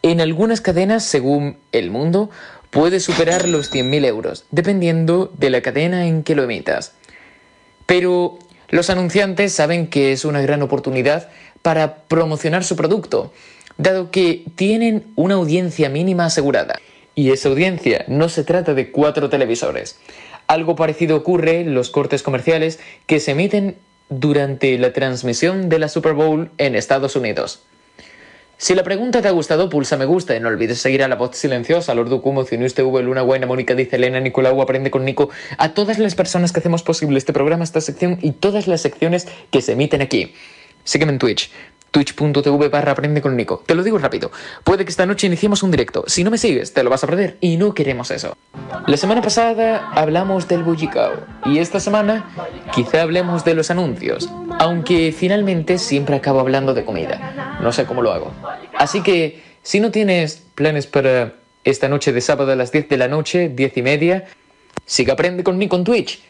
en 0.02 0.20
algunas 0.20 0.60
cadenas, 0.60 1.04
según 1.04 1.56
El 1.72 1.90
Mundo, 1.90 2.30
puede 2.70 3.00
superar 3.00 3.48
los 3.48 3.72
100.000 3.72 4.04
euros, 4.06 4.44
dependiendo 4.50 5.32
de 5.38 5.50
la 5.50 5.60
cadena 5.60 6.06
en 6.06 6.22
que 6.22 6.34
lo 6.34 6.42
emitas. 6.42 6.92
Pero 7.86 8.38
los 8.68 8.90
anunciantes 8.90 9.52
saben 9.52 9.86
que 9.88 10.12
es 10.12 10.24
una 10.24 10.40
gran 10.40 10.62
oportunidad 10.62 11.28
para 11.62 11.96
promocionar 12.04 12.64
su 12.64 12.76
producto, 12.76 13.32
dado 13.78 14.10
que 14.10 14.44
tienen 14.56 15.04
una 15.16 15.34
audiencia 15.34 15.88
mínima 15.88 16.26
asegurada. 16.26 16.80
Y 17.14 17.30
esa 17.30 17.50
audiencia 17.50 18.04
no 18.08 18.28
se 18.28 18.44
trata 18.44 18.74
de 18.74 18.90
cuatro 18.90 19.28
televisores. 19.28 19.98
Algo 20.46 20.76
parecido 20.76 21.16
ocurre 21.16 21.60
en 21.60 21.74
los 21.74 21.90
cortes 21.90 22.22
comerciales 22.22 22.80
que 23.06 23.20
se 23.20 23.32
emiten 23.32 23.76
durante 24.20 24.78
la 24.78 24.92
transmisión 24.92 25.68
de 25.68 25.78
la 25.78 25.88
Super 25.88 26.14
Bowl 26.14 26.50
en 26.58 26.74
Estados 26.74 27.16
Unidos. 27.16 27.62
Si 28.62 28.76
la 28.76 28.84
pregunta 28.84 29.20
te 29.20 29.26
ha 29.26 29.32
gustado, 29.32 29.68
pulsa 29.68 29.96
me 29.96 30.04
gusta 30.04 30.36
y 30.36 30.40
no 30.40 30.46
olvides 30.46 30.78
seguir 30.78 31.02
a 31.02 31.08
la 31.08 31.16
voz 31.16 31.36
silenciosa, 31.36 31.94
Lord 31.96 32.20
Cumo, 32.20 32.44
TV, 32.44 33.02
Luna 33.02 33.22
Guayna, 33.22 33.46
Mónica 33.46 33.74
dice 33.74 33.96
Elena, 33.96 34.20
Nicolau, 34.20 34.62
Aprende 34.62 34.88
con 34.88 35.04
Nico, 35.04 35.30
a 35.58 35.74
todas 35.74 35.98
las 35.98 36.14
personas 36.14 36.52
que 36.52 36.60
hacemos 36.60 36.84
posible 36.84 37.18
este 37.18 37.32
programa, 37.32 37.64
esta 37.64 37.80
sección 37.80 38.18
y 38.22 38.30
todas 38.30 38.68
las 38.68 38.80
secciones 38.80 39.26
que 39.50 39.62
se 39.62 39.72
emiten 39.72 40.00
aquí. 40.00 40.32
Sígueme 40.84 41.12
en 41.12 41.18
Twitch, 41.18 41.50
twitch.tv 41.92 42.68
barra 42.68 42.92
aprende 42.92 43.22
con 43.22 43.36
Nico. 43.36 43.62
Te 43.64 43.76
lo 43.76 43.84
digo 43.84 43.98
rápido, 43.98 44.32
puede 44.64 44.84
que 44.84 44.90
esta 44.90 45.06
noche 45.06 45.28
iniciemos 45.28 45.62
un 45.62 45.70
directo. 45.70 46.04
Si 46.08 46.24
no 46.24 46.30
me 46.30 46.38
sigues, 46.38 46.72
te 46.72 46.82
lo 46.82 46.90
vas 46.90 47.04
a 47.04 47.06
perder 47.06 47.36
y 47.40 47.58
no 47.58 47.74
queremos 47.74 48.10
eso. 48.10 48.36
La 48.86 48.96
semana 48.96 49.22
pasada 49.22 49.90
hablamos 49.94 50.48
del 50.48 50.64
bullicao 50.64 51.12
y 51.44 51.58
esta 51.58 51.78
semana 51.78 52.34
quizá 52.74 53.02
hablemos 53.02 53.44
de 53.44 53.54
los 53.54 53.70
anuncios, 53.70 54.28
aunque 54.58 55.12
finalmente 55.12 55.78
siempre 55.78 56.16
acabo 56.16 56.40
hablando 56.40 56.74
de 56.74 56.84
comida. 56.84 57.58
No 57.60 57.72
sé 57.72 57.84
cómo 57.84 58.02
lo 58.02 58.12
hago. 58.12 58.32
Así 58.76 59.02
que, 59.02 59.42
si 59.62 59.78
no 59.78 59.90
tienes 59.90 60.42
planes 60.54 60.86
para 60.86 61.34
esta 61.64 61.88
noche 61.88 62.12
de 62.12 62.20
sábado 62.20 62.52
a 62.52 62.56
las 62.56 62.72
10 62.72 62.88
de 62.88 62.96
la 62.96 63.08
noche, 63.08 63.50
10 63.50 63.76
y 63.76 63.82
media, 63.82 64.24
sigue 64.86 65.12
aprende 65.12 65.44
con 65.44 65.58
Nico 65.58 65.76
en 65.76 65.84
Twitch 65.84 66.20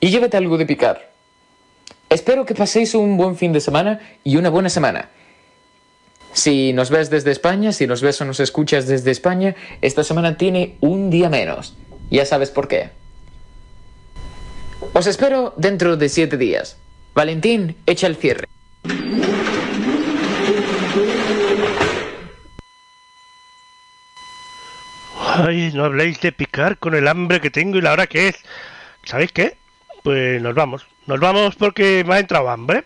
y 0.00 0.10
llévate 0.10 0.36
algo 0.36 0.56
de 0.56 0.66
picar. 0.66 1.15
Espero 2.08 2.46
que 2.46 2.54
paséis 2.54 2.94
un 2.94 3.16
buen 3.16 3.36
fin 3.36 3.52
de 3.52 3.60
semana 3.60 4.00
y 4.22 4.36
una 4.36 4.48
buena 4.48 4.68
semana. 4.70 5.10
Si 6.32 6.72
nos 6.72 6.90
ves 6.90 7.10
desde 7.10 7.32
España, 7.32 7.72
si 7.72 7.86
nos 7.86 8.00
ves 8.00 8.20
o 8.20 8.24
nos 8.24 8.40
escuchas 8.40 8.86
desde 8.86 9.10
España, 9.10 9.56
esta 9.80 10.04
semana 10.04 10.36
tiene 10.36 10.76
un 10.80 11.10
día 11.10 11.28
menos. 11.28 11.76
Ya 12.10 12.24
sabes 12.24 12.50
por 12.50 12.68
qué. 12.68 12.90
Os 14.92 15.06
espero 15.06 15.52
dentro 15.56 15.96
de 15.96 16.08
siete 16.08 16.36
días. 16.36 16.76
Valentín, 17.14 17.76
echa 17.86 18.06
el 18.06 18.16
cierre. 18.16 18.46
Ay, 25.18 25.72
no 25.74 25.84
habléis 25.84 26.20
de 26.20 26.32
picar 26.32 26.78
con 26.78 26.94
el 26.94 27.08
hambre 27.08 27.40
que 27.40 27.50
tengo 27.50 27.78
y 27.78 27.80
la 27.80 27.92
hora 27.92 28.06
que 28.06 28.28
es. 28.28 28.36
¿Sabéis 29.04 29.32
qué? 29.32 29.56
Pues 30.02 30.40
nos 30.40 30.54
vamos. 30.54 30.86
Nos 31.06 31.20
vamos 31.20 31.54
porque 31.54 32.02
me 32.04 32.16
ha 32.16 32.18
entrado 32.18 32.50
hambre. 32.50 32.84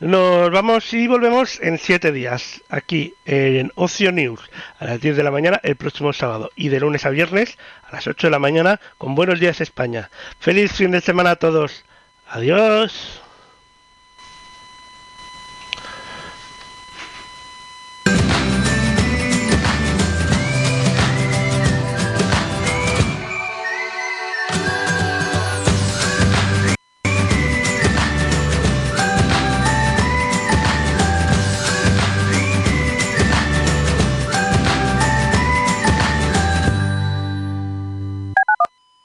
Nos 0.00 0.50
vamos 0.50 0.90
y 0.94 1.06
volvemos 1.06 1.60
en 1.60 1.76
siete 1.76 2.12
días, 2.12 2.62
aquí 2.70 3.14
en 3.26 3.72
Ocio 3.74 4.10
News, 4.10 4.40
a 4.78 4.86
las 4.86 5.00
10 5.00 5.18
de 5.18 5.22
la 5.22 5.30
mañana 5.30 5.60
el 5.62 5.76
próximo 5.76 6.14
sábado 6.14 6.50
y 6.56 6.70
de 6.70 6.80
lunes 6.80 7.04
a 7.04 7.10
viernes 7.10 7.58
a 7.86 7.96
las 7.96 8.06
8 8.06 8.28
de 8.28 8.30
la 8.30 8.38
mañana 8.38 8.80
con 8.96 9.14
Buenos 9.14 9.38
Días 9.38 9.60
España. 9.60 10.08
Feliz 10.40 10.72
fin 10.72 10.92
de 10.92 11.02
semana 11.02 11.32
a 11.32 11.36
todos. 11.36 11.84
Adiós. 12.26 13.17